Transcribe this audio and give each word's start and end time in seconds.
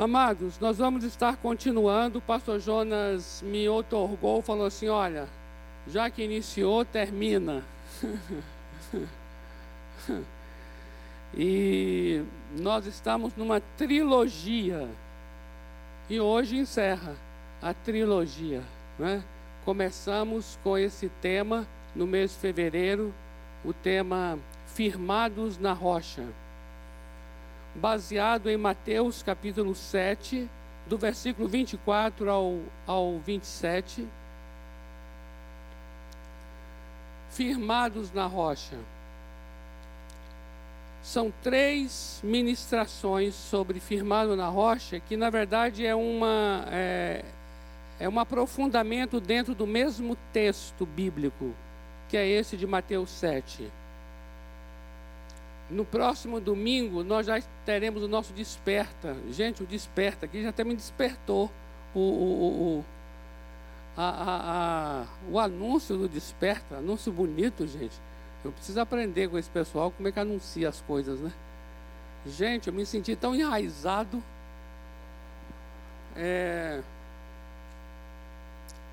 Amados, 0.00 0.60
nós 0.60 0.78
vamos 0.78 1.02
estar 1.02 1.36
continuando. 1.38 2.20
O 2.20 2.22
pastor 2.22 2.60
Jonas 2.60 3.42
me 3.44 3.68
otorgou, 3.68 4.40
falou 4.40 4.66
assim: 4.66 4.86
olha, 4.86 5.26
já 5.88 6.08
que 6.08 6.22
iniciou, 6.22 6.84
termina. 6.84 7.64
e 11.36 12.22
nós 12.60 12.86
estamos 12.86 13.34
numa 13.34 13.60
trilogia. 13.76 14.88
E 16.08 16.20
hoje 16.20 16.56
encerra 16.56 17.16
a 17.60 17.74
trilogia. 17.74 18.62
Né? 19.00 19.20
Começamos 19.64 20.60
com 20.62 20.78
esse 20.78 21.08
tema 21.20 21.66
no 21.92 22.06
mês 22.06 22.30
de 22.30 22.36
fevereiro, 22.36 23.12
o 23.64 23.72
tema 23.72 24.38
Firmados 24.68 25.58
na 25.58 25.72
Rocha 25.72 26.24
baseado 27.78 28.50
em 28.50 28.56
Mateus 28.56 29.22
capítulo 29.22 29.74
7, 29.74 30.48
do 30.86 30.98
versículo 30.98 31.48
24 31.48 32.28
ao, 32.28 32.58
ao 32.86 33.18
27. 33.20 34.06
Firmados 37.30 38.12
na 38.12 38.26
rocha. 38.26 38.76
São 41.02 41.32
três 41.42 42.20
ministrações 42.22 43.34
sobre 43.34 43.78
firmado 43.78 44.34
na 44.34 44.48
rocha, 44.48 44.98
que 44.98 45.16
na 45.16 45.30
verdade 45.30 45.86
é, 45.86 45.94
uma, 45.94 46.64
é, 46.70 47.24
é 48.00 48.08
um 48.08 48.18
aprofundamento 48.18 49.20
dentro 49.20 49.54
do 49.54 49.66
mesmo 49.66 50.16
texto 50.32 50.84
bíblico, 50.84 51.54
que 52.08 52.16
é 52.16 52.26
esse 52.26 52.56
de 52.56 52.66
Mateus 52.66 53.08
7. 53.10 53.70
No 55.70 55.84
próximo 55.84 56.40
domingo, 56.40 57.04
nós 57.04 57.26
já 57.26 57.40
teremos 57.66 58.02
o 58.02 58.08
nosso 58.08 58.32
desperta. 58.32 59.14
Gente, 59.30 59.62
o 59.62 59.66
desperta 59.66 60.24
aqui 60.24 60.42
já 60.42 60.48
até 60.48 60.64
me 60.64 60.74
despertou 60.74 61.50
o, 61.94 61.98
o, 62.00 62.78
o, 62.78 62.84
a, 63.96 64.08
a, 64.08 65.02
a, 65.02 65.06
o 65.30 65.38
anúncio 65.38 65.96
do 65.96 66.08
desperta. 66.08 66.76
Anúncio 66.76 67.12
bonito, 67.12 67.66
gente. 67.66 67.94
Eu 68.44 68.52
preciso 68.52 68.80
aprender 68.80 69.28
com 69.28 69.36
esse 69.36 69.50
pessoal 69.50 69.90
como 69.90 70.08
é 70.08 70.12
que 70.12 70.20
anuncia 70.20 70.68
as 70.68 70.80
coisas, 70.80 71.20
né? 71.20 71.32
Gente, 72.26 72.68
eu 72.68 72.72
me 72.72 72.86
senti 72.86 73.14
tão 73.14 73.34
enraizado. 73.34 74.22
É... 76.16 76.80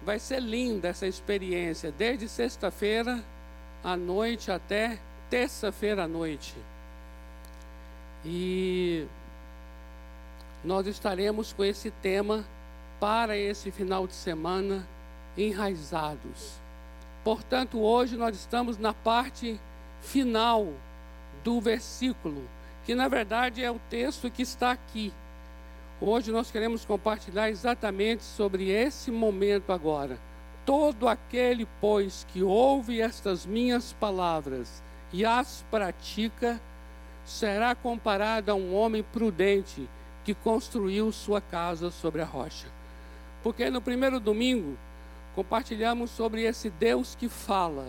Vai 0.03 0.19
ser 0.19 0.42
linda 0.42 0.89
essa 0.89 1.08
experiência, 1.08 1.92
desde 1.92 2.27
sexta-feira 2.27 3.23
à 3.83 3.95
noite 3.95 4.52
até 4.52 4.99
terça-feira 5.30 6.03
à 6.03 6.08
noite. 6.08 6.53
E 8.25 9.05
nós 10.63 10.87
estaremos 10.87 11.53
com 11.53 11.63
esse 11.63 11.91
tema 11.91 12.43
para 12.99 13.37
esse 13.37 13.69
final 13.69 14.07
de 14.07 14.13
semana 14.13 14.87
enraizados. 15.37 16.59
Portanto, 17.23 17.79
hoje 17.79 18.17
nós 18.17 18.35
estamos 18.35 18.77
na 18.77 18.93
parte 18.93 19.59
final 20.01 20.67
do 21.43 21.61
versículo, 21.61 22.41
que 22.83 22.95
na 22.95 23.07
verdade 23.07 23.63
é 23.63 23.69
o 23.69 23.79
texto 23.89 24.31
que 24.31 24.41
está 24.41 24.71
aqui. 24.71 25.13
Hoje 26.01 26.31
nós 26.31 26.51
queremos 26.51 26.83
compartilhar 26.83 27.49
exatamente 27.49 28.23
sobre 28.23 28.69
esse 28.69 29.11
momento 29.11 29.71
agora. 29.71 30.19
Todo 30.65 31.07
aquele, 31.07 31.67
pois, 31.79 32.25
que 32.31 32.41
ouve 32.41 33.01
estas 33.01 33.45
minhas 33.45 33.93
palavras 33.93 34.83
e 35.13 35.23
as 35.23 35.63
pratica, 35.69 36.59
será 37.25 37.73
comparado 37.73 38.51
a 38.51 38.55
um 38.55 38.75
homem 38.75 39.03
prudente 39.03 39.89
que 40.23 40.33
construiu 40.33 41.11
sua 41.11 41.41
casa 41.41 41.89
sobre 41.91 42.21
a 42.21 42.25
rocha. 42.25 42.67
Porque 43.43 43.69
no 43.69 43.81
primeiro 43.81 44.19
domingo 44.19 44.77
compartilhamos 45.35 46.11
sobre 46.11 46.43
esse 46.43 46.69
Deus 46.69 47.15
que 47.15 47.27
fala. 47.27 47.87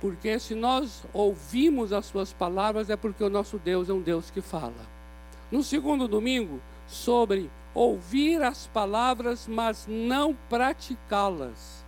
Porque 0.00 0.38
se 0.38 0.54
nós 0.54 1.04
ouvimos 1.12 1.92
as 1.92 2.06
suas 2.06 2.32
palavras 2.32 2.90
é 2.90 2.96
porque 2.96 3.24
o 3.24 3.30
nosso 3.30 3.58
Deus 3.58 3.88
é 3.88 3.92
um 3.92 4.00
Deus 4.00 4.30
que 4.30 4.40
fala. 4.40 4.96
No 5.50 5.62
segundo 5.62 6.06
domingo, 6.06 6.60
sobre 6.86 7.50
ouvir 7.74 8.42
as 8.42 8.66
palavras, 8.66 9.46
mas 9.46 9.86
não 9.88 10.34
praticá-las. 10.48 11.84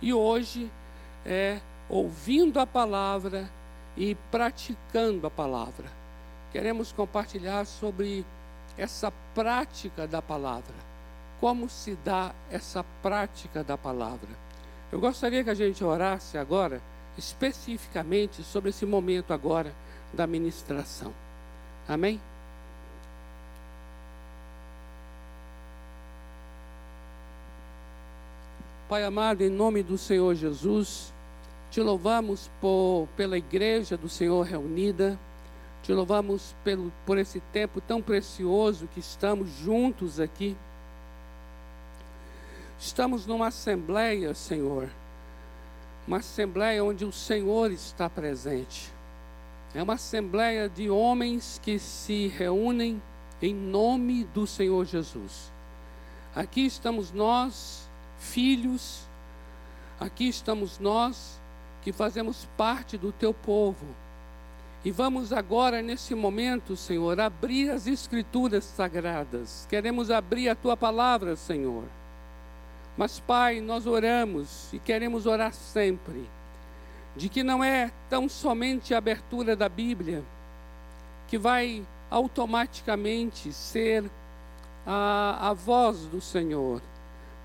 E 0.00 0.12
hoje 0.12 0.70
é 1.24 1.60
ouvindo 1.88 2.58
a 2.60 2.66
palavra 2.66 3.50
e 3.96 4.14
praticando 4.30 5.26
a 5.26 5.30
palavra. 5.30 5.86
Queremos 6.52 6.92
compartilhar 6.92 7.64
sobre 7.64 8.24
essa 8.76 9.12
prática 9.34 10.06
da 10.06 10.20
palavra. 10.20 10.74
Como 11.40 11.68
se 11.68 11.96
dá 12.04 12.32
essa 12.50 12.84
prática 13.02 13.62
da 13.62 13.76
palavra? 13.76 14.28
Eu 14.90 15.00
gostaria 15.00 15.42
que 15.42 15.50
a 15.50 15.54
gente 15.54 15.82
orasse 15.82 16.38
agora, 16.38 16.80
especificamente 17.18 18.42
sobre 18.42 18.70
esse 18.70 18.86
momento 18.86 19.32
agora 19.32 19.72
da 20.12 20.26
ministração. 20.26 21.12
Amém? 21.88 22.20
Pai 28.88 29.02
amado, 29.02 29.42
em 29.42 29.48
nome 29.48 29.82
do 29.82 29.96
Senhor 29.96 30.34
Jesus, 30.34 31.13
te 31.74 31.80
louvamos 31.80 32.48
por, 32.60 33.08
pela 33.16 33.36
igreja 33.36 33.96
do 33.96 34.08
Senhor 34.08 34.46
reunida. 34.46 35.18
Te 35.82 35.92
louvamos 35.92 36.54
pelo, 36.62 36.92
por 37.04 37.18
esse 37.18 37.40
tempo 37.52 37.80
tão 37.80 38.00
precioso 38.00 38.88
que 38.94 39.00
estamos 39.00 39.50
juntos 39.58 40.20
aqui. 40.20 40.56
Estamos 42.78 43.26
numa 43.26 43.48
assembleia, 43.48 44.32
Senhor. 44.34 44.88
Uma 46.06 46.18
assembleia 46.18 46.84
onde 46.84 47.04
o 47.04 47.10
Senhor 47.10 47.72
está 47.72 48.08
presente. 48.08 48.88
É 49.74 49.82
uma 49.82 49.94
assembleia 49.94 50.68
de 50.68 50.88
homens 50.88 51.60
que 51.60 51.80
se 51.80 52.28
reúnem 52.28 53.02
em 53.42 53.52
nome 53.52 54.22
do 54.32 54.46
Senhor 54.46 54.84
Jesus. 54.84 55.50
Aqui 56.36 56.66
estamos 56.66 57.10
nós, 57.10 57.90
filhos. 58.16 59.00
Aqui 59.98 60.28
estamos 60.28 60.78
nós 60.78 61.42
que 61.84 61.92
fazemos 61.92 62.48
parte 62.56 62.96
do 62.96 63.12
teu 63.12 63.34
povo. 63.34 63.86
E 64.82 64.90
vamos 64.90 65.32
agora, 65.34 65.82
nesse 65.82 66.14
momento, 66.14 66.76
Senhor, 66.76 67.20
abrir 67.20 67.70
as 67.70 67.86
Escrituras 67.86 68.64
sagradas. 68.64 69.66
Queremos 69.68 70.10
abrir 70.10 70.48
a 70.48 70.54
tua 70.54 70.76
palavra, 70.78 71.36
Senhor. 71.36 71.84
Mas, 72.96 73.20
Pai, 73.20 73.60
nós 73.60 73.86
oramos 73.86 74.72
e 74.72 74.78
queremos 74.78 75.26
orar 75.26 75.52
sempre, 75.52 76.24
de 77.14 77.28
que 77.28 77.42
não 77.42 77.62
é 77.62 77.92
tão 78.08 78.28
somente 78.28 78.94
a 78.94 78.98
abertura 78.98 79.54
da 79.54 79.68
Bíblia 79.68 80.22
que 81.28 81.36
vai 81.36 81.84
automaticamente 82.10 83.52
ser 83.52 84.04
a, 84.86 85.50
a 85.50 85.52
voz 85.52 86.06
do 86.06 86.20
Senhor. 86.20 86.80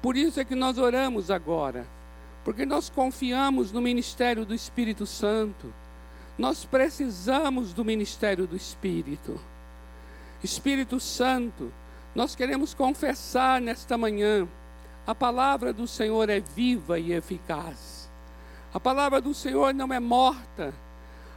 Por 0.01 0.15
isso 0.15 0.39
é 0.39 0.45
que 0.45 0.55
nós 0.55 0.77
oramos 0.77 1.29
agora 1.29 1.85
porque 2.43 2.65
nós 2.65 2.89
confiamos 2.89 3.71
no 3.71 3.81
ministério 3.81 4.45
do 4.45 4.53
Espírito 4.53 5.05
Santo. 5.05 5.73
Nós 6.37 6.65
precisamos 6.65 7.73
do 7.73 7.83
ministério 7.83 8.47
do 8.47 8.55
Espírito. 8.55 9.39
Espírito 10.43 10.99
Santo, 10.99 11.71
nós 12.15 12.35
queremos 12.35 12.73
confessar 12.73 13.59
nesta 13.59 13.97
manhã: 13.97 14.47
a 15.05 15.13
palavra 15.13 15.73
do 15.73 15.87
Senhor 15.87 16.29
é 16.29 16.39
viva 16.39 16.97
e 16.97 17.11
eficaz. 17.11 18.09
A 18.73 18.79
palavra 18.79 19.19
do 19.19 19.33
Senhor 19.33 19.73
não 19.73 19.91
é 19.93 19.99
morta. 19.99 20.73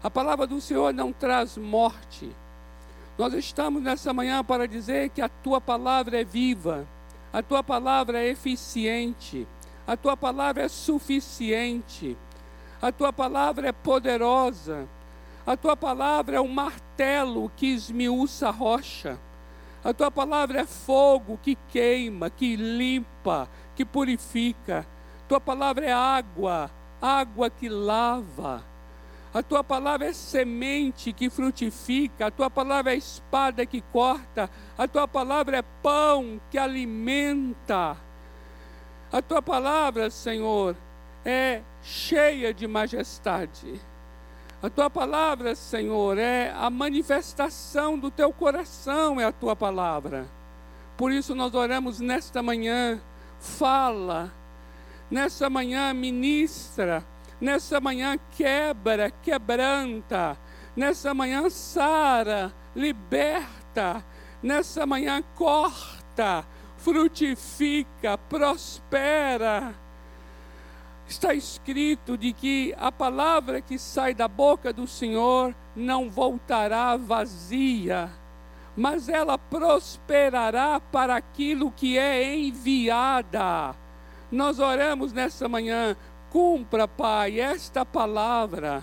A 0.03 0.11
palavra 0.11 0.47
do 0.47 0.61
Senhor 0.61 0.93
não 0.93 1.13
traz 1.13 1.57
morte. 1.57 2.31
Nós 3.17 3.35
estamos 3.35 3.83
nessa 3.83 4.13
manhã 4.13 4.43
para 4.43 4.67
dizer 4.67 5.11
que 5.11 5.21
a 5.21 5.29
tua 5.29 5.61
palavra 5.61 6.21
é 6.21 6.25
viva, 6.25 6.87
a 7.33 7.43
tua 7.43 7.63
palavra 7.63 8.21
é 8.21 8.29
eficiente, 8.29 9.47
a 9.87 9.97
tua 9.97 10.17
palavra 10.17 10.63
é 10.63 10.69
suficiente, 10.69 12.17
a 12.81 12.93
tua 12.93 13.13
palavra 13.13 13.69
é 13.69 13.73
poderosa, 13.73 14.89
a 15.47 15.57
tua 15.57 15.77
palavra 15.77 16.37
é 16.37 16.41
um 16.41 16.49
martelo 16.49 17.51
que 17.57 17.67
esmiuça 17.67 18.49
a 18.49 18.53
rocha, 18.53 19.19
a 19.85 19.93
tua 19.93 20.11
palavra 20.11 20.61
é 20.61 20.67
fogo 20.67 21.39
que 21.43 21.57
queima, 21.69 22.31
que 22.31 22.55
limpa, 22.55 23.49
que 23.75 23.85
purifica, 23.85 24.87
tua 25.29 25.41
palavra 25.41 25.87
é 25.87 25.93
água, 25.93 26.71
água 27.01 27.51
que 27.51 27.69
lava. 27.69 28.65
A 29.35 29.43
tua 29.43 29.65
palavra 29.65 30.09
é 30.09 30.13
semente 30.13 31.11
que 31.11 31.31
frutifica, 31.31 32.27
a 32.27 32.31
tua 32.31 32.51
palavra 32.51 32.93
é 32.93 32.97
espada 32.97 33.65
que 33.65 33.81
corta, 33.81 34.51
a 34.77 34.87
tua 34.87 35.09
palavra 35.09 35.57
é 35.57 35.63
pão 35.83 36.39
que 36.51 36.59
alimenta. 36.59 37.97
A 39.13 39.21
tua 39.21 39.43
palavra, 39.43 40.09
Senhor, 40.09 40.75
é 41.23 41.61
cheia 41.83 42.55
de 42.55 42.67
majestade. 42.67 43.79
A 44.63 44.71
tua 44.71 44.89
palavra, 44.89 45.55
Senhor, 45.55 46.17
é 46.17 46.51
a 46.57 46.71
manifestação 46.71 47.99
do 47.99 48.11
teu 48.11 48.33
coração, 48.33 49.21
é 49.21 49.25
a 49.27 49.33
tua 49.33 49.55
palavra. 49.55 50.27
Por 50.97 51.13
isso 51.13 51.35
nós 51.35 51.55
oramos 51.55 52.01
nesta 52.01 52.43
manhã, 52.43 53.03
fala, 53.39 54.33
nessa 55.11 55.51
manhã 55.51 55.93
ministra, 55.93 57.05
nessa 57.39 57.81
manhã 57.81 58.17
quebra, 58.31 59.11
quebranta, 59.11 60.39
nessa 60.75 61.13
manhã 61.13 61.51
sara, 61.51 62.51
liberta, 62.75 64.03
nessa 64.43 64.87
manhã 64.87 65.23
corta, 65.35 66.47
frutifica, 66.83 68.19
prospera. 68.19 69.75
Está 71.07 71.33
escrito 71.33 72.17
de 72.17 72.33
que 72.33 72.75
a 72.79 72.91
palavra 72.91 73.61
que 73.61 73.79
sai 73.79 74.15
da 74.15 74.27
boca 74.27 74.73
do 74.73 74.87
Senhor 74.87 75.55
não 75.77 76.11
voltará 76.11 76.97
vazia, 76.97 78.11
mas 78.77 79.09
ela 79.09 79.39
prosperará 79.39 80.81
para 80.81 81.17
aquilo 81.17 81.71
que 81.71 81.99
é 81.99 82.35
enviada. 82.35 83.77
Nós 84.31 84.59
oramos 84.59 85.13
nessa 85.13 85.49
manhã, 85.49 85.97
cumpra, 86.31 86.89
Pai, 86.89 87.39
esta 87.39 87.85
palavra. 87.85 88.83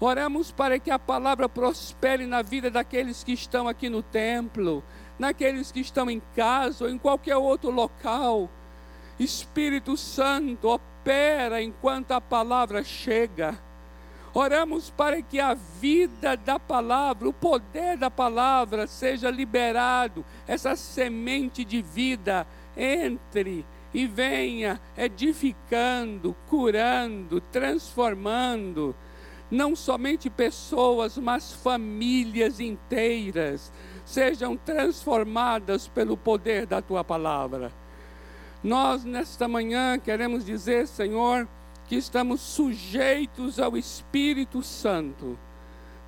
Oramos 0.00 0.50
para 0.50 0.78
que 0.78 0.90
a 0.90 0.98
palavra 0.98 1.48
prospere 1.48 2.26
na 2.26 2.42
vida 2.42 2.70
daqueles 2.70 3.22
que 3.22 3.32
estão 3.32 3.68
aqui 3.68 3.88
no 3.88 4.02
templo, 4.02 4.82
naqueles 5.22 5.70
que 5.70 5.78
estão 5.78 6.10
em 6.10 6.20
casa 6.34 6.84
ou 6.84 6.90
em 6.90 6.98
qualquer 6.98 7.36
outro 7.36 7.70
local. 7.70 8.50
Espírito 9.20 9.96
Santo, 9.96 10.68
opera 10.68 11.62
enquanto 11.62 12.10
a 12.10 12.20
palavra 12.20 12.82
chega. 12.82 13.56
Oramos 14.34 14.90
para 14.90 15.22
que 15.22 15.38
a 15.38 15.54
vida 15.54 16.36
da 16.36 16.58
palavra, 16.58 17.28
o 17.28 17.32
poder 17.32 17.96
da 17.96 18.10
palavra 18.10 18.88
seja 18.88 19.30
liberado, 19.30 20.24
essa 20.48 20.74
semente 20.74 21.64
de 21.64 21.80
vida 21.80 22.44
entre 22.76 23.64
e 23.94 24.06
venha 24.06 24.80
edificando, 24.96 26.34
curando, 26.48 27.40
transformando, 27.52 28.96
não 29.48 29.76
somente 29.76 30.28
pessoas, 30.28 31.16
mas 31.16 31.52
famílias 31.52 32.58
inteiras 32.58 33.70
sejam 34.04 34.56
transformadas 34.56 35.88
pelo 35.88 36.16
poder 36.16 36.66
da 36.66 36.82
tua 36.82 37.02
palavra. 37.04 37.72
Nós, 38.62 39.04
nesta 39.04 39.48
manhã, 39.48 39.98
queremos 39.98 40.44
dizer, 40.44 40.86
Senhor, 40.86 41.48
que 41.88 41.96
estamos 41.96 42.40
sujeitos 42.40 43.58
ao 43.58 43.76
Espírito 43.76 44.62
Santo 44.62 45.38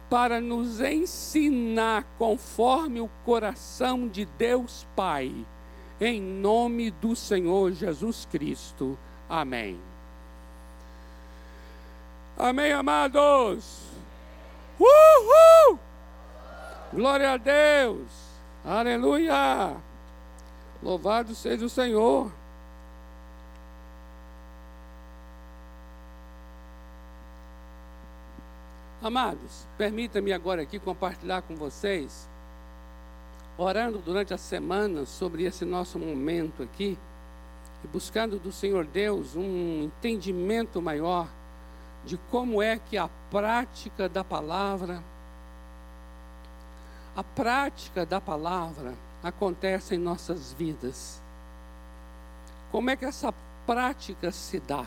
para 0.08 0.41
nos 0.41 0.81
ensinar 0.81 2.05
conforme 2.19 3.00
o 3.00 3.11
coração 3.25 4.06
de 4.06 4.25
Deus 4.25 4.87
Pai, 4.94 5.35
em 6.00 6.20
nome 6.20 6.91
do 6.91 7.17
Senhor 7.17 7.73
Jesus 7.73 8.29
Cristo. 8.31 8.96
Amém. 9.29 9.81
Amém, 12.37 12.73
amados. 12.73 13.81
Uhul! 14.79 15.79
Glória 16.94 17.32
a 17.32 17.37
Deus. 17.37 18.06
Aleluia. 18.64 19.76
Louvado 20.81 21.35
seja 21.35 21.67
o 21.67 21.69
Senhor. 21.69 22.31
Amados, 29.02 29.67
permita-me 29.76 30.32
agora 30.32 30.62
aqui 30.62 30.79
compartilhar 30.79 31.43
com 31.43 31.56
vocês, 31.56 32.29
orando 33.58 33.99
durante 33.99 34.32
a 34.32 34.38
semana 34.38 35.05
sobre 35.05 35.43
esse 35.43 35.64
nosso 35.64 35.99
momento 35.99 36.62
aqui, 36.62 36.96
e 37.82 37.88
buscando 37.88 38.38
do 38.38 38.52
Senhor 38.52 38.87
Deus 38.87 39.35
um 39.35 39.82
entendimento 39.82 40.81
maior 40.81 41.29
de 42.05 42.17
como 42.31 42.62
é 42.62 42.79
que 42.79 42.96
a 42.96 43.11
prática 43.31 44.08
da 44.08 44.23
palavra, 44.23 45.02
a 47.16 47.22
prática 47.22 48.05
da 48.05 48.20
palavra 48.20 48.94
acontece 49.22 49.94
em 49.94 49.99
nossas 49.99 50.52
vidas. 50.52 51.20
Como 52.70 52.90
é 52.90 52.96
que 52.96 53.05
essa 53.05 53.32
prática 53.66 54.31
se 54.31 54.58
dá? 54.61 54.87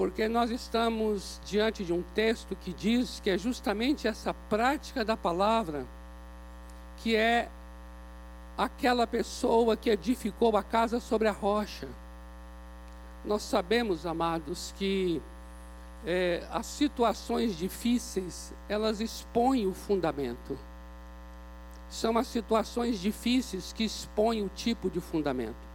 porque 0.00 0.28
nós 0.28 0.50
estamos 0.50 1.38
diante 1.44 1.84
de 1.84 1.92
um 1.92 2.00
texto 2.14 2.56
que 2.56 2.72
diz 2.72 3.20
que 3.20 3.28
é 3.28 3.36
justamente 3.36 4.08
essa 4.08 4.32
prática 4.32 5.04
da 5.04 5.14
palavra 5.14 5.84
que 7.02 7.14
é 7.14 7.50
aquela 8.56 9.06
pessoa 9.06 9.76
que 9.76 9.90
edificou 9.90 10.56
a 10.56 10.62
casa 10.62 11.00
sobre 11.00 11.28
a 11.28 11.32
rocha. 11.32 11.86
Nós 13.26 13.42
sabemos, 13.42 14.06
amados, 14.06 14.72
que 14.78 15.20
é, 16.06 16.46
as 16.50 16.64
situações 16.64 17.54
difíceis 17.54 18.54
elas 18.70 19.00
expõem 19.00 19.66
o 19.66 19.74
fundamento. 19.74 20.58
São 21.90 22.16
as 22.16 22.28
situações 22.28 22.98
difíceis 22.98 23.72
que 23.72 23.84
expõem 23.84 24.42
o 24.42 24.48
tipo 24.48 24.88
de 24.88 25.00
fundamento. 25.00 25.68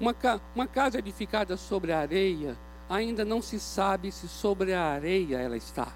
Uma, 0.00 0.14
uma 0.54 0.66
casa 0.66 0.98
edificada 0.98 1.56
sobre 1.56 1.92
a 1.92 2.00
areia, 2.00 2.56
ainda 2.88 3.24
não 3.24 3.42
se 3.42 3.60
sabe 3.60 4.10
se 4.10 4.26
sobre 4.26 4.72
a 4.72 4.82
areia 4.82 5.36
ela 5.36 5.56
está. 5.56 5.92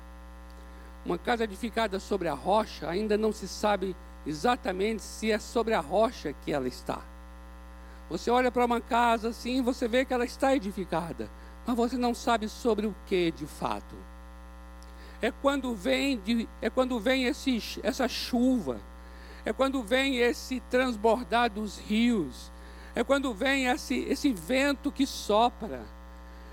Uma 1.05 1.19
casa 1.19 1.45
edificada 1.45 1.99
sobre 1.99 2.29
a 2.29 2.35
rocha, 2.35 2.89
ainda 2.89 3.17
não 3.17 3.33
se 3.33 3.49
sabe 3.49 3.97
exatamente 4.27 5.03
se 5.03 5.33
é 5.33 5.39
sobre 5.39 5.75
a 5.75 5.81
rocha 5.81 6.33
que 6.45 6.53
ela 6.53 6.69
está. 6.69 7.01
Você 8.11 8.31
olha 8.31 8.53
para 8.53 8.65
uma 8.65 8.81
casa 8.81 9.31
assim, 9.31 9.63
você 9.63 9.89
vê 9.89 10.05
que 10.05 10.13
ela 10.13 10.25
está 10.25 10.55
edificada, 10.55 11.31
mas 11.67 11.77
você 11.77 11.97
não 11.97 12.15
sabe 12.15 12.49
sobre 12.49 12.87
o 12.87 12.95
que 13.07 13.31
de 13.31 13.47
fato. 13.47 13.97
É 15.21 15.31
quando 15.31 15.75
vem, 15.75 16.19
de, 16.19 16.49
é 16.61 16.69
quando 16.69 17.01
vem 17.01 17.25
esse, 17.25 17.81
essa 17.83 18.07
chuva, 18.09 18.81
é 19.45 19.53
quando 19.53 19.83
vem 19.83 20.19
esse 20.19 20.61
transbordar 20.71 21.51
dos 21.51 21.79
rios, 21.79 22.51
é 22.95 23.03
quando 23.03 23.33
vem 23.33 23.67
esse, 23.67 24.01
esse 24.01 24.33
vento 24.33 24.93
que 24.93 25.07
sopra 25.07 25.83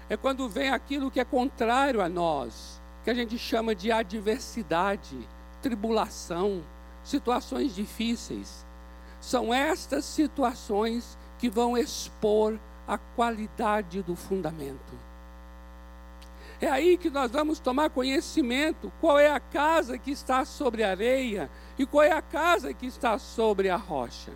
é 0.09 0.17
quando 0.17 0.49
vem 0.49 0.71
aquilo 0.71 1.11
que 1.11 1.19
é 1.19 1.23
contrário 1.25 2.01
a 2.01 2.09
nós, 2.09 2.81
que 3.03 3.11
a 3.11 3.13
gente 3.13 3.37
chama 3.37 3.75
de 3.75 3.91
adversidade, 3.91 5.15
tribulação, 5.61 6.63
situações 7.03 7.75
difíceis. 7.75 8.65
São 9.21 9.53
estas 9.53 10.05
situações 10.05 11.17
que 11.37 11.49
vão 11.49 11.77
expor 11.77 12.59
a 12.87 12.97
qualidade 12.97 14.01
do 14.01 14.15
fundamento. 14.15 15.08
É 16.61 16.67
aí 16.67 16.97
que 16.97 17.09
nós 17.09 17.31
vamos 17.31 17.59
tomar 17.59 17.89
conhecimento 17.89 18.91
qual 18.99 19.17
é 19.17 19.31
a 19.31 19.39
casa 19.39 19.97
que 19.97 20.11
está 20.11 20.43
sobre 20.43 20.83
a 20.83 20.89
areia 20.89 21.49
e 21.77 21.85
qual 21.85 22.03
é 22.03 22.11
a 22.11 22.21
casa 22.21 22.73
que 22.73 22.85
está 22.85 23.17
sobre 23.17 23.69
a 23.69 23.77
rocha. 23.77 24.33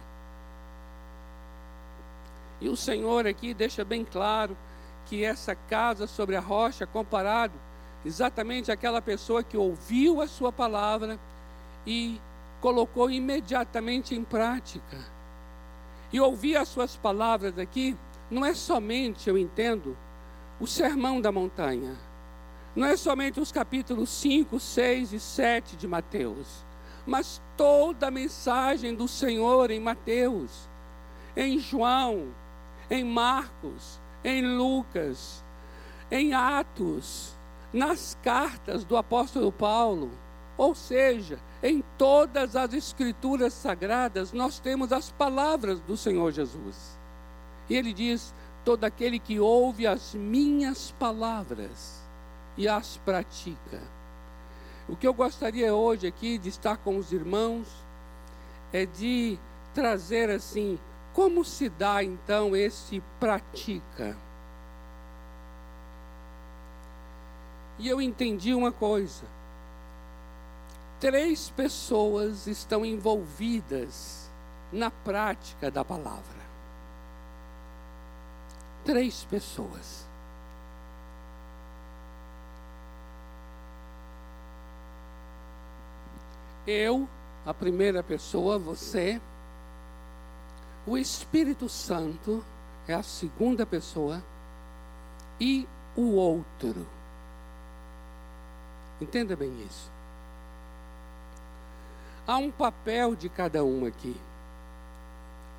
E 2.61 2.69
o 2.69 2.77
Senhor 2.77 3.27
aqui 3.27 3.53
deixa 3.53 3.83
bem 3.83 4.05
claro 4.05 4.55
que 5.05 5.25
essa 5.25 5.53
casa 5.53 6.07
sobre 6.07 6.37
a 6.37 6.39
rocha, 6.39 6.87
comparado 6.87 7.53
exatamente 8.05 8.71
àquela 8.71 9.01
pessoa 9.01 9.43
que 9.43 9.57
ouviu 9.57 10.21
a 10.21 10.27
sua 10.27 10.51
palavra 10.51 11.19
e 11.85 12.21
colocou 12.61 13.11
imediatamente 13.11 14.15
em 14.15 14.23
prática. 14.23 14.97
E 16.11 16.21
ouvir 16.21 16.55
as 16.55 16.69
suas 16.69 16.95
palavras 16.95 17.57
aqui 17.59 17.97
não 18.31 18.45
é 18.45 18.53
somente, 18.53 19.29
eu 19.29 19.37
entendo, 19.37 19.97
o 20.57 20.65
sermão 20.65 21.19
da 21.19 21.31
montanha. 21.31 21.97
Não 22.75 22.87
é 22.87 22.97
somente 22.97 23.39
os 23.39 23.51
capítulos 23.51 24.09
5, 24.09 24.59
6 24.59 25.13
e 25.13 25.19
7 25.19 25.75
de 25.75 25.87
Mateus, 25.87 26.65
mas 27.05 27.39
toda 27.55 28.07
a 28.07 28.11
mensagem 28.11 28.95
do 28.95 29.07
Senhor 29.07 29.69
em 29.69 29.79
Mateus, 29.79 30.67
em 31.37 31.59
João, 31.59 32.33
em 32.89 33.03
Marcos, 33.03 33.99
em 34.23 34.57
Lucas, 34.57 35.43
em 36.09 36.33
Atos, 36.33 37.35
nas 37.71 38.17
cartas 38.23 38.83
do 38.83 38.97
apóstolo 38.97 39.51
Paulo, 39.51 40.09
ou 40.57 40.73
seja, 40.73 41.39
em 41.61 41.83
todas 41.95 42.55
as 42.55 42.73
escrituras 42.73 43.53
sagradas, 43.53 44.33
nós 44.33 44.59
temos 44.59 44.91
as 44.91 45.11
palavras 45.11 45.79
do 45.81 45.95
Senhor 45.95 46.31
Jesus. 46.31 46.97
E 47.69 47.75
ele 47.75 47.93
diz: 47.93 48.33
todo 48.65 48.83
aquele 48.83 49.19
que 49.19 49.39
ouve 49.39 49.85
as 49.85 50.15
minhas 50.15 50.91
palavras 50.99 52.02
e 52.57 52.67
as 52.67 52.97
pratica. 52.97 53.81
O 54.87 54.95
que 54.95 55.07
eu 55.07 55.13
gostaria 55.13 55.73
hoje 55.73 56.07
aqui 56.07 56.37
de 56.37 56.49
estar 56.49 56.77
com 56.77 56.97
os 56.97 57.11
irmãos 57.11 57.67
é 58.71 58.85
de 58.85 59.39
trazer 59.73 60.29
assim 60.29 60.77
como 61.13 61.45
se 61.45 61.69
dá 61.69 62.03
então 62.03 62.55
esse 62.55 63.01
pratica? 63.19 64.17
E 67.79 67.87
eu 67.87 68.01
entendi 68.01 68.53
uma 68.53 68.71
coisa. 68.71 69.25
Três 70.99 71.49
pessoas 71.49 72.47
estão 72.47 72.85
envolvidas 72.85 74.29
na 74.71 74.89
prática 74.89 75.69
da 75.69 75.83
palavra. 75.83 76.43
Três 78.85 79.23
pessoas. 79.25 80.07
Eu, 86.65 87.07
a 87.45 87.53
primeira 87.53 88.01
pessoa, 88.01 88.57
você. 88.57 89.19
O 90.85 90.97
Espírito 90.97 91.67
Santo 91.67 92.43
é 92.87 92.93
a 92.93 93.03
segunda 93.03 93.65
pessoa. 93.65 94.23
E 95.39 95.67
o 95.95 96.13
outro. 96.15 96.87
Entenda 99.01 99.35
bem 99.35 99.51
isso. 99.67 99.91
Há 102.25 102.37
um 102.37 102.49
papel 102.49 103.15
de 103.15 103.27
cada 103.27 103.63
um 103.63 103.85
aqui. 103.85 104.15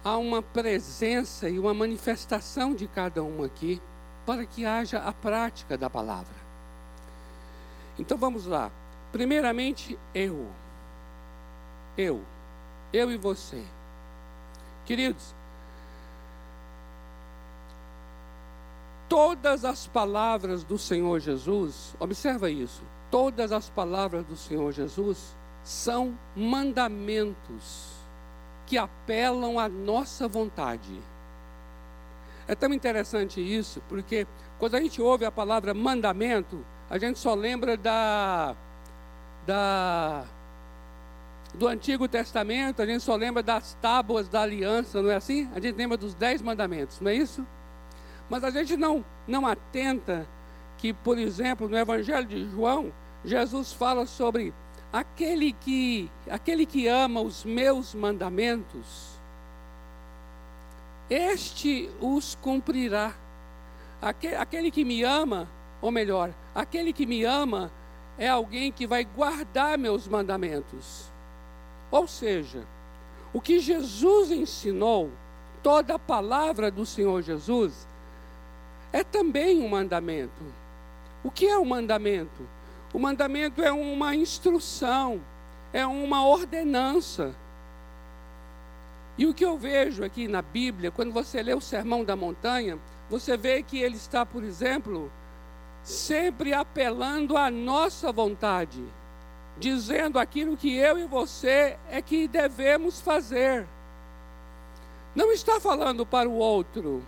Há 0.03 0.17
uma 0.17 0.43
presença 0.43 1.49
e 1.49 1.59
uma 1.59 1.75
manifestação 1.75 2.75
de 2.75 2.89
cada 2.89 3.23
um 3.23 3.45
aqui 3.45 3.81
para 4.25 4.47
que 4.47 4.65
haja 4.65 4.99
a 4.99 5.13
prática 5.13 5.77
da 5.77 5.91
palavra. 5.91 6.35
Então 7.99 8.17
vamos 8.17 8.47
lá. 8.47 8.71
Primeiramente, 9.13 9.99
eu. 10.15 10.49
Eu. 11.97 12.21
Eu 12.93 13.11
e 13.11 13.17
você. 13.17 13.63
Queridos, 14.85 15.35
todas 19.09 19.65
as 19.65 19.87
palavras 19.87 20.65
do 20.65 20.77
Senhor 20.79 21.21
Jesus, 21.21 21.95
observa 21.99 22.51
isso, 22.51 22.83
todas 23.11 23.53
as 23.53 23.71
palavras 23.71 24.25
do 24.27 24.37
Senhor 24.37 24.73
Jesus 24.73 25.35
são 25.63 26.19
mandamentos 26.37 27.95
que 28.67 28.77
apelam 28.77 29.59
à 29.59 29.69
nossa 29.69 30.29
vontade. 30.29 31.01
É 32.47 32.55
tão 32.55 32.73
interessante 32.75 33.41
isso, 33.41 33.83
porque 33.89 34.27
quando 34.59 34.75
a 34.75 34.81
gente 34.81 35.01
ouve 35.01 35.25
a 35.25 35.33
palavra 35.33 35.73
mandamento, 35.73 36.65
a 36.91 36.99
gente 36.99 37.19
só 37.19 37.35
lembra 37.35 37.77
da, 37.77 38.55
da 39.47 40.25
do 41.55 41.69
Antigo 41.69 42.09
Testamento, 42.09 42.83
a 42.83 42.87
gente 42.87 43.03
só 43.03 43.15
lembra 43.15 43.43
das 43.43 43.75
tábuas 43.81 44.29
da 44.29 44.43
aliança, 44.43 45.01
não 45.01 45.11
é 45.11 45.17
assim? 45.17 45.49
A 45.55 45.61
gente 45.61 45.77
lembra 45.77 45.97
dos 45.97 46.15
dez 46.15 46.43
mandamentos, 46.43 47.01
não 47.01 47.11
é 47.11 47.15
isso? 47.15 47.47
Mas 48.29 48.43
a 48.43 48.51
gente 48.51 48.77
não, 48.77 49.05
não 49.27 49.47
atenta 49.47 50.27
que, 50.77 50.93
por 50.93 51.19
exemplo, 51.19 51.69
no 51.69 51.79
Evangelho 51.79 52.27
de 52.27 52.51
João, 52.51 52.93
Jesus 53.25 53.73
fala 53.73 54.05
sobre 54.07 54.53
aquele 54.93 55.53
que, 55.53 56.11
aquele 56.29 56.67
que 56.67 56.89
ama 56.89 57.21
os 57.21 57.45
meus 57.45 57.95
mandamentos, 57.95 59.19
este 61.09 61.91
os 62.01 62.35
cumprirá. 62.37 63.15
Aquele, 64.03 64.37
aquele 64.37 64.71
que 64.71 64.85
me 64.85 65.03
ama, 65.03 65.49
ou 65.81 65.91
melhor, 65.91 66.35
aquele 66.55 66.93
que 66.93 67.07
me 67.07 67.25
ama 67.25 67.71
é 68.19 68.29
alguém 68.29 68.73
que 68.73 68.87
vai 68.87 69.05
guardar 69.05 69.79
meus 69.79 70.09
mandamentos. 70.09 71.14
Ou 71.91 72.07
seja, 72.07 72.65
o 73.33 73.41
que 73.41 73.59
Jesus 73.61 74.31
ensinou, 74.31 75.11
toda 75.63 75.95
a 75.95 75.99
palavra 75.99 76.71
do 76.71 76.87
Senhor 76.87 77.23
Jesus, 77.23 77.87
é 78.93 79.03
também 79.03 79.61
um 79.61 79.69
mandamento. 79.69 80.43
O 81.25 81.31
que 81.31 81.47
é 81.47 81.59
o 81.59 81.63
um 81.63 81.65
mandamento? 81.65 82.47
O 82.93 82.99
mandamento 82.99 83.61
é 83.61 83.73
uma 83.73 84.15
instrução, 84.15 85.21
é 85.73 85.85
uma 85.85 86.25
ordenança. 86.25 87.35
E 89.19 89.27
o 89.27 89.35
que 89.35 89.45
eu 89.45 89.59
vejo 89.59 90.05
aqui 90.05 90.29
na 90.29 90.43
Bíblia, 90.43 90.91
quando 90.91 91.13
você 91.13 91.43
lê 91.43 91.55
o 91.55 91.61
Sermão 91.61 92.05
da 92.05 92.15
Montanha, 92.15 92.79
você 93.11 93.37
vê 93.37 93.63
que 93.63 93.79
ele 93.79 93.97
está, 93.97 94.25
por 94.25 94.45
exemplo, 94.45 95.11
sempre 95.83 96.53
apelando 96.53 97.37
à 97.37 97.51
nossa 97.51 98.13
vontade, 98.13 98.83
dizendo 99.59 100.19
aquilo 100.19 100.57
que 100.57 100.77
eu 100.77 100.99
e 100.99 101.05
você 101.05 101.77
é 101.91 102.03
que 102.03 102.27
devemos 102.27 103.01
fazer. 103.01 103.67
Não 105.15 105.31
está 105.33 105.61
falando 105.61 106.05
para 106.05 106.29
o 106.29 106.35
outro, 106.35 107.03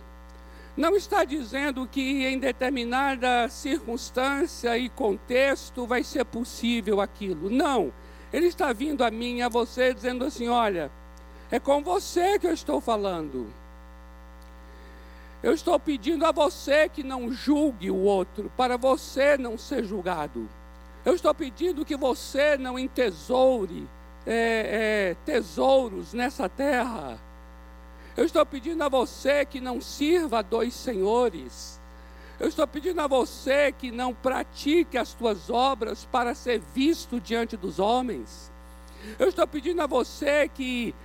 não 0.77 0.95
está 0.95 1.23
dizendo 1.23 1.87
que 1.87 2.25
em 2.25 2.37
determinada 2.37 3.49
circunstância 3.49 4.77
e 4.77 4.89
contexto 4.89 5.85
vai 5.87 6.03
ser 6.03 6.23
possível 6.23 7.01
aquilo. 7.01 7.49
Não. 7.49 7.91
Ele 8.31 8.47
está 8.47 8.71
vindo 8.73 9.03
a 9.03 9.09
mim 9.09 9.41
a 9.41 9.49
você 9.49 9.93
dizendo 9.93 10.23
assim: 10.23 10.47
olha, 10.47 10.91
é 11.49 11.59
com 11.59 11.81
você 11.81 12.37
que 12.37 12.45
eu 12.45 12.53
estou 12.53 12.79
falando. 12.79 13.51
Eu 15.41 15.53
estou 15.53 15.79
pedindo 15.79 16.25
a 16.25 16.31
você 16.31 16.89
que 16.89 17.03
não 17.03 17.31
julgue 17.31 17.89
o 17.89 17.97
outro, 17.97 18.51
para 18.55 18.77
você 18.77 19.37
não 19.37 19.57
ser 19.57 19.83
julgado. 19.83 20.49
Eu 21.07 21.15
estou 21.15 21.33
pedindo 21.33 21.85
que 21.85 21.95
você 21.95 22.57
não 22.57 22.77
entesoure 22.77 23.87
é, 24.25 25.13
é, 25.13 25.15
tesouros 25.25 26.13
nessa 26.13 26.49
terra 26.49 27.17
eu 28.17 28.25
estou 28.25 28.43
pedindo 28.43 28.83
a 28.83 28.89
você 28.89 29.45
que 29.45 29.61
não 29.61 29.79
sirva 29.79 30.39
a 30.39 30.41
dois 30.41 30.73
senhores. 30.73 31.79
Eu 32.39 32.47
estou 32.47 32.65
pedindo 32.65 32.99
a 32.99 33.05
você 33.05 33.71
que 33.71 33.91
não 33.91 34.11
pratique 34.11 34.97
as 34.97 35.13
tuas 35.13 35.51
obras 35.51 36.03
para 36.11 36.33
ser 36.33 36.59
visto 36.73 37.21
diante 37.21 37.55
dos 37.55 37.77
homens. 37.77 38.51
Eu 39.19 39.29
estou 39.29 39.45
pedindo 39.45 39.83
a 39.83 39.85
você 39.85 40.49
que 40.49 40.95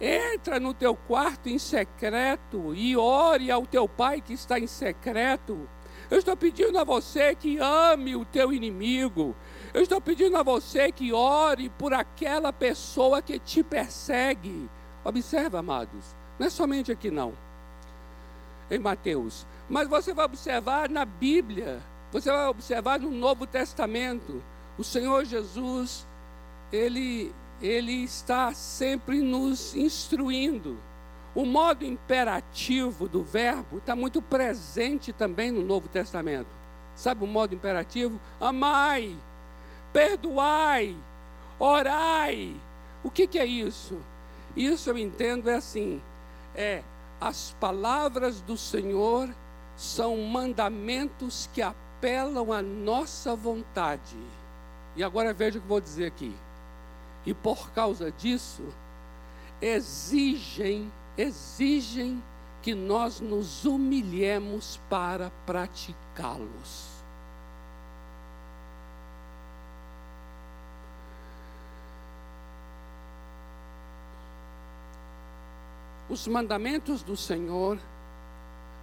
entra 0.00 0.60
no 0.60 0.72
teu 0.72 0.94
quarto 0.94 1.48
em 1.48 1.58
secreto 1.58 2.72
e 2.72 2.96
ore 2.96 3.50
ao 3.50 3.66
teu 3.66 3.88
pai 3.88 4.20
que 4.20 4.32
está 4.32 4.56
em 4.56 4.68
secreto. 4.68 5.68
Eu 6.14 6.18
estou 6.18 6.36
pedindo 6.36 6.78
a 6.78 6.84
você 6.84 7.34
que 7.34 7.58
ame 7.58 8.14
o 8.14 8.24
teu 8.24 8.52
inimigo. 8.52 9.34
Eu 9.74 9.82
estou 9.82 10.00
pedindo 10.00 10.36
a 10.36 10.44
você 10.44 10.92
que 10.92 11.12
ore 11.12 11.68
por 11.70 11.92
aquela 11.92 12.52
pessoa 12.52 13.20
que 13.20 13.36
te 13.36 13.64
persegue. 13.64 14.70
Observa, 15.04 15.58
amados. 15.58 16.14
Não 16.38 16.46
é 16.46 16.50
somente 16.50 16.92
aqui 16.92 17.10
não. 17.10 17.32
Em 18.70 18.78
Mateus. 18.78 19.44
Mas 19.68 19.88
você 19.88 20.14
vai 20.14 20.26
observar 20.26 20.88
na 20.88 21.04
Bíblia, 21.04 21.82
você 22.12 22.30
vai 22.30 22.46
observar 22.46 23.00
no 23.00 23.10
Novo 23.10 23.44
Testamento, 23.44 24.40
o 24.78 24.84
Senhor 24.84 25.24
Jesus, 25.24 26.06
ele 26.72 27.34
ele 27.60 28.04
está 28.04 28.54
sempre 28.54 29.20
nos 29.20 29.74
instruindo. 29.74 30.78
O 31.34 31.44
modo 31.44 31.84
imperativo 31.84 33.08
do 33.08 33.22
verbo 33.22 33.78
está 33.78 33.96
muito 33.96 34.22
presente 34.22 35.12
também 35.12 35.50
no 35.50 35.62
Novo 35.62 35.88
Testamento. 35.88 36.46
Sabe 36.94 37.24
o 37.24 37.26
modo 37.26 37.54
imperativo? 37.54 38.20
Amai, 38.40 39.16
perdoai, 39.92 40.96
orai. 41.58 42.54
O 43.02 43.10
que, 43.10 43.26
que 43.26 43.38
é 43.38 43.44
isso? 43.44 43.98
Isso 44.56 44.90
eu 44.90 44.96
entendo 44.96 45.50
é 45.50 45.56
assim: 45.56 46.00
é: 46.54 46.82
as 47.20 47.54
palavras 47.58 48.40
do 48.40 48.56
Senhor 48.56 49.28
são 49.76 50.16
mandamentos 50.18 51.48
que 51.52 51.60
apelam 51.60 52.52
à 52.52 52.62
nossa 52.62 53.34
vontade. 53.34 54.16
E 54.96 55.02
agora 55.02 55.32
veja 55.32 55.58
o 55.58 55.62
que 55.62 55.68
vou 55.68 55.80
dizer 55.80 56.06
aqui. 56.06 56.34
E 57.26 57.34
por 57.34 57.70
causa 57.70 58.12
disso, 58.12 58.62
exigem, 59.60 60.92
exigem 61.16 62.22
que 62.62 62.74
nós 62.74 63.20
nos 63.20 63.64
humilhemos 63.64 64.80
para 64.88 65.30
praticá-los. 65.44 66.94
Os 76.08 76.26
mandamentos 76.26 77.02
do 77.02 77.16
Senhor 77.16 77.78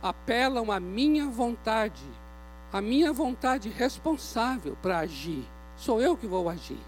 apelam 0.02 0.72
à 0.72 0.80
minha 0.80 1.28
vontade, 1.28 2.04
à 2.74 2.82
minha 2.82 3.14
vontade 3.14 3.70
responsável 3.70 4.76
para 4.82 5.00
agir. 5.00 5.44
Sou 5.78 6.02
eu 6.02 6.18
que 6.18 6.28
vou 6.28 6.50
agir. 6.50 6.80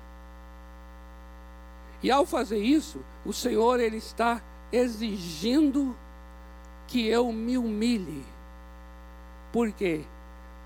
E 2.02 2.12
ao 2.12 2.26
fazer 2.26 2.62
isso, 2.62 3.00
o 3.26 3.32
Senhor 3.32 3.80
ele 3.80 3.98
está 3.98 4.42
exigindo 4.74 5.96
que 6.88 7.08
eu 7.08 7.32
me 7.32 7.58
humilhe. 7.58 8.26
Porque 9.52 10.04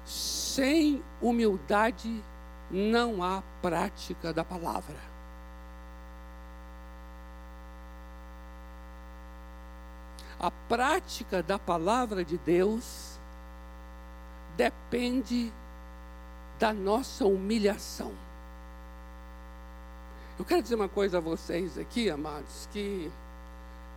sem 0.06 1.04
humildade 1.22 2.24
não 2.72 3.22
há 3.22 3.44
prática 3.62 4.32
da 4.32 4.46
palavra. 4.46 4.96
A 10.40 10.52
prática 10.52 11.44
da 11.44 11.60
palavra 11.60 12.24
de 12.24 12.38
Deus 12.38 13.20
depende 14.56 15.52
da 16.60 16.74
nossa 16.74 17.26
humilhação. 17.26 18.14
Eu 20.40 20.46
quero 20.46 20.62
dizer 20.62 20.76
uma 20.76 20.88
coisa 20.88 21.18
a 21.18 21.22
vocês 21.22 21.78
aqui, 21.78 22.10
amados, 22.10 22.70
que 22.72 23.12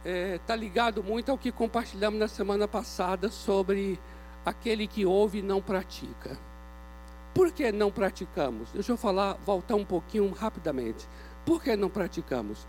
está 0.00 0.11
é, 0.11 0.38
tá 0.38 0.57
ligado 0.57 1.02
muito 1.02 1.30
ao 1.30 1.38
que 1.38 1.52
compartilhamos 1.52 2.19
na 2.19 2.28
semana 2.28 2.66
passada 2.66 3.30
sobre 3.30 3.99
aquele 4.45 4.87
que 4.87 5.04
ouve 5.04 5.38
e 5.38 5.42
não 5.42 5.61
pratica. 5.61 6.38
Por 7.35 7.52
que 7.52 7.71
não 7.71 7.90
praticamos? 7.90 8.71
Deixa 8.73 8.92
eu 8.92 8.97
falar, 8.97 9.35
voltar 9.45 9.76
um 9.76 9.85
pouquinho 9.85 10.30
rapidamente. 10.33 11.07
Por 11.45 11.62
que 11.62 11.76
não 11.76 11.88
praticamos? 11.88 12.66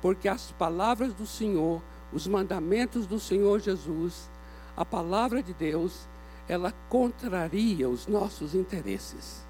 Porque 0.00 0.28
as 0.28 0.50
palavras 0.52 1.12
do 1.14 1.26
Senhor, 1.26 1.82
os 2.12 2.26
mandamentos 2.26 3.06
do 3.06 3.20
Senhor 3.20 3.60
Jesus, 3.60 4.30
a 4.76 4.84
palavra 4.84 5.42
de 5.42 5.52
Deus, 5.52 6.08
ela 6.48 6.72
contraria 6.88 7.88
os 7.88 8.06
nossos 8.06 8.54
interesses. 8.54 9.46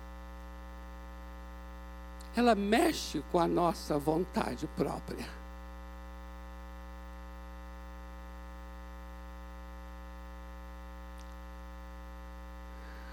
Ela 2.37 2.54
mexe 2.54 3.22
com 3.32 3.38
a 3.38 3.49
nossa 3.49 3.99
vontade 3.99 4.66
própria. 4.76 5.39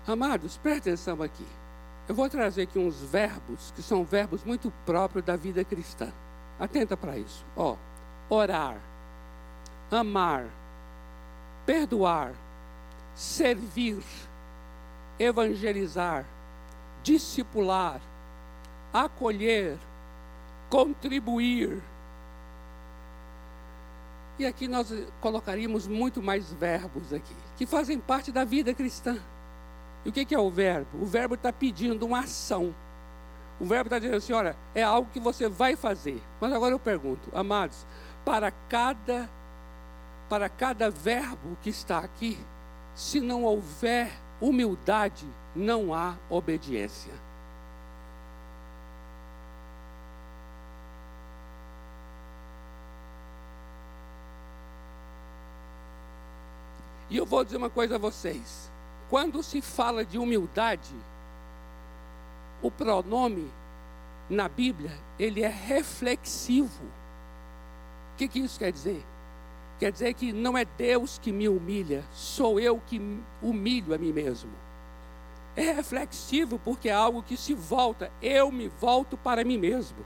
Amados, 0.07 0.55
preste 0.55 0.89
atenção 0.89 1.21
aqui. 1.21 1.45
Eu 2.07 2.15
vou 2.15 2.29
trazer 2.29 2.61
aqui 2.61 2.79
uns 2.79 3.01
verbos 3.01 3.73
que 3.75 3.81
são 3.81 4.05
verbos 4.05 4.41
muito 4.45 4.71
próprios 4.85 5.25
da 5.25 5.35
vida 5.35 5.65
cristã. 5.65 6.09
Atenta 6.57 6.95
para 6.95 7.17
isso. 7.17 7.43
Ó, 7.57 7.75
orar, 8.29 8.77
amar, 9.91 10.45
perdoar, 11.65 12.31
servir, 13.13 14.01
evangelizar, 15.19 16.25
discipular, 17.03 17.99
acolher, 18.93 19.77
contribuir. 20.69 21.81
E 24.39 24.45
aqui 24.45 24.69
nós 24.69 24.93
colocaríamos 25.19 25.85
muito 25.85 26.23
mais 26.23 26.53
verbos 26.53 27.11
aqui, 27.11 27.35
que 27.57 27.65
fazem 27.65 27.99
parte 27.99 28.31
da 28.31 28.45
vida 28.45 28.73
cristã. 28.73 29.19
E 30.07 30.09
o 30.09 30.13
que 30.13 30.33
é 30.33 30.39
o 30.39 30.49
verbo? 30.49 30.87
O 31.01 31.05
verbo 31.05 31.35
está 31.35 31.51
pedindo 31.51 32.05
uma 32.05 32.21
ação. 32.21 32.73
O 33.59 33.65
verbo 33.65 33.87
está 33.87 33.99
dizendo 33.99 34.15
assim: 34.15 34.31
olha, 34.31 34.55
é 34.73 34.81
algo 34.81 35.09
que 35.11 35.19
você 35.19 35.49
vai 35.49 35.75
fazer. 35.75 36.23
Mas 36.39 36.53
agora 36.53 36.73
eu 36.73 36.79
pergunto, 36.79 37.29
amados, 37.33 37.85
para 38.23 38.49
cada, 38.69 39.29
para 40.29 40.47
cada 40.47 40.89
verbo 40.89 41.57
que 41.61 41.69
está 41.69 41.97
aqui, 41.99 42.39
se 42.95 43.19
não 43.19 43.43
houver 43.43 44.09
humildade, 44.39 45.27
não 45.53 45.93
há 45.93 46.15
obediência. 46.29 47.11
E 57.09 57.17
eu 57.17 57.25
vou 57.25 57.43
dizer 57.43 57.57
uma 57.57 57.69
coisa 57.69 57.95
a 57.95 57.99
vocês. 57.99 58.71
Quando 59.09 59.41
se 59.41 59.61
fala 59.61 60.03
de 60.03 60.17
humildade, 60.17 60.93
o 62.61 62.69
pronome 62.69 63.49
na 64.29 64.49
Bíblia, 64.49 64.91
ele 65.17 65.43
é 65.43 65.47
reflexivo. 65.47 66.83
O 68.13 68.17
que, 68.17 68.27
que 68.27 68.39
isso 68.39 68.59
quer 68.59 68.71
dizer? 68.71 69.03
Quer 69.79 69.91
dizer 69.91 70.13
que 70.13 70.33
não 70.33 70.57
é 70.57 70.65
Deus 70.65 71.19
que 71.19 71.31
me 71.31 71.47
humilha, 71.47 72.03
sou 72.11 72.59
eu 72.59 72.81
que 72.85 72.99
humilho 73.41 73.93
a 73.93 73.97
mim 73.97 74.11
mesmo. 74.11 74.51
É 75.55 75.71
reflexivo 75.71 76.59
porque 76.59 76.89
é 76.89 76.93
algo 76.93 77.23
que 77.23 77.37
se 77.37 77.53
volta, 77.53 78.11
eu 78.21 78.51
me 78.51 78.67
volto 78.67 79.15
para 79.15 79.43
mim 79.43 79.57
mesmo. 79.57 79.97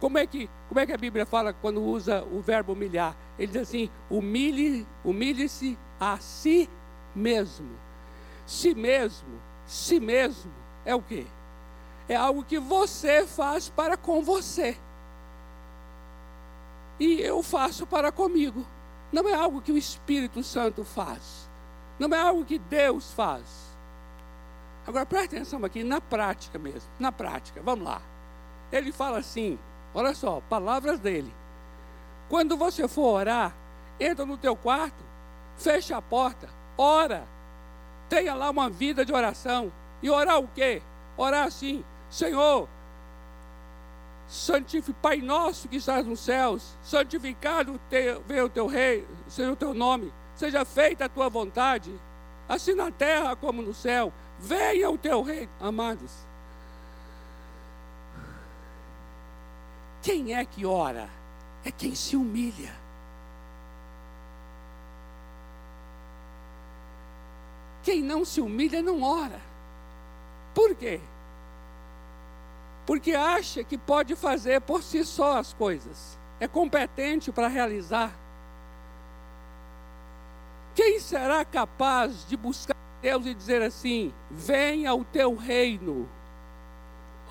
Como 0.00 0.18
é 0.18 0.26
que, 0.26 0.50
como 0.68 0.80
é 0.80 0.86
que 0.86 0.92
a 0.92 0.98
Bíblia 0.98 1.24
fala 1.24 1.52
quando 1.52 1.82
usa 1.82 2.24
o 2.24 2.40
verbo 2.40 2.72
humilhar? 2.72 3.16
Ele 3.38 3.52
diz 3.52 3.62
assim: 3.62 3.88
humilhe, 4.10 4.86
humilhe-se 5.04 5.78
a 5.98 6.18
si 6.18 6.68
mesmo. 7.14 7.70
Si 8.46 8.74
mesmo, 8.74 9.40
si 9.66 9.98
mesmo 9.98 10.52
é 10.84 10.94
o 10.94 11.02
quê? 11.02 11.26
É 12.08 12.14
algo 12.14 12.44
que 12.44 12.58
você 12.58 13.26
faz 13.26 13.68
para 13.68 13.96
com 13.96 14.22
você. 14.22 14.76
E 17.00 17.20
eu 17.20 17.42
faço 17.42 17.86
para 17.86 18.12
comigo. 18.12 18.64
Não 19.10 19.28
é 19.28 19.34
algo 19.34 19.62
que 19.62 19.72
o 19.72 19.78
Espírito 19.78 20.42
Santo 20.42 20.84
faz. 20.84 21.48
Não 21.98 22.14
é 22.14 22.20
algo 22.20 22.44
que 22.44 22.58
Deus 22.58 23.12
faz. 23.12 23.74
Agora 24.86 25.06
preste 25.06 25.36
atenção 25.36 25.64
aqui, 25.64 25.82
na 25.82 26.00
prática 26.00 26.58
mesmo. 26.58 26.90
Na 26.98 27.10
prática, 27.10 27.62
vamos 27.62 27.84
lá. 27.84 28.02
Ele 28.70 28.92
fala 28.92 29.18
assim: 29.18 29.58
olha 29.94 30.14
só, 30.14 30.40
palavras 30.48 31.00
dele. 31.00 31.32
Quando 32.28 32.56
você 32.56 32.86
for 32.86 33.20
orar, 33.20 33.54
entra 33.98 34.26
no 34.26 34.36
teu 34.36 34.56
quarto, 34.56 35.02
fecha 35.56 35.96
a 35.96 36.02
porta, 36.02 36.48
ora 36.76 37.26
Tenha 38.14 38.32
lá 38.32 38.48
uma 38.48 38.70
vida 38.70 39.04
de 39.04 39.12
oração. 39.12 39.72
E 40.00 40.08
orar 40.08 40.38
o 40.38 40.46
quê? 40.46 40.80
Orar 41.16 41.48
assim: 41.48 41.84
Senhor, 42.08 42.68
santifique, 44.28 44.96
Pai 45.02 45.16
nosso 45.16 45.66
que 45.68 45.78
estás 45.78 46.06
nos 46.06 46.20
céus, 46.20 46.76
santificado 46.84 47.80
venha 48.24 48.44
o 48.44 48.48
teu 48.48 48.68
rei, 48.68 49.04
seja 49.26 49.50
o 49.50 49.56
teu 49.56 49.74
nome, 49.74 50.12
seja 50.36 50.64
feita 50.64 51.06
a 51.06 51.08
tua 51.08 51.28
vontade, 51.28 51.92
assim 52.48 52.74
na 52.74 52.88
terra 52.92 53.34
como 53.34 53.60
no 53.60 53.74
céu. 53.74 54.12
Venha 54.38 54.88
o 54.90 54.96
teu 54.96 55.20
rei, 55.20 55.48
amados. 55.60 56.12
Quem 60.02 60.36
é 60.36 60.44
que 60.44 60.64
ora? 60.64 61.10
É 61.64 61.72
quem 61.72 61.96
se 61.96 62.14
humilha. 62.14 62.83
Quem 67.84 68.02
não 68.02 68.24
se 68.24 68.40
humilha 68.40 68.80
não 68.82 69.02
ora. 69.02 69.40
Por 70.54 70.74
quê? 70.74 70.98
Porque 72.86 73.12
acha 73.12 73.62
que 73.62 73.76
pode 73.76 74.16
fazer 74.16 74.60
por 74.62 74.82
si 74.82 75.04
só 75.04 75.38
as 75.38 75.52
coisas. 75.52 76.18
É 76.40 76.48
competente 76.48 77.30
para 77.30 77.46
realizar. 77.46 78.12
Quem 80.74 80.98
será 80.98 81.44
capaz 81.44 82.26
de 82.26 82.36
buscar 82.36 82.76
Deus 83.02 83.26
e 83.26 83.34
dizer 83.34 83.60
assim: 83.60 84.12
venha 84.30 84.94
o 84.94 85.04
teu 85.04 85.34
reino? 85.34 86.08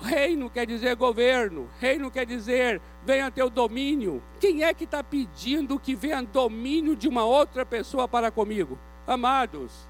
Reino 0.00 0.50
quer 0.50 0.66
dizer 0.66 0.96
governo, 0.96 1.68
reino 1.80 2.10
quer 2.10 2.26
dizer 2.26 2.80
venha 3.04 3.30
teu 3.30 3.50
domínio. 3.50 4.22
Quem 4.40 4.62
é 4.62 4.72
que 4.72 4.84
está 4.84 5.02
pedindo 5.02 5.78
que 5.78 5.94
venha 5.94 6.22
domínio 6.22 6.96
de 6.96 7.08
uma 7.08 7.24
outra 7.24 7.66
pessoa 7.66 8.08
para 8.08 8.30
comigo? 8.30 8.78
Amados, 9.06 9.88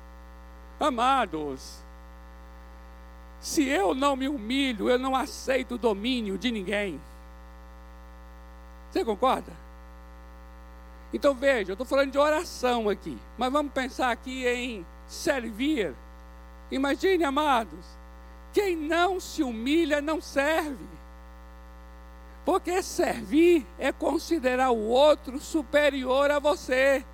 Amados, 0.79 1.79
se 3.41 3.69
eu 3.69 3.95
não 3.95 4.17
me 4.17 4.29
humilho, 4.29 4.89
eu 4.89 4.99
não 4.99 5.15
aceito 5.15 5.75
o 5.75 5.79
domínio 5.79 6.39
de 6.39 6.51
ninguém. 6.51 7.01
Você 8.91 9.05
concorda? 9.05 9.53
Então 11.13 11.35
veja, 11.35 11.71
eu 11.71 11.75
estou 11.75 11.87
falando 11.87 12.11
de 12.11 12.19
oração 12.19 12.89
aqui, 12.89 13.17
mas 13.39 13.53
vamos 13.53 13.73
pensar 13.73 14.11
aqui 14.11 14.47
em 14.47 14.85
servir. 15.07 15.95
Imagine, 16.71 17.23
amados, 17.25 17.85
quem 18.53 18.75
não 18.75 19.21
se 19.21 19.43
humilha 19.43 20.01
não 20.01 20.21
serve. 20.21 20.87
Porque 22.45 22.83
servir 22.83 23.67
é 23.79 23.93
considerar 23.93 24.71
o 24.71 24.89
outro 24.89 25.39
superior 25.39 26.31
a 26.31 26.39
você. 26.39 27.05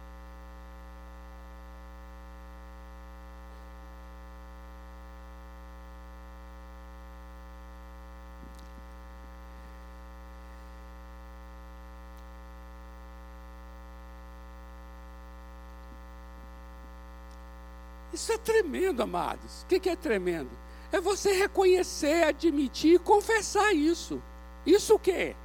Tremendo, 18.45 19.03
amados. 19.03 19.63
O 19.63 19.67
que 19.67 19.89
é 19.89 19.97
tremendo? 19.97 20.51
É 20.93 21.01
você 21.01 21.33
reconhecer, 21.33 22.25
admitir 22.25 22.95
e 22.95 22.99
confessar 22.99 23.73
isso. 23.73 24.21
Isso 24.67 24.95
o 24.95 24.99
quê? 24.99 25.37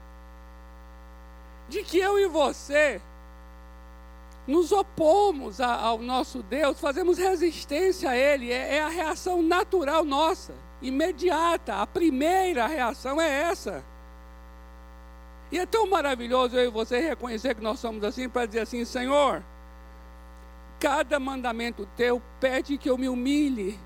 De 1.69 1.83
que 1.83 1.99
eu 1.99 2.17
e 2.19 2.27
você 2.27 3.01
nos 4.47 4.71
opomos 4.71 5.59
ao 5.59 5.97
nosso 5.97 6.43
Deus, 6.43 6.79
fazemos 6.79 7.17
resistência 7.17 8.11
a 8.11 8.17
Ele, 8.17 8.51
é, 8.51 8.75
é 8.75 8.81
a 8.81 8.89
reação 8.89 9.41
natural 9.41 10.05
nossa, 10.05 10.53
imediata. 10.81 11.75
A 11.75 11.87
primeira 11.87 12.67
reação 12.67 13.19
é 13.19 13.43
essa. 13.43 13.83
E 15.51 15.59
é 15.59 15.65
tão 15.65 15.87
maravilhoso 15.87 16.55
eu 16.55 16.65
e 16.65 16.71
você 16.71 16.99
reconhecer 16.99 17.55
que 17.55 17.61
nós 17.61 17.79
somos 17.79 18.03
assim, 18.03 18.27
para 18.29 18.45
dizer 18.45 18.61
assim: 18.61 18.83
Senhor, 18.85 19.43
Cada 20.79 21.19
mandamento 21.19 21.87
teu 21.95 22.21
pede 22.39 22.77
que 22.77 22.89
eu 22.89 22.97
me 22.97 23.07
humilhe. 23.07 23.79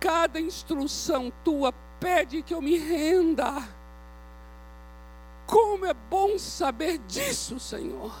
Cada 0.00 0.40
instrução 0.40 1.32
tua 1.44 1.72
pede 2.00 2.42
que 2.42 2.54
eu 2.54 2.62
me 2.62 2.78
renda. 2.78 3.52
Como 5.46 5.86
é 5.86 5.94
bom 5.94 6.38
saber 6.38 6.98
disso, 6.98 7.58
Senhor. 7.58 8.14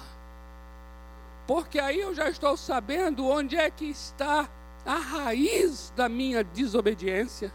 Porque 1.46 1.78
aí 1.78 2.00
eu 2.00 2.14
já 2.14 2.28
estou 2.28 2.56
sabendo 2.56 3.26
onde 3.26 3.56
é 3.56 3.70
que 3.70 3.86
está 3.86 4.48
a 4.84 4.98
raiz 4.98 5.92
da 5.96 6.08
minha 6.08 6.42
desobediência. 6.44 7.52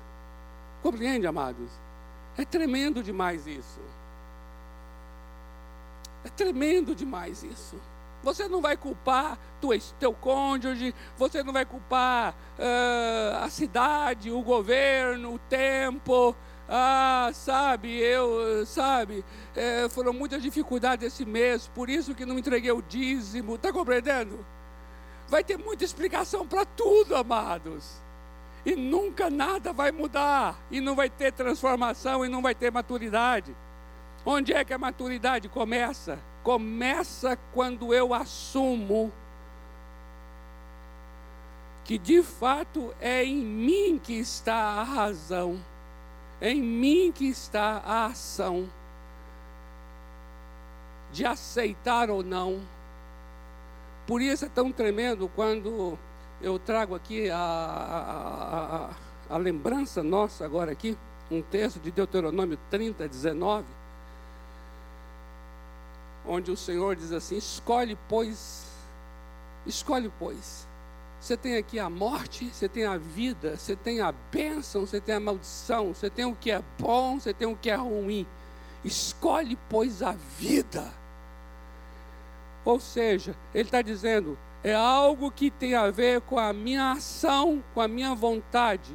Compreende, 0.81 1.25
amados? 1.25 1.71
É 2.37 2.43
tremendo 2.43 3.03
demais 3.03 3.45
isso. 3.47 3.79
É 6.23 6.29
tremendo 6.29 6.95
demais 6.95 7.43
isso. 7.43 7.75
Você 8.23 8.47
não 8.47 8.61
vai 8.61 8.77
culpar 8.77 9.37
tua, 9.59 9.77
teu 9.99 10.13
cônjuge, 10.13 10.95
você 11.17 11.43
não 11.43 11.51
vai 11.53 11.65
culpar 11.65 12.33
uh, 12.57 13.43
a 13.43 13.49
cidade, 13.49 14.31
o 14.31 14.41
governo, 14.41 15.35
o 15.35 15.39
tempo. 15.39 16.35
Ah, 16.67 17.29
sabe, 17.33 17.99
eu, 17.99 18.65
sabe, 18.65 19.23
é, 19.53 19.87
foram 19.89 20.13
muitas 20.13 20.41
dificuldades 20.41 21.05
esse 21.05 21.25
mês, 21.25 21.67
por 21.67 21.89
isso 21.89 22.15
que 22.15 22.25
não 22.25 22.39
entreguei 22.39 22.71
o 22.71 22.81
dízimo. 22.81 23.55
Está 23.55 23.71
compreendendo? 23.71 24.45
Vai 25.27 25.43
ter 25.43 25.57
muita 25.57 25.83
explicação 25.83 26.47
para 26.47 26.65
tudo, 26.65 27.15
amados. 27.15 28.01
E 28.65 28.75
nunca 28.75 29.29
nada 29.29 29.73
vai 29.73 29.91
mudar. 29.91 30.57
E 30.71 30.79
não 30.79 30.95
vai 30.95 31.09
ter 31.09 31.33
transformação 31.33 32.25
e 32.25 32.29
não 32.29 32.41
vai 32.41 32.55
ter 32.55 32.71
maturidade. 32.71 33.53
Onde 34.25 34.53
é 34.53 34.63
que 34.63 34.73
a 34.73 34.77
maturidade 34.77 35.49
começa? 35.49 36.17
Começa 36.43 37.37
quando 37.53 37.93
eu 37.93 38.13
assumo 38.13 39.11
que 41.85 41.97
de 41.97 42.21
fato 42.23 42.93
é 42.99 43.23
em 43.23 43.43
mim 43.43 43.99
que 44.01 44.13
está 44.13 44.55
a 44.55 44.83
razão, 44.83 45.59
é 46.39 46.51
em 46.51 46.61
mim 46.61 47.11
que 47.13 47.27
está 47.27 47.81
a 47.85 48.05
ação 48.07 48.69
de 51.11 51.25
aceitar 51.25 52.09
ou 52.09 52.23
não. 52.23 52.61
Por 54.07 54.21
isso 54.21 54.45
é 54.45 54.49
tão 54.49 54.71
tremendo 54.71 55.29
quando 55.35 55.97
eu 56.41 56.59
trago 56.59 56.95
aqui 56.95 57.29
a, 57.29 57.37
a, 57.37 58.75
a, 58.75 59.35
a 59.35 59.37
lembrança 59.37 60.03
nossa 60.03 60.43
agora 60.43 60.71
aqui, 60.71 60.97
um 61.31 61.41
texto 61.41 61.79
de 61.79 61.91
Deuteronômio 61.91 62.57
30, 62.69 63.07
19, 63.07 63.65
onde 66.25 66.51
o 66.51 66.57
Senhor 66.57 66.95
diz 66.95 67.11
assim: 67.11 67.37
escolhe, 67.37 67.97
pois, 68.07 68.65
escolhe, 69.65 70.11
pois. 70.19 70.67
Você 71.19 71.37
tem 71.37 71.55
aqui 71.55 71.79
a 71.79 71.89
morte, 71.89 72.49
você 72.51 72.67
tem 72.67 72.85
a 72.85 72.97
vida, 72.97 73.55
você 73.55 73.75
tem 73.77 74.01
a 74.01 74.11
bênção, 74.11 74.85
você 74.85 74.99
tem 74.99 75.15
a 75.15 75.19
maldição, 75.21 75.93
você 75.93 76.09
tem 76.09 76.25
o 76.25 76.35
que 76.35 76.51
é 76.51 76.61
bom, 76.77 77.17
você 77.17 77.33
tem 77.33 77.47
o 77.47 77.55
que 77.55 77.69
é 77.69 77.75
ruim. 77.75 78.27
Escolhe, 78.83 79.57
pois, 79.69 80.03
a 80.03 80.11
vida 80.37 80.91
ou 82.65 82.79
seja, 82.79 83.35
ele 83.53 83.63
está 83.63 83.81
dizendo, 83.81 84.37
é 84.63 84.73
algo 84.73 85.29
que 85.29 85.51
tem 85.51 85.75
a 85.75 85.89
ver 85.91 86.21
com 86.21 86.39
a 86.39 86.53
minha 86.53 86.93
ação, 86.93 87.61
com 87.73 87.81
a 87.81 87.87
minha 87.87 88.15
vontade. 88.15 88.93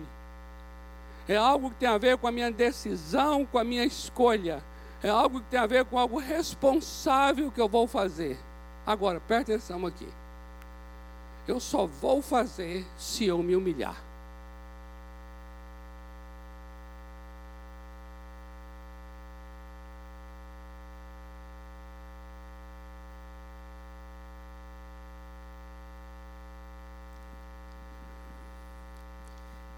É 1.28 1.36
algo 1.36 1.70
que 1.70 1.76
tem 1.76 1.88
a 1.88 1.98
ver 1.98 2.16
com 2.16 2.26
a 2.26 2.32
minha 2.32 2.50
decisão, 2.50 3.44
com 3.44 3.58
a 3.58 3.64
minha 3.64 3.84
escolha. 3.84 4.64
É 5.02 5.08
algo 5.08 5.40
que 5.40 5.46
tem 5.46 5.60
a 5.60 5.66
ver 5.66 5.84
com 5.84 5.98
algo 5.98 6.18
responsável 6.18 7.50
que 7.52 7.60
eu 7.60 7.68
vou 7.68 7.86
fazer. 7.86 8.36
Agora, 8.86 9.20
presta 9.20 9.52
atenção 9.52 9.86
aqui. 9.86 10.08
Eu 11.46 11.60
só 11.60 11.86
vou 11.86 12.20
fazer 12.20 12.84
se 12.98 13.24
eu 13.24 13.38
me 13.42 13.54
humilhar. 13.54 13.96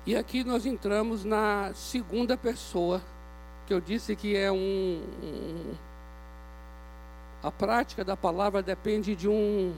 E 0.07 0.17
aqui 0.17 0.43
nós 0.43 0.67
entramos 0.67 1.25
na 1.25 1.73
segunda 1.75 2.37
pessoa, 2.37 3.01
que 3.71 3.75
eu 3.75 3.81
disse 3.81 4.17
que 4.17 4.37
é 4.37 4.51
um, 4.51 5.01
um 5.23 5.75
a 7.41 7.53
prática 7.53 8.05
da 8.05 8.17
palavra 8.17 8.61
depende 8.61 9.15
de 9.15 9.29
um 9.29 9.73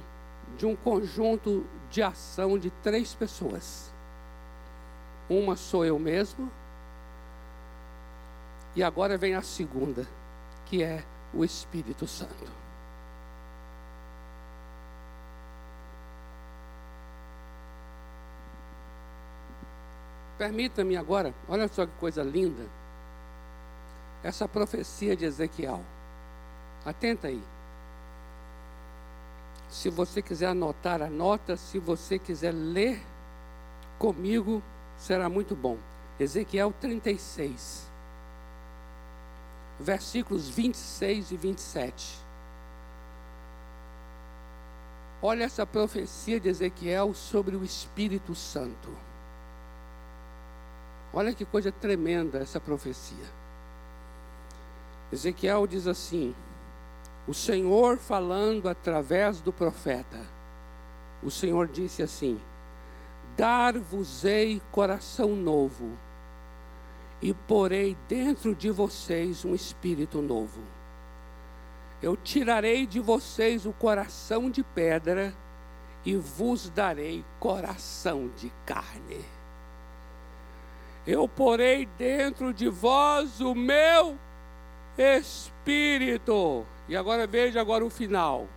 de 0.56 0.64
um 0.64 0.74
conjunto 0.74 1.66
de 1.90 2.02
ação 2.02 2.58
de 2.58 2.70
três 2.82 3.14
pessoas. 3.14 3.92
Uma 5.28 5.56
sou 5.56 5.84
eu 5.84 5.98
mesmo, 5.98 6.50
e 8.74 8.82
agora 8.82 9.18
vem 9.18 9.34
a 9.34 9.42
segunda, 9.42 10.06
que 10.64 10.82
é 10.82 11.04
o 11.34 11.44
Espírito 11.44 12.06
Santo. 12.06 12.50
Permita-me 20.38 20.96
agora, 20.96 21.34
olha 21.46 21.68
só 21.68 21.84
que 21.84 21.92
coisa 22.00 22.22
linda. 22.22 22.81
Essa 24.22 24.46
profecia 24.46 25.16
de 25.16 25.24
Ezequiel. 25.24 25.82
Atenta 26.84 27.28
aí. 27.28 27.42
Se 29.68 29.88
você 29.88 30.20
quiser 30.22 30.46
anotar, 30.46 31.02
anota. 31.02 31.56
Se 31.56 31.78
você 31.78 32.18
quiser 32.18 32.52
ler 32.52 33.00
comigo, 33.98 34.62
será 34.98 35.28
muito 35.28 35.56
bom. 35.56 35.78
Ezequiel 36.20 36.72
36, 36.80 37.88
versículos 39.80 40.48
26 40.48 41.32
e 41.32 41.36
27. 41.36 42.18
Olha 45.20 45.44
essa 45.44 45.64
profecia 45.64 46.38
de 46.38 46.48
Ezequiel 46.48 47.14
sobre 47.14 47.56
o 47.56 47.64
Espírito 47.64 48.34
Santo. 48.34 48.88
Olha 51.12 51.34
que 51.34 51.44
coisa 51.44 51.70
tremenda 51.72 52.38
essa 52.38 52.60
profecia. 52.60 53.41
Ezequiel 55.12 55.66
diz 55.66 55.86
assim: 55.86 56.34
O 57.26 57.34
Senhor 57.34 57.98
falando 57.98 58.68
através 58.68 59.40
do 59.40 59.52
profeta, 59.52 60.18
o 61.22 61.30
Senhor 61.30 61.68
disse 61.68 62.02
assim: 62.02 62.40
Dar-vos-ei 63.36 64.62
coração 64.72 65.36
novo, 65.36 65.90
e 67.20 67.34
porei 67.34 67.96
dentro 68.08 68.54
de 68.54 68.70
vocês 68.70 69.44
um 69.44 69.54
espírito 69.54 70.22
novo. 70.22 70.60
Eu 72.00 72.16
tirarei 72.16 72.86
de 72.86 72.98
vocês 72.98 73.64
o 73.66 73.72
coração 73.72 74.50
de 74.50 74.64
pedra 74.64 75.32
e 76.04 76.16
vos 76.16 76.68
darei 76.68 77.24
coração 77.38 78.28
de 78.36 78.52
carne 78.66 79.24
eu 81.06 81.28
porei 81.28 81.86
dentro 81.98 82.54
de 82.54 82.68
vós 82.68 83.40
o 83.40 83.54
meu 83.54 84.16
espírito. 84.96 86.66
E 86.88 86.96
agora 86.96 87.26
veja 87.26 87.60
agora 87.60 87.84
o 87.84 87.90
final. 87.90 88.48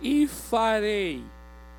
E 0.00 0.26
farei 0.26 1.24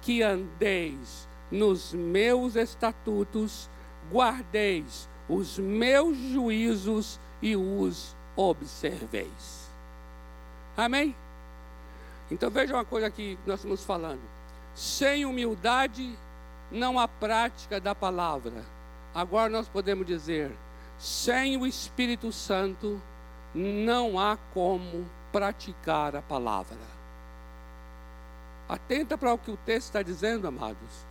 que 0.01 0.23
andeis 0.23 1.27
nos 1.51 1.93
meus 1.93 2.55
estatutos, 2.55 3.69
guardeis 4.11 5.07
os 5.29 5.59
meus 5.59 6.17
juízos 6.17 7.19
e 7.41 7.55
os 7.55 8.15
observeis. 8.35 9.69
Amém? 10.75 11.15
Então 12.29 12.49
veja 12.49 12.73
uma 12.73 12.85
coisa 12.85 13.09
que 13.09 13.37
nós 13.45 13.59
estamos 13.59 13.83
falando. 13.83 14.21
Sem 14.73 15.25
humildade 15.25 16.17
não 16.71 16.99
há 16.99 17.07
prática 17.07 17.79
da 17.79 17.95
palavra 17.95 18.63
Agora 19.17 19.49
nós 19.49 19.67
podemos 19.67 20.05
dizer: 20.05 20.51
sem 20.99 21.57
o 21.57 21.65
Espírito 21.65 22.31
Santo, 22.31 23.01
não 23.57 24.19
há 24.19 24.37
como 24.53 25.09
praticar 25.31 26.15
a 26.15 26.21
palavra. 26.21 26.77
Atenta 28.69 29.17
para 29.17 29.33
o 29.33 29.37
que 29.37 29.51
o 29.51 29.57
texto 29.57 29.87
está 29.87 30.01
dizendo, 30.01 30.47
amados. 30.47 31.05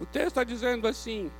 O 0.00 0.06
texto 0.06 0.28
está 0.28 0.44
dizendo 0.44 0.88
assim: 0.88 1.30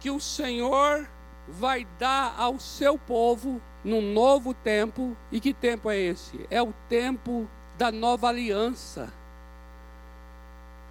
que 0.00 0.10
o 0.10 0.18
Senhor 0.18 1.08
vai 1.46 1.86
dar 1.98 2.34
ao 2.38 2.58
seu 2.58 2.98
povo 2.98 3.60
num 3.84 4.12
novo 4.12 4.52
tempo. 4.52 5.16
E 5.30 5.40
que 5.40 5.54
tempo 5.54 5.90
é 5.90 5.98
esse? 5.98 6.46
É 6.50 6.62
o 6.62 6.72
tempo 6.88 7.48
da 7.76 7.92
nova 7.92 8.28
aliança 8.28 9.12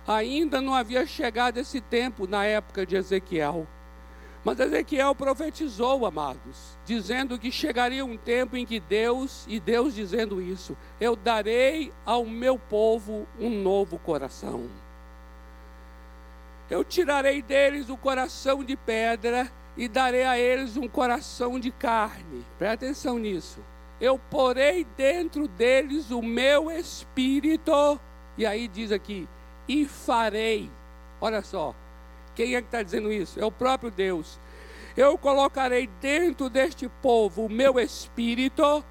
ainda 0.07 0.61
não 0.61 0.73
havia 0.73 1.05
chegado 1.05 1.57
esse 1.57 1.81
tempo 1.81 2.25
na 2.25 2.45
época 2.45 2.85
de 2.85 2.95
Ezequiel. 2.95 3.67
Mas 4.47 4.61
Ezequiel 4.61 5.13
profetizou, 5.13 6.05
amados, 6.05 6.77
dizendo 6.85 7.37
que 7.37 7.51
chegaria 7.51 8.05
um 8.05 8.15
tempo 8.15 8.55
em 8.55 8.65
que 8.65 8.79
Deus, 8.79 9.43
e 9.45 9.59
Deus 9.59 9.93
dizendo 9.93 10.41
isso, 10.41 10.77
eu 11.01 11.17
darei 11.17 11.91
ao 12.05 12.25
meu 12.25 12.57
povo 12.57 13.27
um 13.37 13.49
novo 13.49 13.99
coração. 13.99 14.69
Eu 16.69 16.81
tirarei 16.85 17.41
deles 17.41 17.89
o 17.89 17.97
coração 17.97 18.63
de 18.63 18.77
pedra 18.77 19.51
e 19.75 19.89
darei 19.89 20.23
a 20.23 20.39
eles 20.39 20.77
um 20.77 20.87
coração 20.87 21.59
de 21.59 21.69
carne. 21.69 22.45
Presta 22.57 22.85
atenção 22.85 23.19
nisso. 23.19 23.59
Eu 23.99 24.17
porei 24.17 24.87
dentro 24.95 25.45
deles 25.49 26.09
o 26.09 26.21
meu 26.21 26.71
espírito 26.71 27.99
E 28.37 28.45
aí 28.45 28.69
diz 28.69 28.93
aqui: 28.93 29.27
e 29.67 29.85
farei. 29.85 30.71
Olha 31.19 31.41
só, 31.41 31.75
quem 32.37 32.53
é 32.53 32.61
que 32.61 32.67
está 32.67 32.83
dizendo 32.83 33.11
isso? 33.11 33.39
É 33.39 33.43
o 33.43 33.51
próprio 33.51 33.89
Deus. 33.89 34.39
Eu 34.95 35.17
colocarei 35.17 35.87
dentro 35.99 36.51
deste 36.51 36.87
povo 37.01 37.47
o 37.47 37.49
meu 37.49 37.79
espírito 37.79 38.85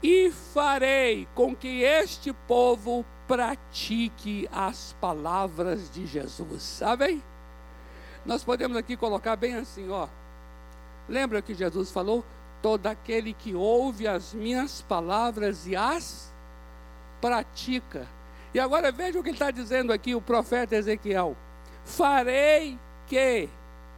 e 0.00 0.30
farei 0.30 1.26
com 1.34 1.56
que 1.56 1.82
este 1.82 2.32
povo 2.46 3.04
pratique 3.26 4.48
as 4.52 4.94
palavras 5.00 5.90
de 5.90 6.06
Jesus. 6.06 6.62
Sabem? 6.62 7.20
Nós 8.24 8.44
podemos 8.44 8.76
aqui 8.76 8.96
colocar 8.96 9.34
bem 9.34 9.56
assim, 9.56 9.90
ó. 9.90 10.06
Lembra 11.08 11.42
que 11.42 11.52
Jesus 11.52 11.90
falou? 11.90 12.24
Todo 12.62 12.86
aquele 12.86 13.34
que 13.34 13.56
ouve 13.56 14.06
as 14.06 14.32
minhas 14.32 14.82
palavras 14.82 15.66
e 15.66 15.74
as 15.74 16.32
pratica. 17.20 18.06
E 18.54 18.60
agora 18.60 18.92
veja 18.92 19.18
o 19.18 19.22
que 19.22 19.30
está 19.30 19.50
dizendo 19.50 19.92
aqui 19.92 20.14
o 20.14 20.20
profeta 20.20 20.76
Ezequiel: 20.76 21.36
Farei 21.84 22.78
que, 23.06 23.48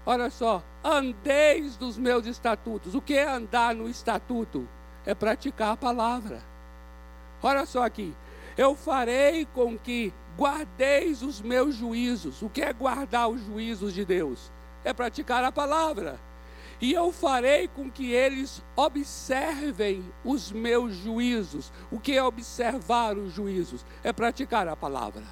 olha 0.05 0.29
só, 0.31 0.62
andeis 0.85 1.77
dos 1.77 1.96
meus 1.96 2.27
estatutos. 2.27 2.94
O 2.94 3.01
que 3.01 3.14
é 3.14 3.29
andar 3.29 3.75
no 3.75 3.88
estatuto? 3.88 4.68
É 5.05 5.14
praticar 5.14 5.72
a 5.72 5.77
palavra. 5.77 6.42
Olha 7.42 7.64
só 7.64 7.85
aqui. 7.85 8.14
Eu 8.57 8.75
farei 8.75 9.46
com 9.55 9.79
que 9.79 10.12
guardeis 10.37 11.22
os 11.22 11.40
meus 11.40 11.75
juízos. 11.75 12.42
O 12.42 12.49
que 12.49 12.62
é 12.62 12.72
guardar 12.72 13.29
os 13.29 13.40
juízos 13.44 13.94
de 13.94 14.05
Deus? 14.05 14.51
É 14.85 14.92
praticar 14.92 15.44
a 15.44 15.53
palavra. 15.53 16.18
E 16.81 16.92
eu 16.92 17.11
farei 17.12 17.68
com 17.68 17.90
que 17.90 18.12
eles 18.12 18.62
observem 18.75 20.05
os 20.25 20.53
meus 20.53 20.94
juízos. 20.94 21.72
O 21.90 21.99
que 21.99 22.12
é 22.16 22.22
observar 22.22 23.16
os 23.16 23.33
juízos? 23.33 23.85
É 24.05 24.12
praticar 24.12 24.68
a 24.68 24.77
palavra. 24.77 25.22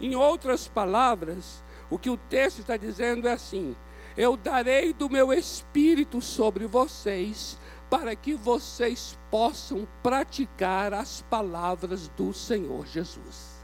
Em 0.00 0.14
outras 0.14 0.68
palavras, 0.68 1.62
o 1.90 1.98
que 1.98 2.10
o 2.10 2.16
texto 2.16 2.60
está 2.60 2.76
dizendo 2.76 3.26
é 3.26 3.32
assim: 3.32 3.76
Eu 4.16 4.36
darei 4.36 4.92
do 4.92 5.08
meu 5.08 5.32
espírito 5.32 6.20
sobre 6.20 6.66
vocês, 6.66 7.58
para 7.90 8.14
que 8.14 8.34
vocês 8.34 9.18
possam 9.30 9.86
praticar 10.02 10.92
as 10.92 11.22
palavras 11.22 12.08
do 12.08 12.32
Senhor 12.32 12.86
Jesus. 12.86 13.58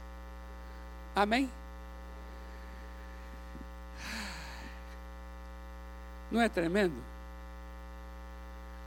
Amém? 1.15 1.49
Não 6.31 6.41
é 6.41 6.49
tremendo? 6.49 6.95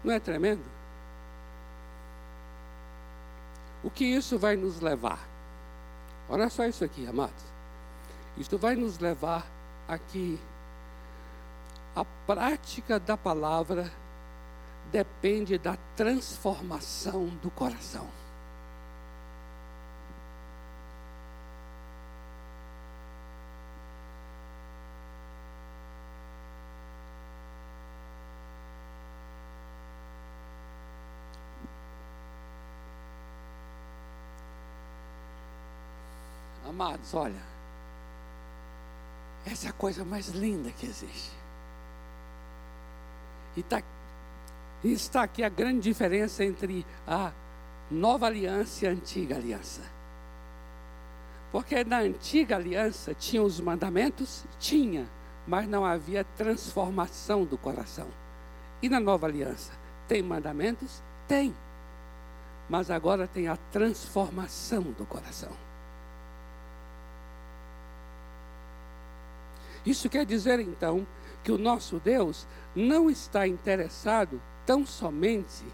Não 0.02 0.12
é 0.12 0.20
tremendo? 0.20 0.64
O 3.82 3.90
que 3.90 4.04
isso 4.04 4.38
vai 4.38 4.56
nos 4.56 4.80
levar? 4.80 5.27
Olha 6.28 6.50
só 6.50 6.66
isso 6.66 6.84
aqui, 6.84 7.06
amados. 7.06 7.42
Isso 8.36 8.56
vai 8.58 8.76
nos 8.76 8.98
levar 8.98 9.46
a 9.88 9.98
que 9.98 10.38
a 11.96 12.04
prática 12.26 13.00
da 13.00 13.16
palavra 13.16 13.90
depende 14.92 15.58
da 15.58 15.76
transformação 15.96 17.26
do 17.42 17.50
coração. 17.50 18.06
Amados, 36.98 37.14
olha, 37.14 37.42
essa 39.46 39.68
é 39.68 39.70
a 39.70 39.72
coisa 39.72 40.04
mais 40.04 40.28
linda 40.28 40.70
que 40.72 40.86
existe. 40.86 41.30
E 43.56 43.62
tá, 43.62 43.82
está 44.84 45.22
aqui 45.22 45.42
a 45.42 45.48
grande 45.48 45.80
diferença 45.80 46.44
entre 46.44 46.84
a 47.06 47.32
nova 47.90 48.26
aliança 48.26 48.84
e 48.84 48.88
a 48.88 48.90
antiga 48.92 49.36
aliança. 49.36 49.82
Porque 51.50 51.82
na 51.82 52.00
antiga 52.00 52.56
aliança 52.56 53.14
tinha 53.14 53.42
os 53.42 53.58
mandamentos? 53.58 54.44
Tinha, 54.58 55.08
mas 55.46 55.66
não 55.66 55.84
havia 55.84 56.24
transformação 56.36 57.44
do 57.44 57.56
coração. 57.56 58.06
E 58.82 58.88
na 58.88 59.00
nova 59.00 59.26
aliança, 59.26 59.72
tem 60.06 60.22
mandamentos? 60.22 61.02
Tem. 61.26 61.54
Mas 62.68 62.90
agora 62.90 63.26
tem 63.26 63.48
a 63.48 63.56
transformação 63.72 64.82
do 64.82 65.06
coração. 65.06 65.67
Isso 69.88 70.10
quer 70.10 70.26
dizer 70.26 70.60
então 70.60 71.06
que 71.42 71.50
o 71.50 71.56
nosso 71.56 71.98
Deus 71.98 72.46
não 72.76 73.08
está 73.08 73.48
interessado 73.48 74.38
tão 74.66 74.84
somente 74.84 75.64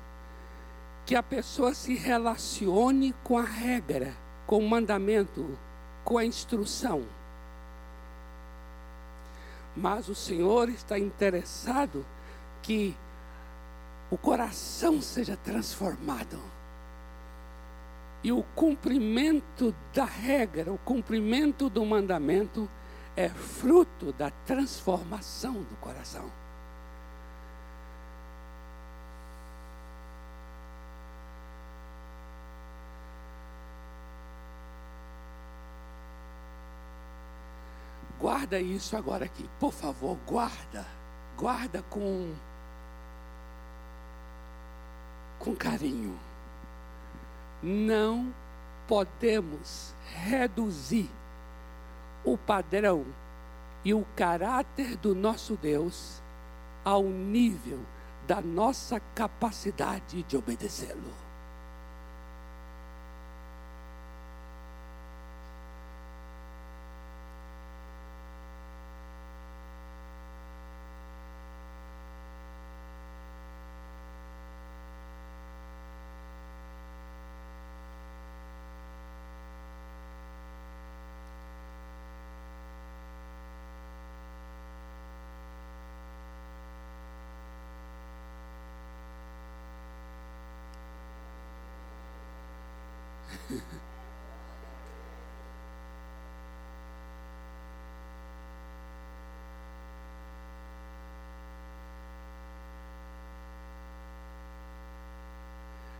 que 1.05 1.17
a 1.17 1.23
pessoa 1.23 1.75
se 1.75 1.97
relacione 1.97 3.13
com 3.25 3.37
a 3.37 3.43
regra, 3.43 4.15
com 4.47 4.59
o 4.59 4.69
mandamento, 4.69 5.59
com 6.05 6.17
a 6.17 6.25
instrução. 6.25 7.05
Mas 9.77 10.09
o 10.09 10.15
Senhor 10.15 10.69
está 10.69 10.97
interessado 10.97 12.07
que 12.63 12.97
o 14.13 14.17
coração 14.17 15.03
seja 15.03 15.37
transformado. 15.37 16.39
E 18.23 18.31
o 18.31 18.45
cumprimento 18.55 19.75
da 19.93 20.05
regra, 20.05 20.73
o 20.73 20.79
cumprimento 20.79 21.69
do 21.69 21.85
mandamento, 21.85 22.71
é 23.17 23.29
fruto 23.29 24.13
da 24.13 24.31
transformação 24.45 25.55
do 25.55 25.77
coração. 25.81 26.31
Guarda 38.19 38.59
isso 38.59 38.97
agora 38.97 39.27
aqui, 39.27 39.49
por 39.61 39.73
favor, 39.73 40.17
guarda. 40.27 40.87
Guarda 41.37 41.83
com 41.91 42.35
com 45.39 45.55
carinho. 45.55 46.19
Não 47.63 48.35
podemos 48.89 49.95
reduzir 50.07 51.11
o 52.25 52.39
padrão 52.39 53.05
e 53.85 53.93
o 53.93 54.05
caráter 54.17 54.97
do 54.97 55.15
nosso 55.15 55.57
Deus 55.57 56.23
ao 56.85 57.03
nível 57.03 57.81
da 58.27 58.41
nossa 58.41 58.99
capacidade 59.15 60.23
de 60.23 60.37
obedecê-lo. 60.37 61.24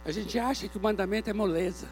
A 0.05 0.11
gente 0.11 0.39
acha 0.39 0.69
que 0.69 0.77
o 0.77 0.81
mandamento 0.81 1.31
é 1.31 1.33
moleza. 1.33 1.89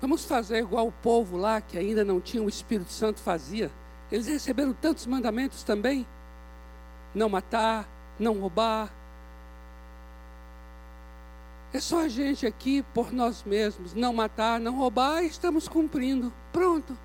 Vamos 0.00 0.24
fazer 0.24 0.58
igual 0.58 0.88
o 0.88 0.92
povo 0.92 1.36
lá 1.36 1.60
que 1.60 1.78
ainda 1.78 2.04
não 2.04 2.20
tinha 2.20 2.42
o 2.42 2.48
Espírito 2.48 2.92
Santo 2.92 3.20
fazia. 3.20 3.70
Eles 4.10 4.26
receberam 4.26 4.74
tantos 4.74 5.06
mandamentos 5.06 5.62
também: 5.62 6.06
não 7.14 7.28
matar, 7.28 7.88
não 8.18 8.38
roubar. 8.38 8.92
É 11.72 11.80
só 11.80 12.02
a 12.02 12.08
gente 12.08 12.46
aqui 12.46 12.82
por 12.94 13.12
nós 13.12 13.42
mesmos, 13.44 13.94
não 13.94 14.12
matar, 14.12 14.60
não 14.60 14.76
roubar, 14.76 15.24
estamos 15.24 15.66
cumprindo. 15.66 16.32
Pronto. 16.52 16.96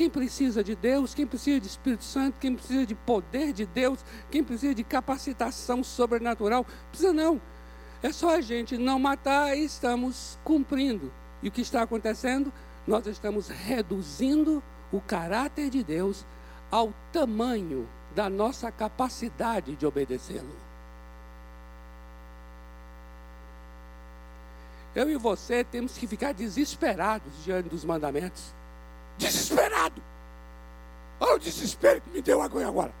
Quem 0.00 0.08
precisa 0.08 0.64
de 0.64 0.74
Deus, 0.74 1.12
quem 1.12 1.26
precisa 1.26 1.60
de 1.60 1.66
Espírito 1.66 2.04
Santo, 2.04 2.38
quem 2.40 2.54
precisa 2.54 2.86
de 2.86 2.94
poder 2.94 3.52
de 3.52 3.66
Deus, 3.66 4.02
quem 4.30 4.42
precisa 4.42 4.74
de 4.74 4.82
capacitação 4.82 5.84
sobrenatural, 5.84 6.64
precisa 6.88 7.12
não. 7.12 7.38
É 8.02 8.10
só 8.10 8.34
a 8.34 8.40
gente 8.40 8.78
não 8.78 8.98
matar 8.98 9.54
e 9.54 9.62
estamos 9.62 10.38
cumprindo. 10.42 11.12
E 11.42 11.48
o 11.48 11.52
que 11.52 11.60
está 11.60 11.82
acontecendo? 11.82 12.50
Nós 12.86 13.06
estamos 13.06 13.48
reduzindo 13.48 14.62
o 14.90 15.02
caráter 15.02 15.68
de 15.68 15.84
Deus 15.84 16.24
ao 16.70 16.94
tamanho 17.12 17.86
da 18.14 18.30
nossa 18.30 18.72
capacidade 18.72 19.76
de 19.76 19.84
obedecê-lo. 19.84 20.56
Eu 24.94 25.10
e 25.10 25.16
você 25.18 25.62
temos 25.62 25.98
que 25.98 26.06
ficar 26.06 26.32
desesperados 26.32 27.44
diante 27.44 27.68
dos 27.68 27.84
mandamentos. 27.84 28.58
Desesperado! 29.20 30.02
Olha 31.20 31.34
o 31.34 31.38
desespero 31.38 32.00
que 32.00 32.10
me 32.10 32.22
deu 32.22 32.40
agora. 32.40 32.92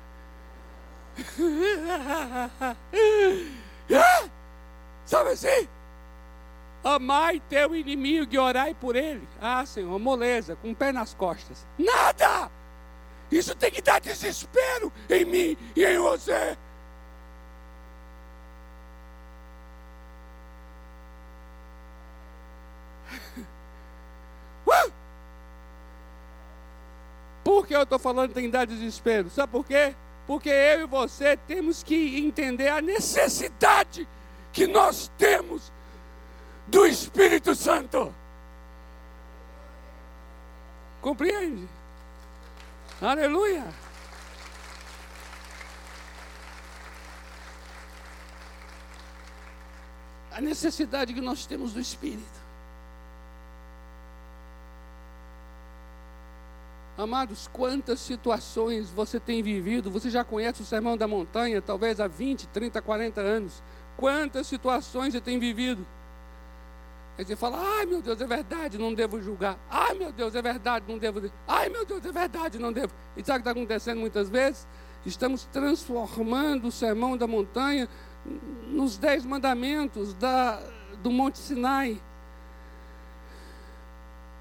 Sabe 5.06 5.30
assim? 5.30 5.66
Amai 6.84 7.40
teu 7.48 7.74
inimigo 7.74 8.32
e 8.32 8.38
orai 8.38 8.74
por 8.74 8.94
ele. 8.96 9.26
Ah, 9.40 9.64
Senhor, 9.64 9.98
moleza, 9.98 10.56
com 10.56 10.70
o 10.70 10.76
pé 10.76 10.92
nas 10.92 11.14
costas. 11.14 11.66
Nada! 11.78 12.50
Isso 13.30 13.54
tem 13.54 13.70
que 13.70 13.80
dar 13.80 14.00
desespero 14.00 14.92
em 15.08 15.24
mim 15.24 15.56
e 15.74 15.84
em 15.84 15.98
você. 15.98 16.56
Uh! 24.66 24.92
Por 27.42 27.59
que 27.70 27.76
eu 27.76 27.84
estou 27.84 28.00
falando 28.00 28.34
que 28.34 28.48
dar 28.48 28.66
desespero? 28.66 29.30
Sabe 29.30 29.52
por 29.52 29.64
quê? 29.64 29.94
Porque 30.26 30.48
eu 30.48 30.80
e 30.80 30.86
você 30.86 31.36
temos 31.36 31.84
que 31.84 32.18
entender 32.18 32.66
a 32.66 32.82
necessidade 32.82 34.08
que 34.52 34.66
nós 34.66 35.08
temos 35.16 35.72
do 36.66 36.84
Espírito 36.84 37.54
Santo. 37.54 38.12
Compreende? 41.00 41.68
Aleluia. 43.00 43.72
A 50.32 50.40
necessidade 50.40 51.14
que 51.14 51.20
nós 51.20 51.46
temos 51.46 51.72
do 51.72 51.80
Espírito. 51.80 52.39
Amados, 57.00 57.48
quantas 57.50 57.98
situações 57.98 58.90
você 58.90 59.18
tem 59.18 59.42
vivido? 59.42 59.90
Você 59.90 60.10
já 60.10 60.22
conhece 60.22 60.60
o 60.60 60.66
Sermão 60.66 60.98
da 60.98 61.08
Montanha, 61.08 61.62
talvez 61.62 61.98
há 61.98 62.06
20, 62.06 62.46
30, 62.48 62.82
40 62.82 63.22
anos. 63.22 63.62
Quantas 63.96 64.46
situações 64.46 65.14
você 65.14 65.20
tem 65.20 65.38
vivido? 65.38 65.86
Aí 67.16 67.24
você 67.24 67.34
fala, 67.34 67.58
ai 67.58 67.86
meu 67.86 68.02
Deus, 68.02 68.20
é 68.20 68.26
verdade, 68.26 68.76
não 68.76 68.92
devo 68.92 69.18
julgar. 69.18 69.58
Ai 69.70 69.94
meu 69.94 70.12
Deus, 70.12 70.34
é 70.34 70.42
verdade, 70.42 70.84
não 70.86 70.98
devo. 70.98 71.22
Ai 71.48 71.70
meu 71.70 71.86
Deus, 71.86 72.04
é 72.04 72.12
verdade, 72.12 72.58
não 72.58 72.70
devo. 72.70 72.92
E 73.16 73.24
sabe 73.24 73.38
o 73.38 73.42
que 73.42 73.48
está 73.48 73.50
acontecendo 73.52 73.98
muitas 73.98 74.28
vezes? 74.28 74.68
Estamos 75.06 75.46
transformando 75.46 76.68
o 76.68 76.72
sermão 76.72 77.16
da 77.16 77.26
montanha 77.26 77.88
nos 78.68 78.98
dez 78.98 79.24
mandamentos 79.24 80.12
da, 80.12 80.62
do 81.02 81.10
Monte 81.10 81.38
Sinai. 81.38 81.98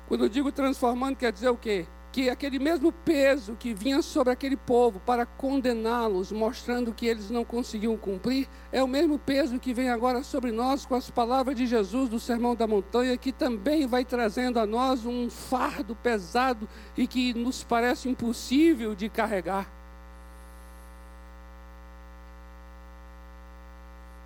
Quando 0.10 0.26
eu 0.26 0.30
digo 0.30 0.52
transformando, 0.52 1.15
quer 1.15 1.32
dizer 1.32 1.48
o 1.48 1.56
quê? 1.56 1.88
Que 2.12 2.30
aquele 2.30 2.58
mesmo 2.58 2.91
peso 2.91 3.56
que 3.56 3.74
vinha 3.74 4.02
sobre 4.02 4.34
aquele 4.34 4.58
povo 4.58 5.00
para 5.00 5.26
condená-los, 5.26 6.32
mostrando 6.32 6.93
que 6.93 7.06
eles 7.06 7.30
não 7.30 7.45
conseguiam 7.45 7.95
cumprir, 7.95 8.48
é 8.72 8.84
o 8.84 8.88
mesmo 8.88 9.19
peso 9.19 9.60
que 9.60 9.74
vem 9.74 9.89
agora 9.89 10.24
sobre 10.24 10.52
nós 10.52 10.86
com 10.86 10.95
as 10.95 11.10
palavras 11.10 11.56
de 11.56 11.67
Jesus 11.67 12.10
do 12.10 12.19
Sermão 12.19 12.56
da 12.56 12.65
Montanha, 12.65 13.15
que 13.17 13.32
também 13.32 13.86
vai 13.86 14.04
trazendo 14.04 14.60
a 14.60 14.65
nós 14.65 15.06
um 15.06 15.30
fardo 15.30 15.95
pesado 15.95 16.67
e 16.98 17.06
que 17.06 17.34
nos 17.34 17.63
parece 17.63 18.10
impossível 18.10 18.95
de 18.95 19.08
carregar. 19.08 19.69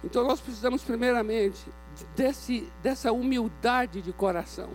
Então 0.03 0.23
nós 0.25 0.41
precisamos 0.41 0.83
primeiramente 0.83 1.59
desse, 2.15 2.69
dessa 2.81 3.11
humildade 3.11 4.01
de 4.01 4.11
coração. 4.11 4.69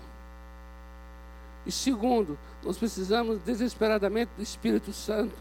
E 1.68 1.70
segundo, 1.70 2.38
nós 2.64 2.78
precisamos 2.78 3.42
desesperadamente 3.42 4.30
do 4.34 4.42
Espírito 4.42 4.90
Santo 4.90 5.36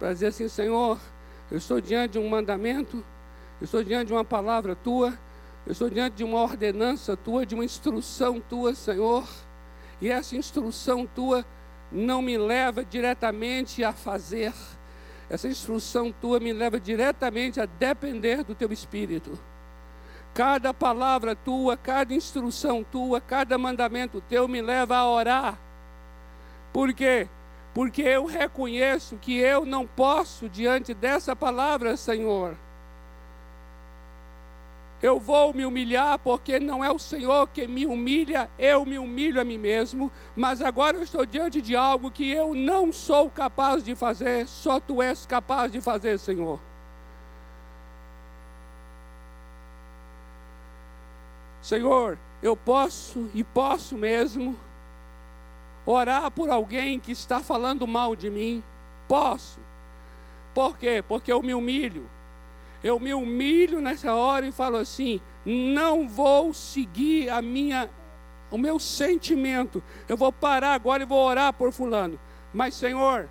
para 0.00 0.12
dizer 0.12 0.26
assim: 0.26 0.48
Senhor, 0.48 0.98
eu 1.48 1.58
estou 1.58 1.80
diante 1.80 2.14
de 2.14 2.18
um 2.18 2.28
mandamento, 2.28 2.96
eu 3.60 3.64
estou 3.64 3.84
diante 3.84 4.08
de 4.08 4.12
uma 4.12 4.24
palavra 4.24 4.74
tua, 4.74 5.16
eu 5.64 5.70
estou 5.70 5.88
diante 5.88 6.14
de 6.16 6.24
uma 6.24 6.42
ordenança 6.42 7.16
tua, 7.16 7.46
de 7.46 7.54
uma 7.54 7.64
instrução 7.64 8.40
tua, 8.40 8.74
Senhor, 8.74 9.24
e 10.00 10.10
essa 10.10 10.36
instrução 10.36 11.06
tua 11.06 11.46
não 11.92 12.20
me 12.20 12.36
leva 12.36 12.84
diretamente 12.84 13.84
a 13.84 13.92
fazer, 13.92 14.52
essa 15.30 15.46
instrução 15.46 16.10
tua 16.10 16.40
me 16.40 16.52
leva 16.52 16.80
diretamente 16.80 17.60
a 17.60 17.64
depender 17.64 18.42
do 18.42 18.56
teu 18.56 18.72
Espírito. 18.72 19.38
Cada 20.34 20.74
palavra 20.74 21.36
tua, 21.36 21.76
cada 21.76 22.12
instrução 22.12 22.82
tua, 22.82 23.20
cada 23.20 23.56
mandamento 23.56 24.20
teu 24.20 24.48
me 24.48 24.60
leva 24.60 24.96
a 24.96 25.08
orar. 25.08 25.58
Por 26.72 26.92
quê? 26.92 27.28
Porque 27.72 28.02
eu 28.02 28.26
reconheço 28.26 29.16
que 29.16 29.38
eu 29.38 29.64
não 29.64 29.86
posso, 29.86 30.48
diante 30.48 30.92
dessa 30.92 31.36
palavra, 31.36 31.96
Senhor. 31.96 32.56
Eu 35.00 35.20
vou 35.20 35.54
me 35.54 35.64
humilhar 35.64 36.18
porque 36.18 36.58
não 36.58 36.84
é 36.84 36.90
o 36.90 36.98
Senhor 36.98 37.46
que 37.48 37.68
me 37.68 37.86
humilha, 37.86 38.50
eu 38.58 38.84
me 38.84 38.98
humilho 38.98 39.40
a 39.40 39.44
mim 39.44 39.58
mesmo, 39.58 40.10
mas 40.34 40.60
agora 40.60 40.96
eu 40.96 41.02
estou 41.04 41.24
diante 41.24 41.60
de 41.60 41.76
algo 41.76 42.10
que 42.10 42.28
eu 42.32 42.54
não 42.54 42.92
sou 42.92 43.30
capaz 43.30 43.84
de 43.84 43.94
fazer, 43.94 44.48
só 44.48 44.80
tu 44.80 45.00
és 45.00 45.26
capaz 45.26 45.70
de 45.70 45.80
fazer, 45.80 46.18
Senhor. 46.18 46.58
Senhor, 51.64 52.18
eu 52.42 52.54
posso 52.54 53.30
e 53.32 53.42
posso 53.42 53.96
mesmo 53.96 54.54
orar 55.86 56.30
por 56.30 56.50
alguém 56.50 57.00
que 57.00 57.10
está 57.10 57.40
falando 57.40 57.86
mal 57.86 58.14
de 58.14 58.28
mim? 58.28 58.62
Posso. 59.08 59.58
Por 60.52 60.76
quê? 60.76 61.02
Porque 61.08 61.32
eu 61.32 61.42
me 61.42 61.54
humilho. 61.54 62.06
Eu 62.82 63.00
me 63.00 63.14
humilho 63.14 63.80
nessa 63.80 64.14
hora 64.14 64.46
e 64.46 64.52
falo 64.52 64.76
assim: 64.76 65.22
não 65.42 66.06
vou 66.06 66.52
seguir 66.52 67.30
a 67.30 67.40
minha 67.40 67.88
o 68.50 68.58
meu 68.58 68.78
sentimento. 68.78 69.82
Eu 70.06 70.18
vou 70.18 70.30
parar 70.30 70.74
agora 70.74 71.02
e 71.02 71.06
vou 71.06 71.26
orar 71.26 71.50
por 71.54 71.72
fulano. 71.72 72.20
Mas 72.52 72.74
Senhor, 72.74 73.26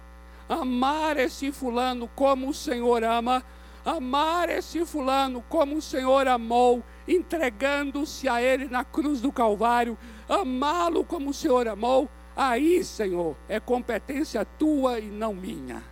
amar 0.49 1.17
esse 1.17 1.51
fulano 1.51 2.09
como 2.15 2.49
o 2.49 2.53
Senhor 2.53 3.03
ama, 3.03 3.45
amar 3.85 4.49
esse 4.49 4.85
fulano 4.85 5.43
como 5.49 5.77
o 5.77 5.81
Senhor 5.81 6.27
amou, 6.27 6.83
entregando-se 7.07 8.29
a 8.29 8.41
Ele 8.41 8.65
na 8.65 8.83
cruz 8.83 9.21
do 9.21 9.31
Calvário, 9.31 9.97
amá-lo 10.27 11.03
como 11.03 11.31
o 11.31 11.33
Senhor 11.33 11.67
amou, 11.67 12.09
aí, 12.35 12.83
Senhor, 12.83 13.35
é 13.47 13.59
competência 13.59 14.45
tua 14.45 14.99
e 14.99 15.07
não 15.07 15.33
minha. 15.33 15.83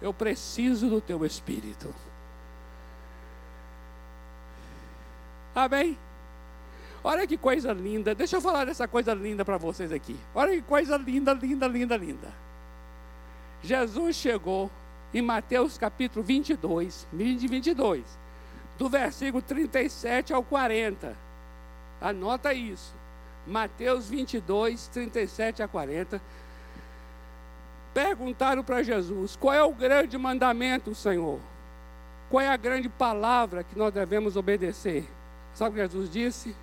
Eu 0.00 0.12
preciso 0.12 0.88
do 0.88 1.00
teu 1.00 1.24
Espírito. 1.24 1.92
Amém? 5.54 5.98
Olha 7.02 7.26
que 7.26 7.36
coisa 7.36 7.72
linda. 7.72 8.14
Deixa 8.14 8.36
eu 8.36 8.40
falar 8.40 8.64
dessa 8.64 8.86
coisa 8.86 9.14
linda 9.14 9.44
para 9.44 9.56
vocês 9.56 9.90
aqui. 9.90 10.16
Olha 10.34 10.52
que 10.52 10.62
coisa 10.62 10.96
linda, 10.96 11.32
linda, 11.32 11.66
linda, 11.66 11.96
linda. 11.96 12.32
Jesus 13.62 14.16
chegou 14.16 14.70
em 15.12 15.22
Mateus 15.22 15.78
capítulo 15.78 16.24
22, 16.24 17.06
22 17.12 18.04
do 18.78 18.88
versículo 18.88 19.42
37 19.42 20.32
ao 20.32 20.42
40. 20.42 21.16
Anota 22.00 22.54
isso. 22.54 22.94
Mateus 23.46 24.08
22, 24.08 24.86
37 24.88 25.62
a 25.62 25.68
40. 25.68 26.20
Perguntaram 27.92 28.62
para 28.62 28.82
Jesus: 28.82 29.36
qual 29.36 29.54
é 29.54 29.62
o 29.62 29.72
grande 29.72 30.16
mandamento, 30.16 30.94
Senhor? 30.94 31.40
Qual 32.30 32.40
é 32.40 32.48
a 32.48 32.56
grande 32.56 32.88
palavra 32.88 33.64
que 33.64 33.76
nós 33.76 33.92
devemos 33.92 34.36
obedecer? 34.36 35.08
Sabe 35.54 35.70
o 35.70 35.74
que 35.74 35.80
Jesus 35.80 36.10
disse? 36.10 36.54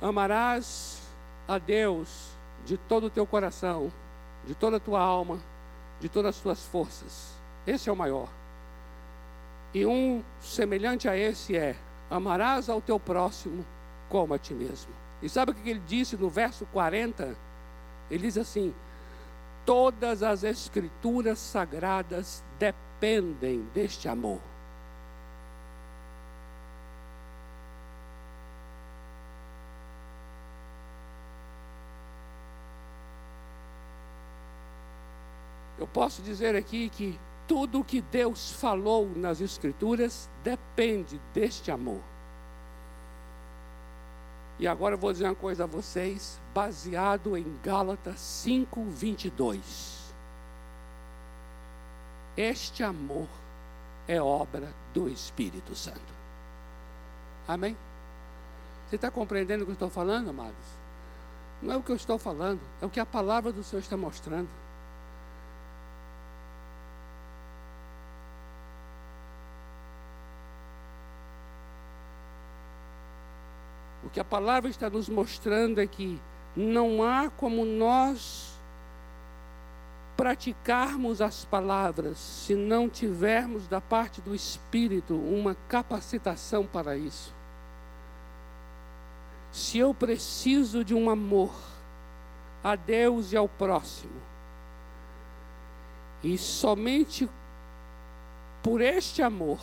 Amarás 0.00 1.00
a 1.46 1.58
Deus 1.58 2.30
de 2.64 2.76
todo 2.76 3.06
o 3.06 3.10
teu 3.10 3.26
coração, 3.26 3.92
de 4.46 4.54
toda 4.54 4.78
a 4.78 4.80
tua 4.80 5.00
alma, 5.00 5.38
de 6.04 6.08
todas 6.10 6.36
as 6.36 6.42
tuas 6.42 6.62
forças. 6.66 7.32
Esse 7.66 7.88
é 7.88 7.92
o 7.92 7.96
maior. 7.96 8.28
E 9.72 9.86
um 9.86 10.22
semelhante 10.38 11.08
a 11.08 11.16
esse 11.16 11.56
é: 11.56 11.74
amarás 12.10 12.68
ao 12.68 12.78
teu 12.78 13.00
próximo 13.00 13.64
como 14.10 14.34
a 14.34 14.38
ti 14.38 14.52
mesmo. 14.52 14.92
E 15.22 15.30
sabe 15.30 15.52
o 15.52 15.54
que 15.54 15.70
ele 15.70 15.80
disse 15.86 16.14
no 16.14 16.28
verso 16.28 16.66
40? 16.66 17.34
Ele 18.10 18.22
diz 18.22 18.36
assim: 18.36 18.74
Todas 19.64 20.22
as 20.22 20.44
escrituras 20.44 21.38
sagradas 21.38 22.44
dependem 22.58 23.66
deste 23.72 24.06
amor. 24.06 24.40
Posso 35.94 36.20
dizer 36.20 36.56
aqui 36.56 36.90
que 36.90 37.18
tudo 37.46 37.80
o 37.80 37.84
que 37.84 38.00
Deus 38.00 38.50
falou 38.50 39.08
nas 39.14 39.40
Escrituras 39.40 40.28
depende 40.42 41.20
deste 41.32 41.70
amor. 41.70 42.00
E 44.58 44.66
agora 44.66 44.94
eu 44.94 44.98
vou 44.98 45.12
dizer 45.12 45.24
uma 45.24 45.34
coisa 45.34 45.64
a 45.64 45.66
vocês, 45.66 46.40
baseado 46.52 47.36
em 47.36 47.46
Gálatas 47.62 48.18
5, 48.18 48.84
22. 48.84 50.12
Este 52.36 52.82
amor 52.82 53.28
é 54.08 54.20
obra 54.20 54.72
do 54.92 55.08
Espírito 55.08 55.74
Santo. 55.76 56.14
Amém? 57.46 57.76
Você 58.88 58.96
está 58.96 59.10
compreendendo 59.10 59.62
o 59.62 59.66
que 59.66 59.72
eu 59.72 59.74
estou 59.74 59.90
falando, 59.90 60.30
amados? 60.30 60.54
Não 61.62 61.74
é 61.74 61.76
o 61.76 61.82
que 61.82 61.92
eu 61.92 61.96
estou 61.96 62.18
falando, 62.18 62.60
é 62.82 62.86
o 62.86 62.90
que 62.90 63.00
a 63.00 63.06
palavra 63.06 63.52
do 63.52 63.62
Senhor 63.62 63.80
está 63.80 63.96
mostrando. 63.96 64.63
Que 74.14 74.20
a 74.20 74.24
palavra 74.24 74.70
está 74.70 74.88
nos 74.88 75.08
mostrando 75.08 75.80
é 75.80 75.86
que 75.88 76.22
não 76.56 77.02
há 77.02 77.28
como 77.30 77.64
nós 77.64 78.56
praticarmos 80.16 81.20
as 81.20 81.44
palavras 81.44 82.16
se 82.16 82.54
não 82.54 82.88
tivermos 82.88 83.66
da 83.66 83.80
parte 83.80 84.20
do 84.20 84.32
Espírito 84.32 85.16
uma 85.16 85.56
capacitação 85.68 86.64
para 86.64 86.96
isso. 86.96 87.34
Se 89.50 89.78
eu 89.78 89.92
preciso 89.92 90.84
de 90.84 90.94
um 90.94 91.10
amor 91.10 91.52
a 92.62 92.76
Deus 92.76 93.32
e 93.32 93.36
ao 93.36 93.48
próximo, 93.48 94.22
e 96.22 96.38
somente 96.38 97.28
por 98.62 98.80
este 98.80 99.22
amor 99.22 99.58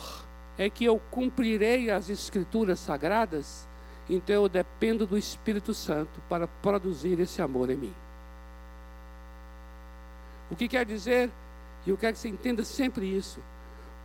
é 0.58 0.68
que 0.68 0.84
eu 0.84 1.00
cumprirei 1.10 1.90
as 1.90 2.10
Escrituras 2.10 2.78
sagradas, 2.80 3.66
então 4.14 4.34
eu 4.34 4.48
dependo 4.48 5.06
do 5.06 5.16
Espírito 5.16 5.72
Santo 5.72 6.20
para 6.28 6.46
produzir 6.46 7.18
esse 7.20 7.40
amor 7.40 7.70
em 7.70 7.76
mim. 7.76 7.94
O 10.50 10.56
que 10.56 10.68
quer 10.68 10.84
dizer, 10.84 11.30
e 11.86 11.90
eu 11.90 11.96
quero 11.96 12.12
que 12.12 12.18
você 12.18 12.28
entenda 12.28 12.64
sempre 12.64 13.06
isso: 13.06 13.40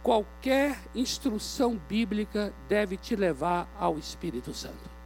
qualquer 0.02 0.80
instrução 0.96 1.78
bíblica 1.90 2.54
deve 2.70 2.96
te 2.96 3.16
levar 3.16 3.68
ao 3.78 3.98
Espírito 3.98 4.54
Santo. 4.54 4.98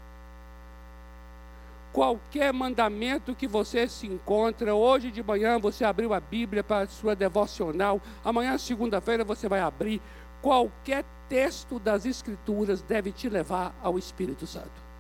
Qualquer 1.92 2.54
mandamento 2.54 3.36
que 3.36 3.48
você 3.48 3.88
se 3.88 4.08
encontra, 4.08 4.74
hoje 4.74 5.12
de 5.12 5.22
manhã 5.22 5.60
você 5.60 5.84
abriu 5.84 6.14
a 6.14 6.22
Bíblia 6.22 6.64
para 6.64 6.86
a 6.86 6.88
sua 6.88 7.16
devocional, 7.16 8.00
amanhã, 8.24 8.58
segunda-feira, 8.58 9.26
você 9.26 9.50
vai 9.50 9.60
abrir. 9.60 10.02
Qualquer 10.42 11.04
texto 11.28 11.80
das 11.80 12.06
Escrituras 12.06 12.82
deve 12.82 13.12
te 13.12 13.28
levar 13.28 13.76
ao 13.82 13.98
Espírito 13.98 14.48
Santo. 14.48 14.91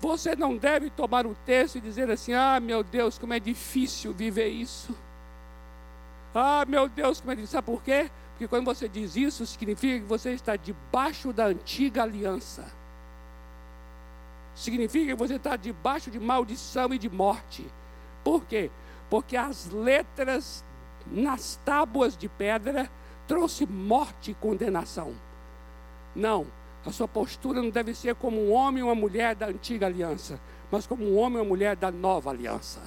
Você 0.00 0.36
não 0.36 0.56
deve 0.56 0.90
tomar 0.90 1.26
o 1.26 1.34
texto 1.46 1.76
e 1.76 1.80
dizer 1.80 2.10
assim: 2.10 2.32
ah, 2.32 2.60
meu 2.60 2.82
Deus, 2.82 3.18
como 3.18 3.32
é 3.32 3.40
difícil 3.40 4.12
viver 4.12 4.48
isso. 4.48 4.94
Ah, 6.34 6.64
meu 6.66 6.88
Deus, 6.88 7.20
como 7.20 7.32
é 7.32 7.34
difícil. 7.34 7.52
Sabe 7.52 7.66
por 7.66 7.82
quê? 7.82 8.10
Porque 8.32 8.48
quando 8.48 8.64
você 8.64 8.88
diz 8.88 9.16
isso, 9.16 9.46
significa 9.46 10.00
que 10.00 10.06
você 10.06 10.32
está 10.32 10.56
debaixo 10.56 11.32
da 11.32 11.46
antiga 11.46 12.02
aliança. 12.02 12.64
Significa 14.54 15.06
que 15.06 15.14
você 15.14 15.34
está 15.36 15.56
debaixo 15.56 16.10
de 16.10 16.18
maldição 16.18 16.92
e 16.92 16.98
de 16.98 17.08
morte. 17.08 17.64
Por 18.22 18.44
quê? 18.44 18.70
Porque 19.08 19.36
as 19.36 19.70
letras 19.70 20.64
nas 21.06 21.56
tábuas 21.64 22.16
de 22.16 22.28
pedra 22.28 22.90
trouxe 23.26 23.66
morte 23.66 24.32
e 24.32 24.34
condenação. 24.34 25.14
Não, 26.14 26.46
a 26.86 26.92
sua 26.92 27.08
postura 27.08 27.62
não 27.62 27.70
deve 27.70 27.94
ser 27.94 28.14
como 28.14 28.40
um 28.40 28.52
homem 28.52 28.82
ou 28.82 28.88
uma 28.90 28.94
mulher 28.94 29.34
da 29.34 29.46
antiga 29.46 29.86
aliança, 29.86 30.38
mas 30.70 30.86
como 30.86 31.04
um 31.04 31.16
homem 31.16 31.38
ou 31.38 31.44
uma 31.44 31.48
mulher 31.48 31.76
da 31.76 31.90
nova 31.90 32.30
aliança. 32.30 32.80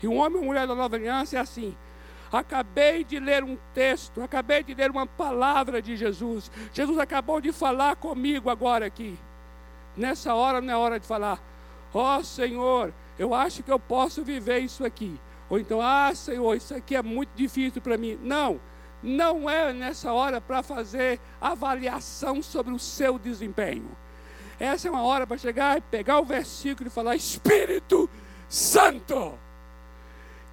E 0.00 0.06
um 0.06 0.16
homem 0.18 0.38
ou 0.38 0.44
mulher 0.44 0.66
da 0.66 0.74
nova 0.74 0.94
aliança 0.94 1.36
é 1.36 1.40
assim: 1.40 1.76
acabei 2.32 3.02
de 3.02 3.18
ler 3.18 3.42
um 3.42 3.56
texto, 3.74 4.22
acabei 4.22 4.62
de 4.62 4.72
ler 4.74 4.90
uma 4.90 5.06
palavra 5.06 5.82
de 5.82 5.96
Jesus. 5.96 6.50
Jesus 6.72 6.98
acabou 6.98 7.40
de 7.40 7.50
falar 7.50 7.96
comigo 7.96 8.50
agora 8.50 8.86
aqui. 8.86 9.18
Nessa 9.96 10.34
hora 10.34 10.60
não 10.60 10.72
é 10.72 10.76
hora 10.76 11.00
de 11.00 11.06
falar, 11.06 11.40
ó 11.92 12.18
oh, 12.18 12.24
Senhor, 12.24 12.92
eu 13.18 13.34
acho 13.34 13.62
que 13.62 13.72
eu 13.72 13.80
posso 13.80 14.22
viver 14.22 14.58
isso 14.58 14.84
aqui. 14.84 15.18
Ou 15.48 15.58
então, 15.58 15.80
ah 15.80 16.14
Senhor, 16.14 16.54
isso 16.54 16.74
aqui 16.74 16.94
é 16.94 17.02
muito 17.02 17.30
difícil 17.34 17.80
para 17.80 17.96
mim. 17.96 18.18
Não 18.22 18.60
não 19.02 19.48
é 19.48 19.72
nessa 19.72 20.12
hora 20.12 20.40
para 20.40 20.62
fazer 20.62 21.20
avaliação 21.40 22.42
sobre 22.42 22.72
o 22.72 22.78
seu 22.78 23.18
desempenho. 23.18 23.96
Essa 24.58 24.88
é 24.88 24.90
uma 24.90 25.02
hora 25.02 25.26
para 25.26 25.36
chegar 25.36 25.78
e 25.78 25.80
pegar 25.80 26.18
o 26.18 26.24
versículo 26.24 26.88
e 26.88 26.90
falar: 26.90 27.14
Espírito 27.14 28.08
Santo, 28.48 29.38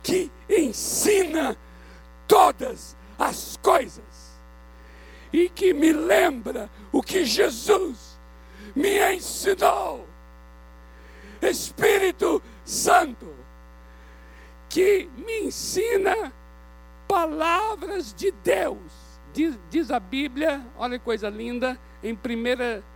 que 0.02 0.32
ensina 0.50 1.58
todas 2.28 2.98
as 3.18 3.58
coisas 3.62 4.34
e 5.32 5.50
que 5.50 5.74
me 5.74 5.94
lembra 5.94 6.70
o 6.92 7.02
que 7.02 7.26
Jesus 7.26 8.20
me 8.76 9.16
ensinou. 9.16 10.08
Espírito 11.42 12.42
Santo, 12.64 13.34
que 14.70 15.10
me 15.18 15.48
ensina 15.48 16.34
palavras 17.14 18.12
de 18.12 18.32
Deus. 18.32 19.22
Diz, 19.32 19.60
diz, 19.70 19.92
a 19.92 20.00
Bíblia, 20.00 20.66
olha 20.76 20.98
que 20.98 21.06
coisa 21.06 21.30
linda, 21.30 21.80
em 22.02 22.14
1 22.14 22.18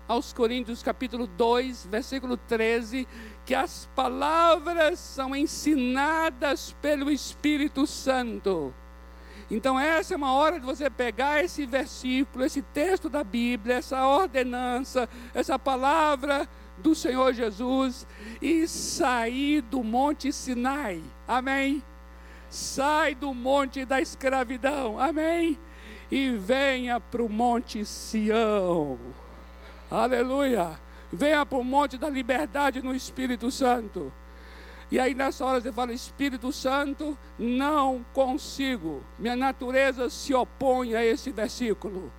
aos 0.07 0.34
Coríntios 0.34 0.82
capítulo 0.82 1.28
2, 1.28 1.86
versículo 1.86 2.36
13, 2.36 3.07
que 3.45 3.53
as 3.53 3.88
palavras 3.95 4.97
são 4.97 5.36
ensinadas 5.36 6.76
pelo 6.82 7.11
Espírito 7.11 7.86
Santo. 7.86 8.74
Então 9.51 9.80
essa 9.80 10.15
é 10.15 10.18
uma 10.18 10.34
hora 10.34 10.59
de 10.59 10.65
você 10.65 10.89
pegar 10.89 11.43
esse 11.43 11.68
versículo, 11.68 12.43
esse 12.43 12.63
texto 12.63 13.09
da 13.09 13.24
Bíblia, 13.24 13.76
essa 13.76 14.03
ordenança, 14.07 15.07
essa 15.32 15.59
palavra 15.59 16.49
do 16.80 16.95
Senhor 16.95 17.34
Jesus 17.34 18.07
e 18.41 18.68
sair 18.68 19.61
do 19.61 19.84
Monte 19.84 20.34
Sinai. 20.34 21.03
Amém? 21.28 21.84
Sai 22.50 23.16
do 23.16 23.34
monte 23.34 23.86
da 23.86 24.02
escravidão, 24.02 25.00
amém? 25.00 25.58
E 26.10 26.32
venha 26.32 27.00
para 27.00 27.24
o 27.24 27.30
monte 27.30 27.84
Sião, 27.86 28.98
aleluia. 29.91 30.80
Venha 31.12 31.45
para 31.45 31.58
o 31.58 31.64
monte 31.64 31.98
da 31.98 32.10
liberdade 32.10 32.82
no 32.82 32.93
Espírito 32.93 33.50
Santo. 33.50 34.12
E 34.89 35.00
aí 35.00 35.14
nessa 35.14 35.45
hora 35.45 35.60
você 35.60 35.72
fala, 35.72 35.91
Espírito 35.91 36.52
Santo, 36.52 37.18
não 37.38 38.06
consigo. 38.14 39.04
Minha 39.20 39.36
natureza 39.36 40.10
se 40.10 40.34
opõe 40.34 40.95
a 40.95 41.04
esse 41.04 41.32
versículo. 41.32 42.12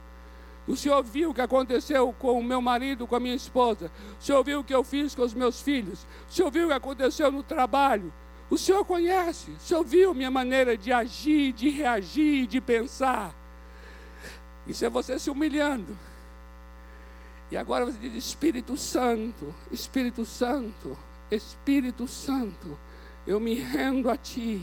O 0.66 0.76
Senhor 0.76 1.02
viu 1.02 1.30
o 1.30 1.34
que 1.34 1.40
aconteceu 1.40 2.12
com 2.18 2.38
o 2.38 2.44
meu 2.44 2.60
marido, 2.60 3.06
com 3.06 3.16
a 3.16 3.20
minha 3.20 3.34
esposa. 3.34 3.90
O 4.20 4.22
Senhor 4.22 4.44
viu 4.44 4.60
o 4.60 4.64
que 4.64 4.74
eu 4.74 4.84
fiz 4.84 5.14
com 5.14 5.22
os 5.22 5.32
meus 5.32 5.62
filhos. 5.62 6.06
O 6.28 6.32
Senhor 6.32 6.50
viu 6.50 6.66
o 6.66 6.68
que 6.68 6.74
aconteceu 6.74 7.32
no 7.32 7.42
trabalho. 7.42 8.12
O 8.50 8.56
Senhor 8.56 8.84
conhece, 8.84 9.50
o 9.50 9.60
Senhor 9.60 9.84
viu 9.84 10.14
minha 10.14 10.30
maneira 10.30 10.76
de 10.76 10.90
agir, 10.90 11.52
de 11.52 11.68
reagir, 11.68 12.46
de 12.46 12.60
pensar. 12.60 13.34
Isso 14.66 14.84
é 14.84 14.88
você 14.88 15.18
se 15.18 15.30
humilhando. 15.30 15.96
E 17.50 17.56
agora 17.56 17.84
você 17.84 17.98
diz: 17.98 18.14
Espírito 18.14 18.76
Santo, 18.76 19.54
Espírito 19.70 20.24
Santo, 20.24 20.96
Espírito 21.30 22.06
Santo, 22.06 22.78
eu 23.26 23.38
me 23.38 23.54
rendo 23.54 24.10
a 24.10 24.16
Ti. 24.16 24.62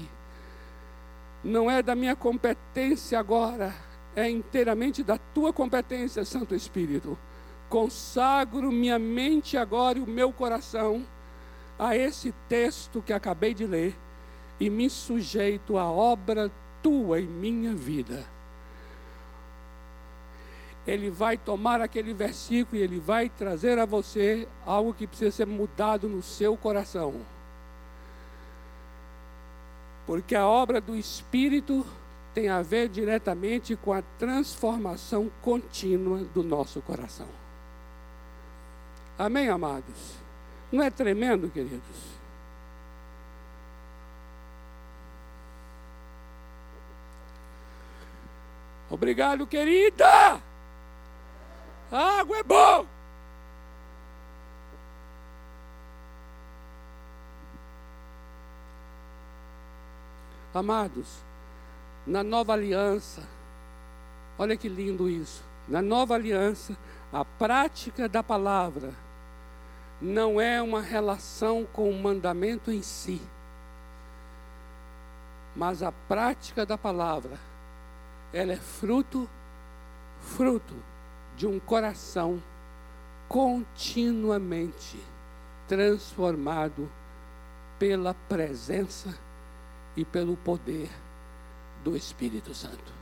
Não 1.43 1.69
é 1.69 1.83
da 1.83 1.93
minha 1.93 2.15
competência 2.15 3.19
agora, 3.19 3.73
é 4.15 4.27
inteiramente 4.27 5.03
da 5.03 5.17
Tua 5.17 5.53
competência, 5.53 6.25
Santo 6.25 6.55
Espírito. 6.55 7.17
Consagro 7.69 8.71
minha 8.71 8.97
mente 8.97 9.57
agora 9.57 9.99
e 9.99 10.01
o 10.01 10.07
meu 10.07 10.31
coração 10.31 11.05
a 11.77 11.95
esse 11.95 12.33
texto 12.47 13.01
que 13.01 13.13
acabei 13.13 13.53
de 13.53 13.65
ler 13.65 13.95
e 14.59 14.69
me 14.69 14.89
sujeito 14.89 15.77
à 15.77 15.89
obra 15.89 16.51
tua 16.81 17.19
em 17.19 17.27
minha 17.27 17.73
vida. 17.73 18.25
Ele 20.87 21.09
vai 21.09 21.35
tomar 21.35 21.81
aquele 21.81 22.13
versículo 22.13 22.77
e 22.77 22.83
ele 22.83 22.99
vai 22.99 23.27
trazer 23.27 23.79
a 23.79 23.85
você 23.85 24.47
algo 24.65 24.93
que 24.93 25.07
precisa 25.07 25.31
ser 25.31 25.47
mudado 25.47 26.07
no 26.07 26.21
seu 26.21 26.55
coração. 26.55 27.15
Porque 30.05 30.35
a 30.35 30.45
obra 30.45 30.79
do 30.79 30.95
Espírito 30.95 31.85
tem 32.35 32.49
a 32.49 32.61
ver 32.61 32.89
diretamente 32.89 33.75
com 33.75 33.91
a 33.91 34.03
transformação 34.19 35.31
contínua 35.41 36.19
do 36.33 36.43
nosso 36.43 36.81
coração. 36.81 37.27
Amém, 39.17 39.49
amados? 39.49 40.24
Não 40.75 40.83
é 40.83 40.89
tremendo, 40.89 41.49
queridos? 41.49 41.81
Obrigado, 48.89 49.47
querida. 49.47 50.41
A 51.89 52.19
água 52.19 52.39
é 52.39 52.43
bom. 52.43 52.85
Amados, 60.53 61.23
na 62.05 62.21
nova 62.21 62.51
aliança, 62.51 63.23
olha 64.37 64.57
que 64.57 64.67
lindo 64.67 65.09
isso. 65.09 65.41
Na 65.69 65.81
nova 65.81 66.15
aliança, 66.15 66.75
a 67.13 67.23
prática 67.23 68.09
da 68.09 68.21
palavra 68.21 69.04
não 70.01 70.39
é 70.39 70.61
uma 70.61 70.81
relação 70.81 71.65
com 71.71 71.89
o 71.89 72.01
mandamento 72.01 72.71
em 72.71 72.81
si, 72.81 73.21
mas 75.55 75.81
a 75.81 75.91
prática 75.91 76.65
da 76.65 76.77
palavra, 76.77 77.39
ela 78.33 78.51
é 78.51 78.57
fruto, 78.57 79.29
fruto 80.19 80.75
de 81.35 81.47
um 81.47 81.59
coração 81.59 82.41
continuamente 83.27 84.99
transformado 85.67 86.89
pela 87.79 88.13
presença 88.13 89.17
e 89.95 90.03
pelo 90.03 90.35
poder 90.37 90.89
do 91.83 91.95
Espírito 91.95 92.53
Santo. 92.53 92.93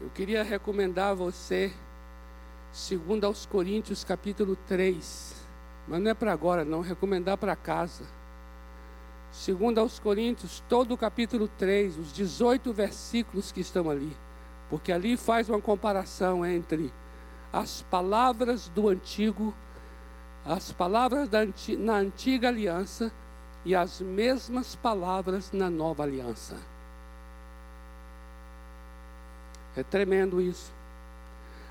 Eu 0.00 0.10
queria 0.10 0.42
recomendar 0.42 1.10
a 1.10 1.14
você, 1.14 1.72
segundo 2.74 3.24
aos 3.24 3.46
Coríntios 3.46 4.02
capítulo 4.02 4.56
3, 4.66 5.32
mas 5.86 6.02
não 6.02 6.10
é 6.10 6.14
para 6.14 6.32
agora 6.32 6.64
não, 6.64 6.80
recomendar 6.80 7.38
para 7.38 7.54
casa. 7.54 8.04
Segundo 9.30 9.78
aos 9.78 10.00
Coríntios, 10.00 10.60
todo 10.68 10.92
o 10.92 10.98
capítulo 10.98 11.46
3, 11.56 11.96
os 11.96 12.12
18 12.12 12.72
versículos 12.72 13.52
que 13.52 13.60
estão 13.60 13.88
ali, 13.88 14.14
porque 14.68 14.90
ali 14.90 15.16
faz 15.16 15.48
uma 15.48 15.60
comparação 15.60 16.44
entre 16.44 16.92
as 17.52 17.82
palavras 17.82 18.68
do 18.70 18.88
antigo, 18.88 19.54
as 20.44 20.72
palavras 20.72 21.28
da, 21.28 21.46
na 21.78 21.94
antiga 21.94 22.48
aliança 22.48 23.12
e 23.64 23.72
as 23.72 24.00
mesmas 24.00 24.74
palavras 24.74 25.52
na 25.52 25.70
nova 25.70 26.02
aliança. 26.02 26.56
É 29.76 29.84
tremendo 29.84 30.40
isso. 30.40 30.73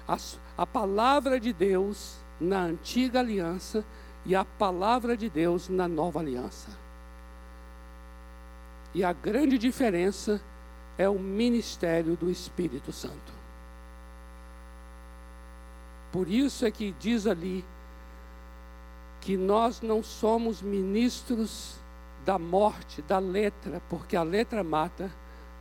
A, 0.08 0.18
a, 0.58 0.66
palavra 0.66 1.40
de 1.40 1.54
Deus 1.54 2.18
na 2.40 2.64
antiga 2.64 3.20
aliança 3.20 3.86
e 4.26 4.36
a 4.36 4.44
palavra 4.44 5.16
de 5.16 5.30
Deus 5.30 5.70
na 5.70 5.88
nova 5.88 6.20
aliança. 6.20 6.70
E 8.94 9.04
a 9.04 9.14
grande 9.14 9.58
diferença 9.58 10.42
é 10.98 11.10
o 11.10 11.18
ministério 11.18 12.16
do 12.16 12.30
Espírito 12.30 12.92
Santo. 12.92 13.34
Por 16.12 16.30
isso 16.30 16.66
é 16.66 16.70
que 16.70 16.94
diz 17.00 17.26
ali 17.26 17.66
que 19.20 19.36
nós 19.36 19.82
não 19.82 20.04
somos 20.04 20.62
ministros 20.62 21.76
da 22.26 22.38
morte, 22.38 23.02
da 23.02 23.20
letra, 23.20 23.82
porque 23.90 24.16
a 24.16 24.24
letra 24.24 24.64
mata, 24.64 25.12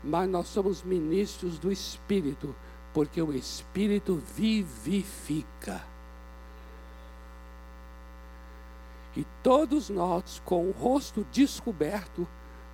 mas 0.02 0.28
nós 0.28 0.48
somos 0.48 0.82
ministros 0.82 1.58
do 1.58 1.72
Espírito, 1.72 2.54
porque 2.92 3.20
o 3.20 3.32
Espírito 3.32 4.22
vivifica. 4.34 5.82
E 9.16 9.26
todos 9.42 9.90
nós, 9.90 10.40
com 10.44 10.68
o 10.68 10.72
rosto 10.72 11.26
descoberto, 11.30 12.26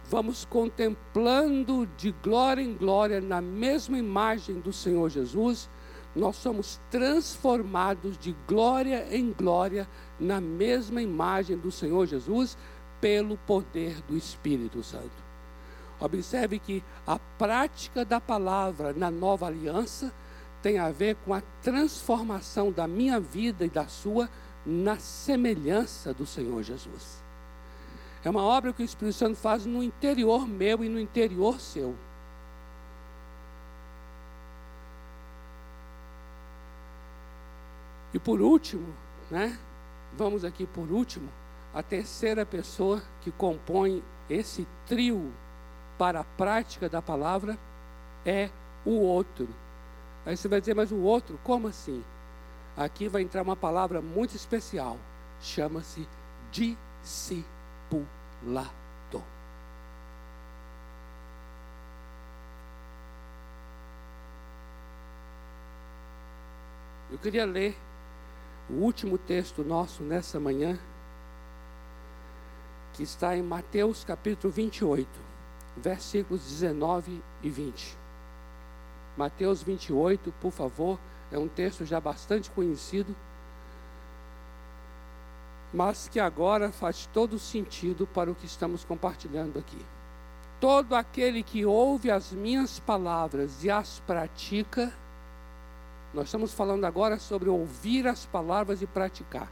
vamos 0.09 0.45
contemplando 0.45 1.89
de 1.97 2.13
glória 2.23 2.63
em 2.63 2.75
glória, 2.75 3.21
na 3.21 3.41
mesma 3.41 3.99
imagem 3.99 4.61
do 4.61 4.73
Senhor 4.73 5.11
Jesus, 5.11 5.69
nós 6.15 6.37
somos 6.37 6.81
transformados 6.91 8.17
de 8.19 8.35
glória 8.47 9.07
em 9.15 9.33
glória, 9.33 9.89
na 10.19 10.41
mesma 10.41 11.03
imagem 11.03 11.57
do 11.57 11.71
Senhor 11.71 12.07
Jesus 12.07 12.57
pelo 13.01 13.37
poder 13.39 14.01
do 14.03 14.17
Espírito 14.17 14.83
Santo. 14.83 15.28
Observe 16.01 16.59
que 16.59 16.83
a 17.07 17.19
prática 17.19 18.05
da 18.05 18.21
palavra 18.21 18.93
na 18.93 19.11
nova 19.11 19.47
aliança 19.47 20.13
tem 20.63 20.79
a 20.79 20.91
ver 20.91 21.17
com 21.25 21.35
a 21.35 21.43
transformação 21.63 22.71
da 22.71 22.87
minha 22.87 23.19
vida 23.19 23.65
e 23.65 23.71
da 23.71 23.87
sua 23.87 24.29
na 24.65 24.99
semelhança 24.99 26.13
do 26.13 26.27
Senhor 26.27 26.63
Jesus. 26.63 27.23
É 28.25 28.31
uma 28.31 28.43
obra 28.43 28.73
que 28.73 28.83
o 28.83 28.85
Espírito 28.85 29.17
Santo 29.17 29.37
faz 29.37 29.65
no 29.65 29.83
interior 29.83 30.47
meu 30.47 30.85
e 30.85 30.89
no 30.89 31.01
interior 31.01 31.61
seu. 31.61 31.95
E 38.13 38.19
por 38.19 38.41
último, 38.41 38.95
né? 39.31 39.59
Vamos 40.17 40.45
aqui 40.45 40.67
por 40.67 40.91
último, 40.91 41.29
a 41.73 41.83
terceira 41.83 42.45
pessoa 42.45 43.03
que 43.21 43.31
compõe 43.31 44.03
esse 44.29 44.67
trio 44.87 45.33
para 45.99 46.21
a 46.21 46.25
prática 46.25 46.89
da 46.89 47.03
palavra 47.03 47.59
é 48.25 48.49
o 48.85 48.93
outro. 48.93 49.49
Aí 50.25 50.37
você 50.37 50.49
vai 50.49 50.61
dizer, 50.61 50.75
mas 50.75 50.93
o 50.93 50.99
outro, 50.99 51.39
como 51.43 51.69
assim? 51.69 52.05
Aqui 52.77 53.09
vai 53.09 53.23
entrar 53.23 53.43
uma 53.43 53.57
palavra 53.57 54.01
muito 54.01 54.37
especial, 54.37 54.97
chama-se 55.41 56.09
discipulado. 56.53 57.49
Eu 67.11 67.17
queria 67.19 67.47
ler 67.47 67.75
o 68.69 68.75
último 68.75 69.17
texto 69.17 69.65
nosso 69.65 70.03
nessa 70.03 70.39
manhã, 70.39 70.79
que 72.93 73.03
está 73.03 73.35
em 73.35 73.43
Mateus 73.43 74.05
capítulo 74.05 74.53
28, 74.53 75.09
versículos 75.79 76.43
19 76.43 77.23
e 77.43 77.51
20. 77.51 77.97
Mateus 79.17 79.63
28, 79.63 80.33
por 80.41 80.53
favor, 80.53 80.99
é 81.33 81.39
um 81.39 81.49
texto 81.49 81.85
já 81.85 82.01
bastante 82.01 82.51
conhecido, 82.51 83.15
mas 85.73 86.09
que 86.09 86.19
agora 86.19 86.71
faz 86.71 87.07
todo 87.13 87.39
sentido 87.39 88.07
para 88.07 88.31
o 88.31 88.35
que 88.35 88.47
estamos 88.47 88.85
compartilhando 88.85 89.59
aqui. 89.59 89.85
Todo 90.61 90.95
aquele 90.95 91.43
que 91.43 91.65
ouve 91.65 92.11
as 92.11 92.33
minhas 92.33 92.81
palavras 92.81 93.63
e 93.63 93.71
as 93.71 94.01
pratica, 94.01 94.93
nós 96.13 96.27
estamos 96.27 96.55
falando 96.55 96.85
agora 96.85 97.19
sobre 97.19 97.49
ouvir 97.49 98.07
as 98.07 98.25
palavras 98.25 98.83
e 98.83 98.87
praticar. 98.87 99.51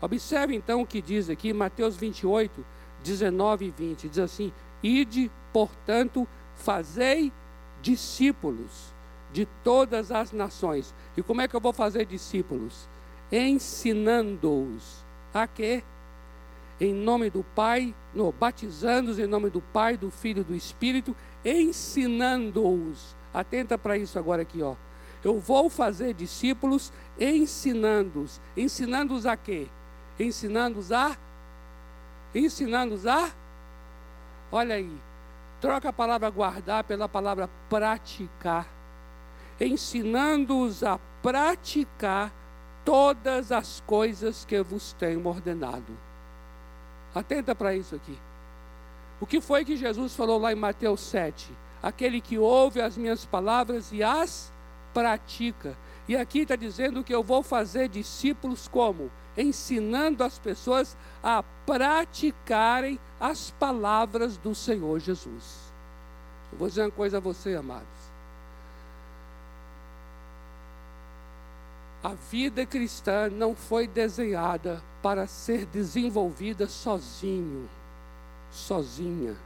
Observe 0.00 0.54
então 0.54 0.82
o 0.82 0.86
que 0.86 1.00
diz 1.00 1.28
aqui, 1.28 1.52
Mateus 1.52 1.96
28, 1.96 2.64
19 3.02 3.66
e 3.66 3.70
20. 3.70 4.08
Diz 4.08 4.18
assim: 4.18 4.52
Ide, 4.82 5.30
portanto, 5.52 6.26
fazei 6.56 7.32
discípulos 7.80 8.92
de 9.32 9.46
todas 9.64 10.10
as 10.10 10.32
nações. 10.32 10.94
E 11.16 11.22
como 11.22 11.40
é 11.40 11.48
que 11.48 11.54
eu 11.54 11.60
vou 11.60 11.72
fazer 11.72 12.06
discípulos? 12.06 12.88
Ensinando-os 13.30 15.04
a 15.32 15.46
quê? 15.46 15.82
Em 16.80 16.92
nome 16.92 17.30
do 17.30 17.44
Pai, 17.54 17.94
no, 18.14 18.32
batizando-os 18.32 19.18
em 19.18 19.26
nome 19.26 19.50
do 19.50 19.60
Pai, 19.60 19.96
do 19.96 20.10
Filho 20.10 20.40
e 20.40 20.44
do 20.44 20.54
Espírito, 20.54 21.16
ensinando-os. 21.44 23.14
Atenta 23.32 23.78
para 23.78 23.96
isso 23.96 24.18
agora 24.18 24.42
aqui, 24.42 24.62
ó. 24.62 24.74
Eu 25.24 25.38
vou 25.38 25.70
fazer 25.70 26.12
discípulos 26.14 26.92
ensinando-os. 27.18 28.40
Ensinando-os 28.56 29.24
a 29.24 29.36
quê? 29.36 29.68
ensinando-os 30.18 30.92
a 30.92 31.16
ensinando-os 32.34 33.06
a 33.06 33.30
olha 34.50 34.74
aí, 34.76 34.92
troca 35.62 35.90
a 35.90 35.92
palavra 35.92 36.28
guardar 36.28 36.82
pela 36.82 37.08
palavra 37.08 37.48
praticar, 37.70 38.66
ensinando-os 39.60 40.82
a 40.82 40.98
praticar 41.22 42.32
todas 42.84 43.52
as 43.52 43.80
coisas 43.86 44.44
que 44.44 44.60
vos 44.60 44.92
tenho 44.94 45.24
ordenado. 45.24 45.96
Atenta 47.14 47.54
para 47.54 47.76
isso 47.76 47.94
aqui. 47.94 48.18
O 49.20 49.26
que 49.26 49.40
foi 49.40 49.64
que 49.64 49.76
Jesus 49.76 50.16
falou 50.16 50.40
lá 50.40 50.52
em 50.52 50.56
Mateus 50.56 51.00
7? 51.02 51.48
Aquele 51.80 52.20
que 52.20 52.36
ouve 52.36 52.80
as 52.80 52.96
minhas 52.96 53.24
palavras 53.24 53.92
e 53.92 54.02
as 54.02 54.52
pratica. 54.92 55.76
E 56.08 56.16
aqui 56.16 56.40
está 56.40 56.56
dizendo 56.56 57.04
que 57.04 57.14
eu 57.14 57.22
vou 57.22 57.40
fazer 57.40 57.88
discípulos 57.88 58.66
como? 58.66 59.12
Ensinando 59.36 60.22
as 60.22 60.38
pessoas 60.38 60.96
a 61.22 61.42
praticarem 61.66 62.98
as 63.20 63.50
palavras 63.52 64.36
do 64.36 64.54
Senhor 64.54 64.98
Jesus. 64.98 65.72
Eu 66.52 66.58
vou 66.58 66.68
dizer 66.68 66.82
uma 66.82 66.90
coisa 66.90 67.16
a 67.16 67.20
você, 67.20 67.54
amados. 67.54 67.86
A 72.02 72.14
vida 72.30 72.66
cristã 72.66 73.30
não 73.30 73.54
foi 73.54 73.86
desenhada 73.86 74.82
para 75.00 75.26
ser 75.26 75.66
desenvolvida 75.66 76.66
sozinho, 76.66 77.68
sozinha. 78.50 79.36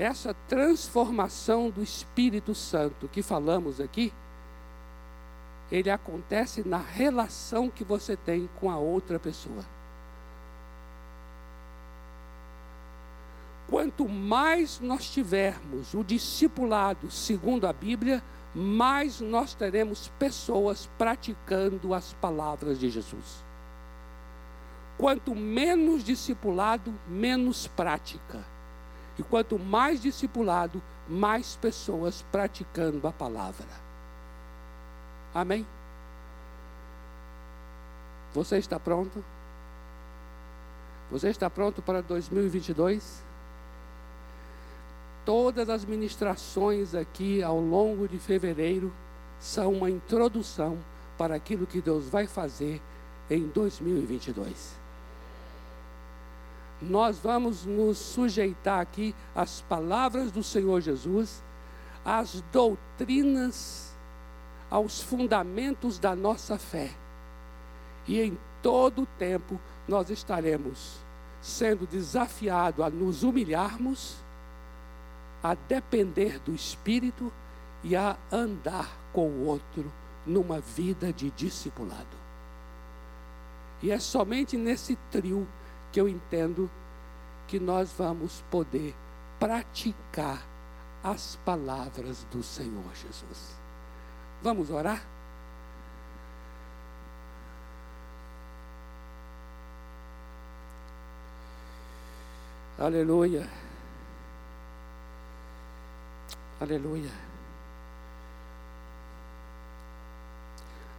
essa 0.00 0.34
transformação 0.48 1.68
do 1.68 1.82
Espírito 1.82 2.54
Santo 2.54 3.06
que 3.06 3.22
falamos 3.22 3.80
aqui, 3.80 4.12
ele 5.70 5.90
acontece 5.90 6.66
na 6.66 6.78
relação 6.78 7.70
que 7.70 7.84
você 7.84 8.16
tem 8.16 8.48
com 8.58 8.70
a 8.70 8.76
outra 8.76 9.18
pessoa. 9.18 9.64
Quanto 13.68 14.08
mais 14.08 14.80
nós 14.80 15.08
tivermos 15.08 15.94
o 15.94 16.02
discipulado 16.02 17.08
segundo 17.08 17.68
a 17.68 17.72
Bíblia, 17.72 18.20
mais 18.52 19.20
nós 19.20 19.54
teremos 19.54 20.08
pessoas 20.18 20.90
praticando 20.98 21.94
as 21.94 22.12
palavras 22.14 22.80
de 22.80 22.90
Jesus. 22.90 23.44
Quanto 24.98 25.36
menos 25.36 26.02
discipulado, 26.02 26.92
menos 27.06 27.68
prática. 27.68 28.44
E 29.16 29.22
quanto 29.22 29.56
mais 29.56 30.02
discipulado, 30.02 30.82
mais 31.08 31.54
pessoas 31.54 32.24
praticando 32.32 33.06
a 33.06 33.12
palavra. 33.12 33.89
Amém? 35.34 35.66
Você 38.32 38.58
está 38.58 38.78
pronto? 38.78 39.24
Você 41.10 41.28
está 41.28 41.50
pronto 41.50 41.82
para 41.82 42.00
2022? 42.02 43.22
Todas 45.24 45.68
as 45.68 45.84
ministrações 45.84 46.94
aqui 46.94 47.42
ao 47.42 47.60
longo 47.60 48.08
de 48.08 48.18
fevereiro 48.18 48.92
são 49.38 49.72
uma 49.72 49.90
introdução 49.90 50.78
para 51.18 51.34
aquilo 51.34 51.66
que 51.66 51.80
Deus 51.80 52.08
vai 52.08 52.26
fazer 52.26 52.80
em 53.28 53.46
2022 53.48 54.80
nós 56.80 57.18
vamos 57.18 57.64
nos 57.64 57.98
sujeitar 57.98 58.80
aqui 58.80 59.14
às 59.34 59.60
palavras 59.62 60.32
do 60.32 60.42
Senhor 60.42 60.80
Jesus, 60.80 61.42
às 62.04 62.42
doutrinas, 62.52 63.89
aos 64.70 65.02
fundamentos 65.02 65.98
da 65.98 66.14
nossa 66.14 66.58
fé. 66.58 66.90
E 68.06 68.20
em 68.20 68.38
todo 68.62 69.02
o 69.02 69.06
tempo 69.06 69.60
nós 69.88 70.10
estaremos 70.10 70.98
sendo 71.42 71.86
desafiados 71.86 72.84
a 72.84 72.90
nos 72.90 73.22
humilharmos, 73.22 74.16
a 75.42 75.54
depender 75.54 76.38
do 76.40 76.54
Espírito 76.54 77.32
e 77.82 77.96
a 77.96 78.16
andar 78.30 78.88
com 79.12 79.28
o 79.28 79.46
outro 79.46 79.90
numa 80.26 80.60
vida 80.60 81.12
de 81.12 81.30
discipulado. 81.30 82.20
E 83.82 83.90
é 83.90 83.98
somente 83.98 84.56
nesse 84.56 84.96
trio 85.10 85.48
que 85.90 86.00
eu 86.00 86.08
entendo 86.08 86.70
que 87.48 87.58
nós 87.58 87.90
vamos 87.96 88.44
poder 88.50 88.94
praticar 89.38 90.46
as 91.02 91.36
palavras 91.44 92.26
do 92.30 92.42
Senhor 92.42 92.84
Jesus. 92.94 93.59
Vamos 94.42 94.70
orar? 94.70 95.02
Aleluia. 102.78 103.46
Aleluia. 106.58 107.10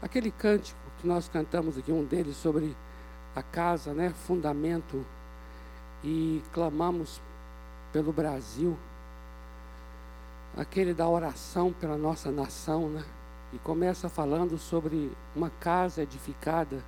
Aquele 0.04 0.30
cântico 0.30 0.80
que 1.00 1.08
nós 1.08 1.28
cantamos 1.28 1.80
aqui, 1.80 1.92
um 1.92 2.06
deles 2.06 2.38
sobre 2.38 2.76
a 3.36 3.42
casa, 3.42 3.92
né, 3.92 4.12
fundamento, 4.12 5.04
e 6.04 6.44
clamamos 6.54 7.20
pelo 7.92 8.14
Brasil, 8.14 8.78
aquele 10.56 10.94
da 10.94 11.08
oração 11.08 11.74
pela 11.74 11.98
nossa 11.98 12.32
nação, 12.32 12.88
né? 12.88 13.04
E 13.54 13.60
começa 13.60 14.08
falando 14.08 14.58
sobre 14.58 15.12
uma 15.36 15.50
casa 15.50 16.02
edificada. 16.04 16.84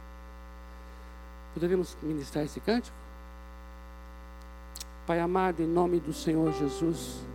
Poderíamos 1.53 1.97
ministrar 2.01 2.45
esse 2.45 2.59
cântico? 2.59 2.95
Pai 5.05 5.20
amado, 5.20 5.61
em 5.61 5.68
nome 5.68 5.99
do 5.99 6.14
Senhor 6.14 6.53
Jesus, 6.53 7.26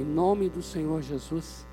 em 0.00 0.04
nome 0.04 0.48
do 0.48 0.62
Senhor 0.62 1.02
Jesus, 1.02 1.66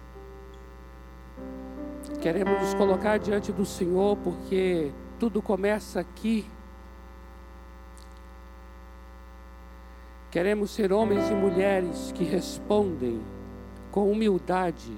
queremos 2.21 2.59
nos 2.59 2.73
colocar 2.73 3.17
diante 3.17 3.51
do 3.53 3.65
Senhor 3.65 4.17
porque 4.17 4.91
tudo 5.17 5.41
começa 5.41 6.01
aqui. 6.01 6.45
Queremos 10.30 10.71
ser 10.71 10.91
homens 10.91 11.30
e 11.30 11.34
mulheres 11.34 12.11
que 12.11 12.26
respondem 12.26 13.21
com 13.91 14.11
humildade 14.11 14.91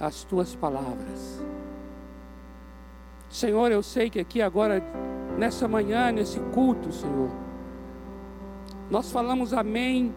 às 0.00 0.24
tuas 0.24 0.56
palavras. 0.56 1.44
Senhor, 3.28 3.70
eu 3.70 3.82
sei 3.82 4.10
que 4.10 4.18
aqui 4.18 4.42
agora, 4.42 4.82
nessa 5.38 5.68
manhã, 5.68 6.10
nesse 6.10 6.40
culto, 6.52 6.90
Senhor, 6.90 7.30
nós 8.90 9.12
falamos 9.12 9.52
amém 9.52 10.12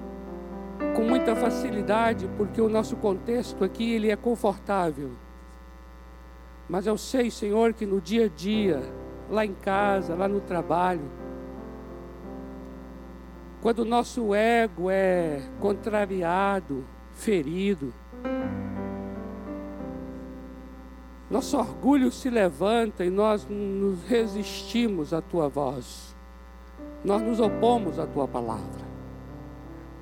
com 0.96 1.04
muita 1.04 1.36
facilidade, 1.36 2.28
porque 2.38 2.60
o 2.60 2.70
nosso 2.70 2.96
contexto 2.96 3.64
aqui 3.64 3.94
ele 3.94 4.10
é 4.10 4.16
confortável. 4.16 5.12
Mas 6.68 6.88
eu 6.88 6.98
sei, 6.98 7.30
Senhor, 7.30 7.74
que 7.74 7.86
no 7.86 8.02
dia 8.02 8.26
a 8.26 8.30
dia, 8.30 8.82
lá 9.30 9.46
em 9.46 9.54
casa, 9.54 10.16
lá 10.16 10.28
no 10.28 10.42
trabalho, 10.42 11.12
quando 13.62 13.80
o 13.80 13.86
nosso 13.86 14.34
ego 14.34 14.90
é 14.90 15.42
contrariado, 15.60 16.84
ferido, 17.12 17.94
nosso 21.34 21.58
orgulho 21.58 22.12
se 22.12 22.30
levanta 22.30 23.04
e 23.04 23.10
nós 23.10 23.48
nos 23.50 24.04
resistimos 24.04 25.16
à 25.16 25.20
tua 25.20 25.50
voz, 25.50 26.16
nós 27.04 27.24
nos 27.24 27.40
opomos 27.40 27.98
à 27.98 28.06
tua 28.06 28.28
palavra. 28.28 28.84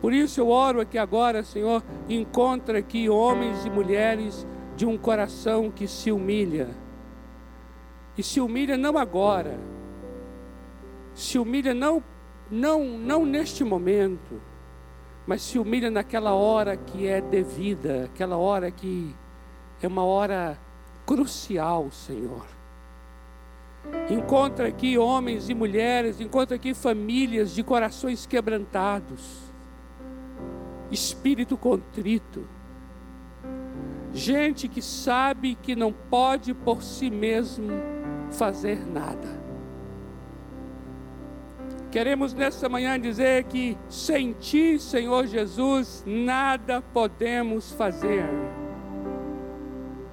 Por 0.02 0.12
isso 0.12 0.42
eu 0.42 0.50
oro 0.50 0.82
aqui 0.82 0.98
agora, 0.98 1.42
Senhor, 1.42 1.82
encontra 2.10 2.80
aqui 2.80 3.10
homens 3.10 3.66
e 3.66 3.70
mulheres 3.70 4.46
de 4.76 4.86
um 4.86 4.98
coração 4.98 5.72
que 5.72 5.88
se 5.88 6.12
humilha. 6.12 6.68
E 8.18 8.22
se 8.22 8.42
humilha 8.42 8.76
não 8.76 8.98
agora, 8.98 9.58
se 11.14 11.40
humilha 11.40 11.74
não, 11.74 12.04
não, 12.52 12.84
não 12.84 13.26
neste 13.26 13.64
momento, 13.64 14.42
mas 15.26 15.42
se 15.44 15.58
humilha 15.58 15.90
naquela 15.90 16.34
hora 16.34 16.76
que 16.76 17.08
é 17.08 17.22
devida, 17.22 18.10
aquela 18.14 18.36
hora 18.36 18.70
que 18.70 19.16
é 19.82 19.88
uma 19.88 20.04
hora 20.04 20.60
crucial, 21.06 21.90
Senhor. 21.92 22.46
Encontra 24.10 24.68
aqui 24.68 24.98
homens 24.98 25.50
e 25.50 25.54
mulheres, 25.54 26.22
encontra 26.22 26.56
aqui 26.56 26.74
famílias 26.74 27.52
de 27.52 27.64
corações 27.64 28.26
quebrantados, 28.26 29.40
espírito 30.92 31.58
contrito 31.58 32.48
Gente 34.14 34.68
que 34.68 34.82
sabe 34.82 35.56
que 35.56 35.76
não 35.76 35.94
pode 35.94 36.54
por 36.54 36.84
si 36.84 37.10
mesmo 37.10 37.70
fazer 38.32 38.86
nada. 38.86 39.42
Queremos 41.90 42.34
nessa 42.34 42.68
manhã 42.70 43.00
dizer 43.00 43.46
que 43.46 43.78
sem 43.90 44.34
Ti, 44.34 44.80
Senhor 44.80 45.28
Jesus, 45.28 46.04
nada 46.06 46.82
podemos 46.94 47.72
fazer. 47.72 48.26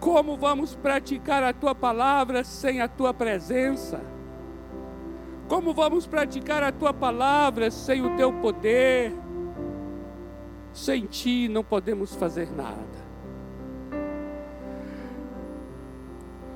Como 0.00 0.36
vamos 0.36 0.76
praticar 0.76 1.42
a 1.42 1.52
Tua 1.52 1.74
palavra 1.74 2.44
sem 2.44 2.80
a 2.80 2.88
Tua 2.88 3.12
presença? 3.12 4.00
Como 5.48 5.74
vamos 5.74 6.06
praticar 6.06 6.62
a 6.62 6.70
Tua 6.70 6.92
palavra 6.94 7.70
sem 7.70 8.04
o 8.04 8.16
Teu 8.16 8.32
poder? 8.32 9.12
Sem 10.72 11.06
Ti 11.06 11.48
não 11.48 11.64
podemos 11.64 12.14
fazer 12.14 12.48
nada. 12.54 13.08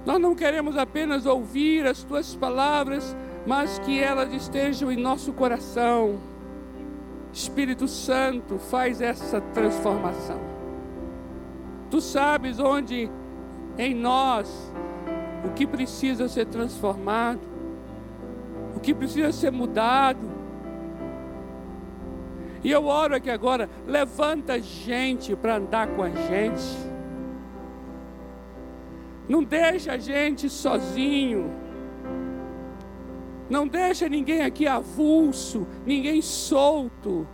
Nós 0.04 0.20
não 0.20 0.34
queremos 0.34 0.76
apenas 0.76 1.26
ouvir 1.26 1.86
as 1.86 2.02
tuas 2.02 2.34
palavras, 2.34 3.16
mas 3.46 3.78
que 3.80 4.00
elas 4.00 4.32
estejam 4.32 4.90
em 4.90 4.96
nosso 4.96 5.32
coração. 5.32 6.18
Espírito 7.32 7.88
Santo, 7.88 8.58
faz 8.58 9.00
essa 9.00 9.40
transformação. 9.40 10.40
Tu 11.90 12.00
sabes 12.00 12.58
onde 12.58 13.10
em 13.78 13.94
nós 13.94 14.72
o 15.44 15.50
que 15.50 15.66
precisa 15.66 16.28
ser 16.28 16.46
transformado, 16.46 17.40
o 18.76 18.80
que 18.80 18.94
precisa 18.94 19.32
ser 19.32 19.50
mudado. 19.50 20.30
E 22.64 22.70
eu 22.70 22.86
oro 22.86 23.16
aqui 23.16 23.28
agora, 23.28 23.68
levanta 23.86 24.60
gente 24.60 25.34
para 25.34 25.56
andar 25.56 25.88
com 25.88 26.02
a 26.02 26.10
gente 26.10 26.92
não 29.28 29.42
deixa 29.42 29.92
a 29.92 29.98
gente 29.98 30.50
sozinho. 30.50 31.50
Não 33.48 33.66
deixa 33.66 34.08
ninguém 34.08 34.42
aqui 34.42 34.66
avulso, 34.66 35.66
ninguém 35.86 36.20
solto. 36.20 37.26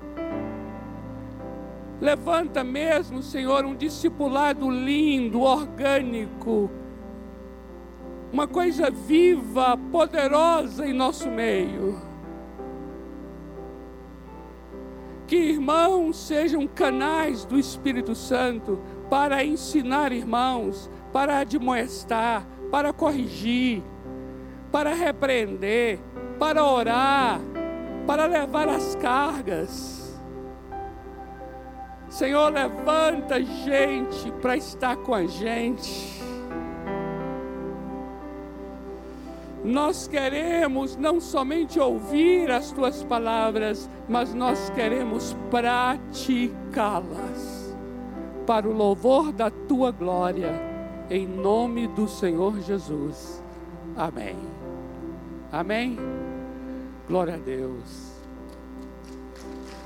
Levanta 2.01 2.63
mesmo, 2.63 3.23
Senhor, 3.23 3.65
um 3.65 3.75
discipulado 3.75 4.71
lindo, 4.71 5.41
orgânico, 5.41 6.71
uma 8.33 8.47
coisa 8.47 8.89
viva, 8.91 9.77
poderosa 9.91 10.87
em 10.87 10.93
nosso 10.93 11.29
meio. 11.29 12.01
Que 15.27 15.37
irmãos 15.37 16.17
sejam 16.17 16.67
canais 16.69 17.45
do 17.45 17.59
Espírito 17.59 18.15
Santo 18.15 18.79
para 19.11 19.45
ensinar 19.45 20.13
irmãos, 20.13 20.89
para 21.13 21.39
admoestar, 21.39 22.47
para 22.71 22.93
corrigir, 22.93 23.83
para 24.71 24.95
repreender, 24.95 25.99
para 26.39 26.65
orar, 26.65 27.41
para 28.07 28.27
levar 28.27 28.69
as 28.69 28.95
cargas. 28.95 29.98
Senhor, 32.11 32.53
levanta 32.53 33.43
gente 33.43 34.31
para 34.41 34.57
estar 34.57 34.97
com 34.97 35.15
a 35.15 35.27
gente. 35.27 36.19
Nós 39.65 40.09
queremos 40.09 40.97
não 40.97 41.21
somente 41.21 41.79
ouvir 41.79 42.51
as 42.51 42.73
tuas 42.73 43.03
palavras, 43.03 43.89
mas 44.09 44.33
nós 44.33 44.71
queremos 44.71 45.37
praticá-las 45.51 47.77
para 48.47 48.67
o 48.67 48.73
louvor 48.73 49.31
da 49.31 49.51
tua 49.51 49.91
glória, 49.91 50.55
em 51.11 51.27
nome 51.27 51.87
do 51.89 52.09
Senhor 52.09 52.59
Jesus. 52.61 53.43
Amém. 53.95 54.37
Amém. 55.53 55.99
Glória 57.07 57.35
a 57.35 57.39
Deus. 57.39 58.13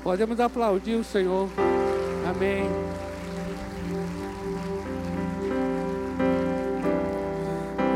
Podemos 0.01 0.39
aplaudir 0.39 0.95
o 0.95 1.03
Senhor. 1.03 1.49
Amém. 2.25 2.69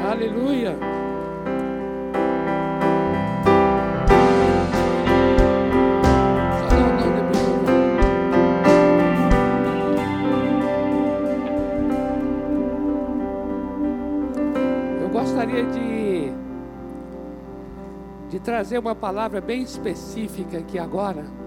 Aleluia. 0.10 0.76
Eu 15.02 15.10
gostaria 15.10 15.64
de, 15.66 16.32
de 18.30 18.40
trazer 18.40 18.78
uma 18.80 18.96
palavra 18.96 19.40
bem 19.40 19.62
específica 19.62 20.58
aqui 20.58 20.78
agora. 20.78 21.47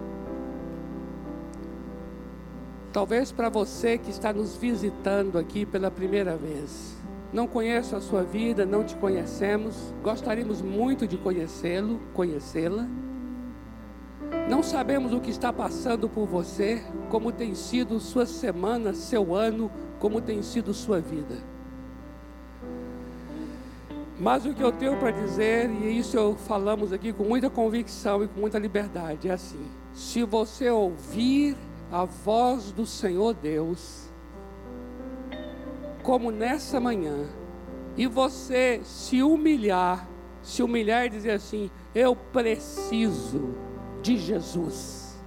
Talvez 2.92 3.30
para 3.30 3.48
você 3.48 3.96
que 3.96 4.10
está 4.10 4.32
nos 4.32 4.56
visitando 4.56 5.38
aqui 5.38 5.64
pela 5.64 5.92
primeira 5.92 6.36
vez. 6.36 6.96
Não 7.32 7.46
conheço 7.46 7.94
a 7.94 8.00
sua 8.00 8.24
vida, 8.24 8.66
não 8.66 8.82
te 8.82 8.96
conhecemos. 8.96 9.94
Gostaríamos 10.02 10.60
muito 10.60 11.06
de 11.06 11.16
conhecê-lo, 11.16 12.00
conhecê-la. 12.12 12.88
Não 14.48 14.60
sabemos 14.60 15.12
o 15.12 15.20
que 15.20 15.30
está 15.30 15.52
passando 15.52 16.08
por 16.08 16.26
você, 16.26 16.82
como 17.08 17.30
tem 17.30 17.54
sido 17.54 18.00
sua 18.00 18.26
semana, 18.26 18.92
seu 18.92 19.36
ano, 19.36 19.70
como 20.00 20.20
tem 20.20 20.42
sido 20.42 20.74
sua 20.74 21.00
vida. 21.00 21.36
Mas 24.18 24.44
o 24.44 24.52
que 24.52 24.62
eu 24.62 24.72
tenho 24.72 24.96
para 24.98 25.12
dizer, 25.12 25.70
e 25.70 25.96
isso 25.96 26.16
eu 26.16 26.34
falamos 26.34 26.92
aqui 26.92 27.12
com 27.12 27.22
muita 27.22 27.48
convicção 27.48 28.24
e 28.24 28.28
com 28.28 28.40
muita 28.40 28.58
liberdade, 28.58 29.28
é 29.28 29.32
assim: 29.32 29.64
se 29.94 30.24
você 30.24 30.68
ouvir 30.68 31.56
a 31.90 32.04
voz 32.04 32.70
do 32.70 32.86
Senhor 32.86 33.34
Deus, 33.34 34.08
como 36.02 36.30
nessa 36.30 36.78
manhã, 36.78 37.26
e 37.96 38.06
você 38.06 38.80
se 38.84 39.22
humilhar, 39.22 40.08
se 40.42 40.62
humilhar 40.62 41.06
e 41.06 41.10
dizer 41.10 41.32
assim: 41.32 41.70
Eu 41.94 42.14
preciso 42.14 43.54
de 44.00 44.16
Jesus, 44.16 45.20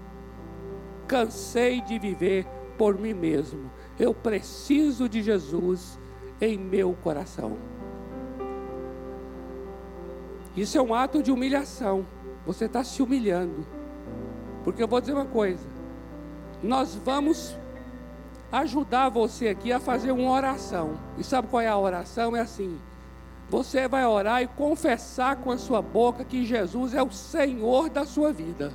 cansei 1.05 1.81
de 1.81 1.99
viver 1.99 2.47
por 2.77 2.97
mim 2.97 3.13
mesmo, 3.13 3.69
eu 3.99 4.13
preciso 4.13 5.09
de 5.09 5.21
Jesus 5.21 5.99
em 6.39 6.57
meu 6.57 6.95
coração. 7.03 7.57
Isso 10.55 10.77
é 10.77 10.81
um 10.81 10.93
ato 10.93 11.21
de 11.21 11.31
humilhação, 11.31 12.05
você 12.45 12.65
está 12.65 12.83
se 12.83 13.01
humilhando, 13.01 13.65
porque 14.63 14.81
eu 14.81 14.87
vou 14.87 15.01
dizer 15.01 15.13
uma 15.13 15.25
coisa 15.25 15.72
nós 16.63 16.95
vamos 16.95 17.57
ajudar 18.51 19.09
você 19.09 19.49
aqui 19.49 19.71
a 19.71 19.79
fazer 19.79 20.11
uma 20.11 20.31
oração. 20.31 20.97
E 21.17 21.23
sabe 21.23 21.49
qual 21.49 21.61
é 21.61 21.67
a 21.67 21.77
oração? 21.77 22.35
É 22.35 22.39
assim: 22.39 22.79
você 23.49 23.87
vai 23.87 24.05
orar 24.05 24.41
e 24.41 24.47
confessar 24.47 25.35
com 25.35 25.51
a 25.51 25.57
sua 25.57 25.81
boca 25.81 26.23
que 26.23 26.45
Jesus 26.45 26.93
é 26.93 27.03
o 27.03 27.11
Senhor 27.11 27.89
da 27.89 28.05
sua 28.05 28.31
vida. 28.31 28.71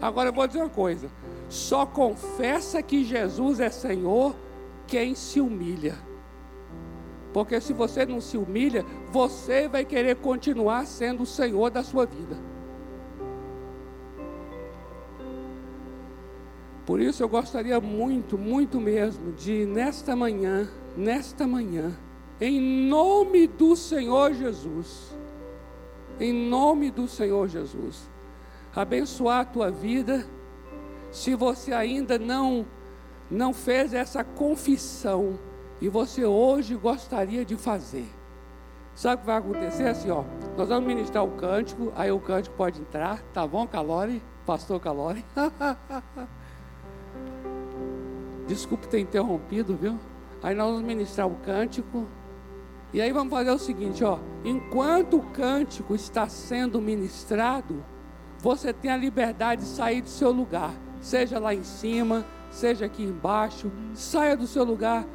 Agora 0.00 0.30
eu 0.30 0.32
vou 0.32 0.46
dizer 0.46 0.60
uma 0.60 0.68
coisa: 0.68 1.08
só 1.48 1.86
confessa 1.86 2.82
que 2.82 3.04
Jesus 3.04 3.60
é 3.60 3.70
Senhor 3.70 4.34
quem 4.86 5.14
se 5.14 5.40
humilha. 5.40 5.96
Porque 7.32 7.60
se 7.60 7.72
você 7.72 8.04
não 8.04 8.20
se 8.20 8.36
humilha, 8.36 8.84
você 9.10 9.68
vai 9.68 9.84
querer 9.84 10.16
continuar 10.16 10.86
sendo 10.86 11.22
o 11.22 11.26
Senhor 11.26 11.70
da 11.70 11.82
sua 11.82 12.04
vida. 12.04 12.51
Por 16.84 17.00
isso 17.00 17.22
eu 17.22 17.28
gostaria 17.28 17.80
muito, 17.80 18.36
muito 18.36 18.80
mesmo 18.80 19.32
de 19.32 19.64
nesta 19.64 20.16
manhã, 20.16 20.68
nesta 20.96 21.46
manhã, 21.46 21.96
em 22.40 22.60
nome 22.60 23.46
do 23.46 23.76
Senhor 23.76 24.34
Jesus, 24.34 25.16
em 26.18 26.32
nome 26.32 26.90
do 26.90 27.06
Senhor 27.06 27.48
Jesus, 27.48 28.10
abençoar 28.74 29.40
a 29.40 29.44
tua 29.44 29.70
vida. 29.70 30.26
Se 31.12 31.34
você 31.34 31.72
ainda 31.72 32.18
não 32.18 32.66
não 33.30 33.54
fez 33.54 33.94
essa 33.94 34.22
confissão 34.22 35.38
e 35.80 35.88
você 35.88 36.24
hoje 36.24 36.74
gostaria 36.74 37.44
de 37.44 37.56
fazer, 37.56 38.06
sabe 38.94 39.16
o 39.16 39.20
que 39.20 39.26
vai 39.26 39.36
acontecer 39.36 39.88
assim, 39.88 40.10
ó? 40.10 40.24
Nós 40.56 40.68
vamos 40.68 40.86
ministrar 40.86 41.24
o 41.24 41.30
cântico, 41.30 41.92
aí 41.94 42.10
o 42.10 42.20
cântico 42.20 42.56
pode 42.56 42.80
entrar, 42.80 43.22
tá 43.32 43.46
bom, 43.46 43.66
Calori? 43.66 44.22
Pastor 44.44 44.80
Calori? 44.80 45.24
Desculpe 48.52 48.86
ter 48.86 49.00
interrompido, 49.00 49.74
viu? 49.74 49.98
Aí 50.42 50.54
nós 50.54 50.66
vamos 50.66 50.82
ministrar 50.82 51.26
o 51.26 51.36
cântico. 51.36 52.06
E 52.92 53.00
aí 53.00 53.10
vamos 53.10 53.32
fazer 53.32 53.50
o 53.50 53.58
seguinte, 53.58 54.04
ó. 54.04 54.18
Enquanto 54.44 55.16
o 55.16 55.22
cântico 55.22 55.94
está 55.94 56.28
sendo 56.28 56.80
ministrado, 56.80 57.82
você 58.38 58.70
tem 58.70 58.90
a 58.90 58.96
liberdade 58.96 59.62
de 59.62 59.68
sair 59.68 60.02
do 60.02 60.08
seu 60.10 60.30
lugar. 60.30 60.74
Seja 61.00 61.38
lá 61.38 61.54
em 61.54 61.64
cima, 61.64 62.26
seja 62.50 62.84
aqui 62.84 63.02
embaixo. 63.02 63.72
Saia 63.94 64.36
do 64.36 64.46
seu 64.46 64.64
lugar. 64.64 65.06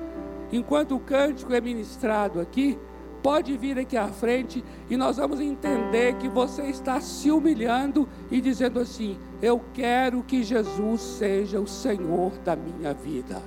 Enquanto 0.52 0.96
o 0.96 1.00
cântico 1.00 1.54
é 1.54 1.62
ministrado 1.62 2.40
aqui, 2.40 2.80
pode 3.22 3.56
vir 3.58 3.78
aqui 3.78 3.98
à 3.98 4.08
frente 4.08 4.64
e 4.90 4.98
nós 4.98 5.18
vamos 5.18 5.40
entender 5.40 6.16
que 6.16 6.30
você 6.30 6.64
está 6.64 7.00
se 7.00 7.30
humilhando 7.30 8.08
e 8.32 8.42
dizendo 8.42 8.80
assim: 8.80 9.20
Eu 9.42 9.62
quero 9.74 10.24
que 10.24 10.42
Jesus 10.42 11.00
seja 11.02 11.60
o 11.60 11.68
Senhor 11.68 12.32
da 12.44 12.56
minha 12.56 12.94
vida. 12.94 13.42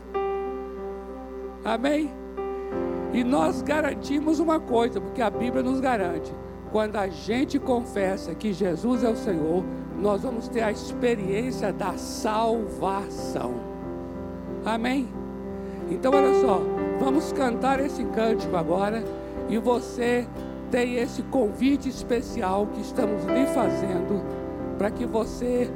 Amém? 1.65 2.11
E 3.13 3.25
nós 3.25 3.61
garantimos 3.61 4.39
uma 4.39 4.61
coisa, 4.61 5.01
porque 5.01 5.21
a 5.21 5.29
Bíblia 5.29 5.65
nos 5.65 5.81
garante: 5.81 6.33
quando 6.71 6.97
a 6.97 7.09
gente 7.09 7.59
confessa 7.59 8.35
que 8.37 8.53
Jesus 8.53 9.03
é 9.03 9.09
o 9.09 9.17
Senhor, 9.17 9.65
nós 9.99 10.23
vamos 10.23 10.49
ter 10.49 10.63
a 10.63 10.71
experiência 10.71 11.73
da 11.73 11.97
salvação. 11.97 13.55
Amém? 14.65 15.09
Então, 15.91 16.13
olha 16.15 16.41
só, 16.41 16.63
vamos 17.01 17.33
cantar 17.33 17.81
esse 17.81 18.05
cântico 18.05 18.57
agora. 18.57 19.03
E 19.49 19.59
você 19.59 20.29
tem 20.71 20.95
esse 20.95 21.23
convite 21.25 21.89
especial 21.89 22.69
que 22.69 22.81
estamos 22.81 23.25
lhe 23.25 23.45
fazendo 23.47 24.40
para 24.81 24.91
que 24.91 25.05
você 25.05 25.71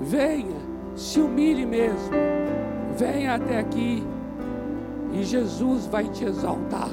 venha, 0.00 0.56
se 0.96 1.20
humilhe 1.20 1.64
mesmo, 1.64 2.10
venha 2.98 3.36
até 3.36 3.60
aqui 3.60 4.02
e 5.12 5.22
Jesus 5.22 5.86
vai 5.86 6.08
te 6.08 6.24
exaltar. 6.24 6.88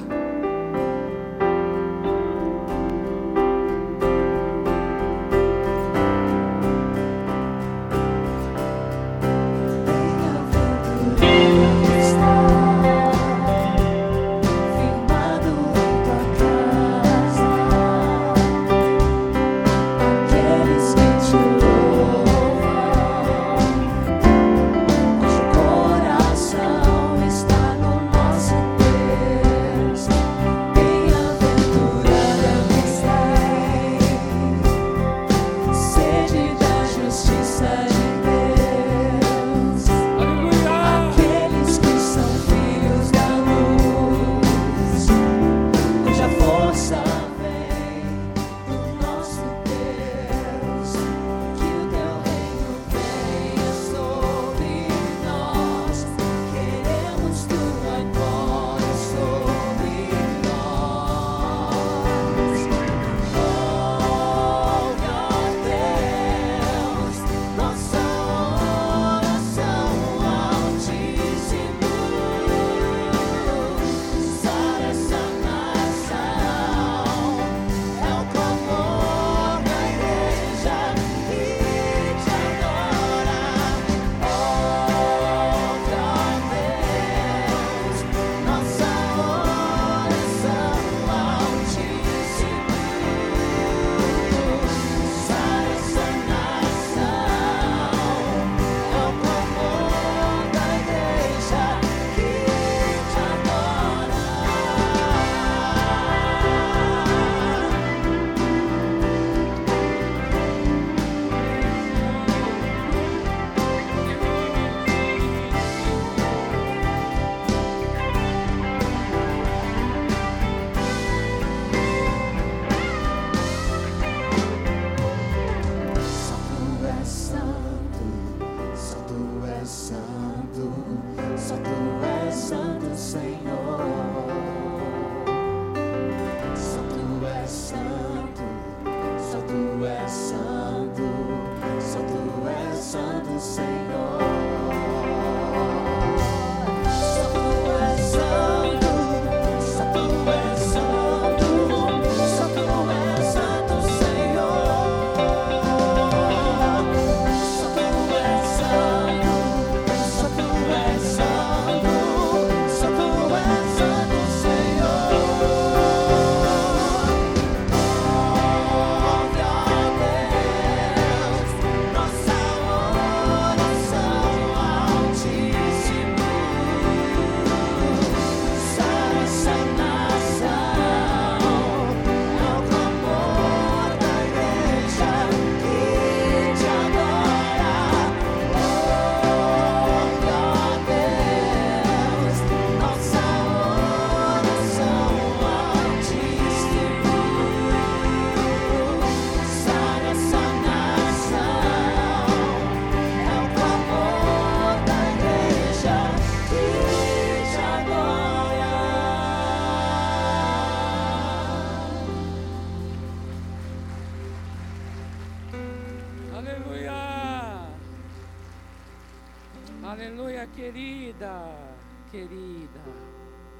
Querida, 220.70 221.74
querida. 222.12 222.80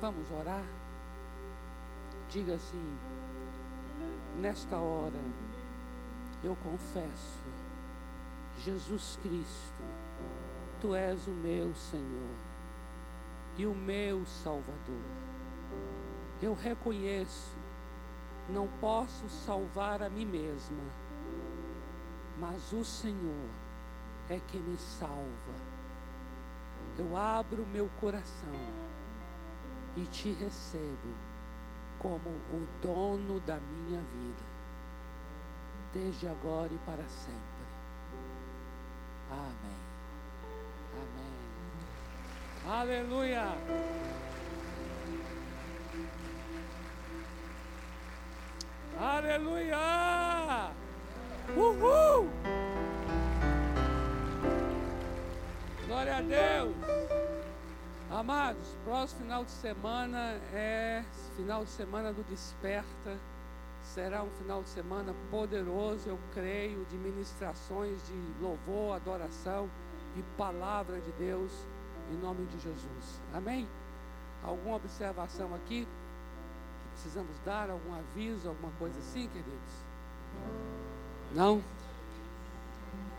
Vamos 0.00 0.30
orar? 0.30 0.64
Diga 2.28 2.54
assim: 2.54 2.98
nesta 4.38 4.76
hora, 4.76 5.18
eu 6.44 6.56
confesso, 6.62 7.42
Jesus 8.58 9.18
Cristo, 9.22 9.82
Tu 10.80 10.94
és 10.94 11.26
o 11.26 11.32
meu 11.32 11.74
Senhor 11.74 12.34
e 13.58 13.66
o 13.66 13.74
meu 13.74 14.24
Salvador. 14.24 15.02
Eu 16.40 16.54
reconheço, 16.54 17.56
não 18.48 18.68
posso 18.80 19.28
salvar 19.28 20.00
a 20.00 20.08
mim 20.08 20.24
mesma, 20.24 20.84
mas 22.38 22.72
o 22.72 22.84
Senhor 22.84 23.48
é 24.28 24.40
que 24.46 24.58
me 24.58 24.78
salva. 24.78 25.69
Eu 27.00 27.16
abro 27.16 27.66
meu 27.72 27.88
coração 27.98 28.52
e 29.96 30.04
te 30.08 30.32
recebo 30.32 31.14
como 31.98 32.28
o 32.28 32.68
dono 32.82 33.40
da 33.40 33.56
minha 33.56 34.02
vida, 34.02 34.42
desde 35.94 36.28
agora 36.28 36.68
e 36.70 36.78
para 36.84 37.02
sempre. 37.08 37.40
Amém. 39.30 39.80
Amém. 41.00 42.80
Aleluia. 42.80 43.46
Aleluia. 48.98 50.70
Uhul. 51.56 52.28
Glória 55.90 56.18
a 56.18 56.20
Deus. 56.20 56.76
Amados, 58.08 58.76
próximo 58.84 59.22
final 59.22 59.44
de 59.44 59.50
semana 59.50 60.40
é 60.54 61.02
final 61.34 61.64
de 61.64 61.70
semana 61.70 62.12
do 62.12 62.22
Desperta. 62.30 63.18
Será 63.82 64.22
um 64.22 64.30
final 64.38 64.62
de 64.62 64.68
semana 64.68 65.12
poderoso, 65.32 66.08
eu 66.08 66.18
creio, 66.32 66.84
de 66.84 66.96
ministrações 66.96 68.00
de 68.06 68.14
louvor, 68.40 68.94
adoração 68.94 69.68
e 70.16 70.22
palavra 70.38 71.00
de 71.00 71.10
Deus 71.18 71.50
em 72.12 72.18
nome 72.18 72.46
de 72.46 72.60
Jesus. 72.60 73.20
Amém? 73.34 73.66
Alguma 74.44 74.76
observação 74.76 75.52
aqui 75.56 75.88
que 76.84 76.90
precisamos 76.92 77.36
dar? 77.44 77.68
Algum 77.68 77.94
aviso, 77.94 78.48
alguma 78.48 78.70
coisa 78.78 78.96
assim, 79.00 79.26
queridos? 79.26 79.74
Não? 81.34 81.60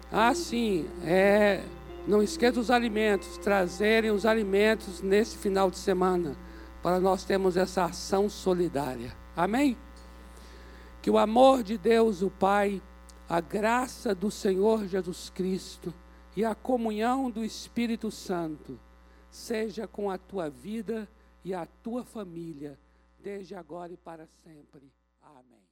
Ah, 0.10 0.34
sim. 0.34 0.90
É, 1.04 1.66
não 2.08 2.22
esqueça 2.22 2.60
os 2.60 2.72
alimentos, 2.72 3.38
trazerem 3.38 4.12
os 4.12 4.26
alimentos 4.26 5.02
nesse 5.02 5.38
final 5.38 5.70
de 5.70 5.78
semana, 5.78 6.36
para 6.82 7.00
nós 7.00 7.24
termos 7.24 7.56
essa 7.56 7.86
ação 7.86 8.30
solidária. 8.30 9.16
Amém? 9.36 9.78
Que 11.02 11.10
o 11.10 11.18
amor 11.18 11.64
de 11.64 11.78
Deus, 11.78 12.22
o 12.22 12.30
Pai, 12.30 12.82
a 13.30 13.40
graça 13.40 14.14
do 14.14 14.32
Senhor 14.32 14.88
Jesus 14.88 15.30
Cristo, 15.30 15.94
e 16.36 16.46
a 16.46 16.56
comunhão 16.56 17.30
do 17.30 17.44
Espírito 17.44 18.10
Santo 18.10 18.80
seja 19.30 19.88
com 19.88 20.10
a 20.10 20.18
tua 20.18 20.50
vida 20.50 21.08
e 21.44 21.54
a 21.54 21.66
tua 21.66 22.04
família, 22.04 22.80
desde 23.20 23.56
agora 23.56 23.94
e 23.94 23.98
para 23.98 24.28
sempre. 24.44 24.92
Amém. 25.22 25.71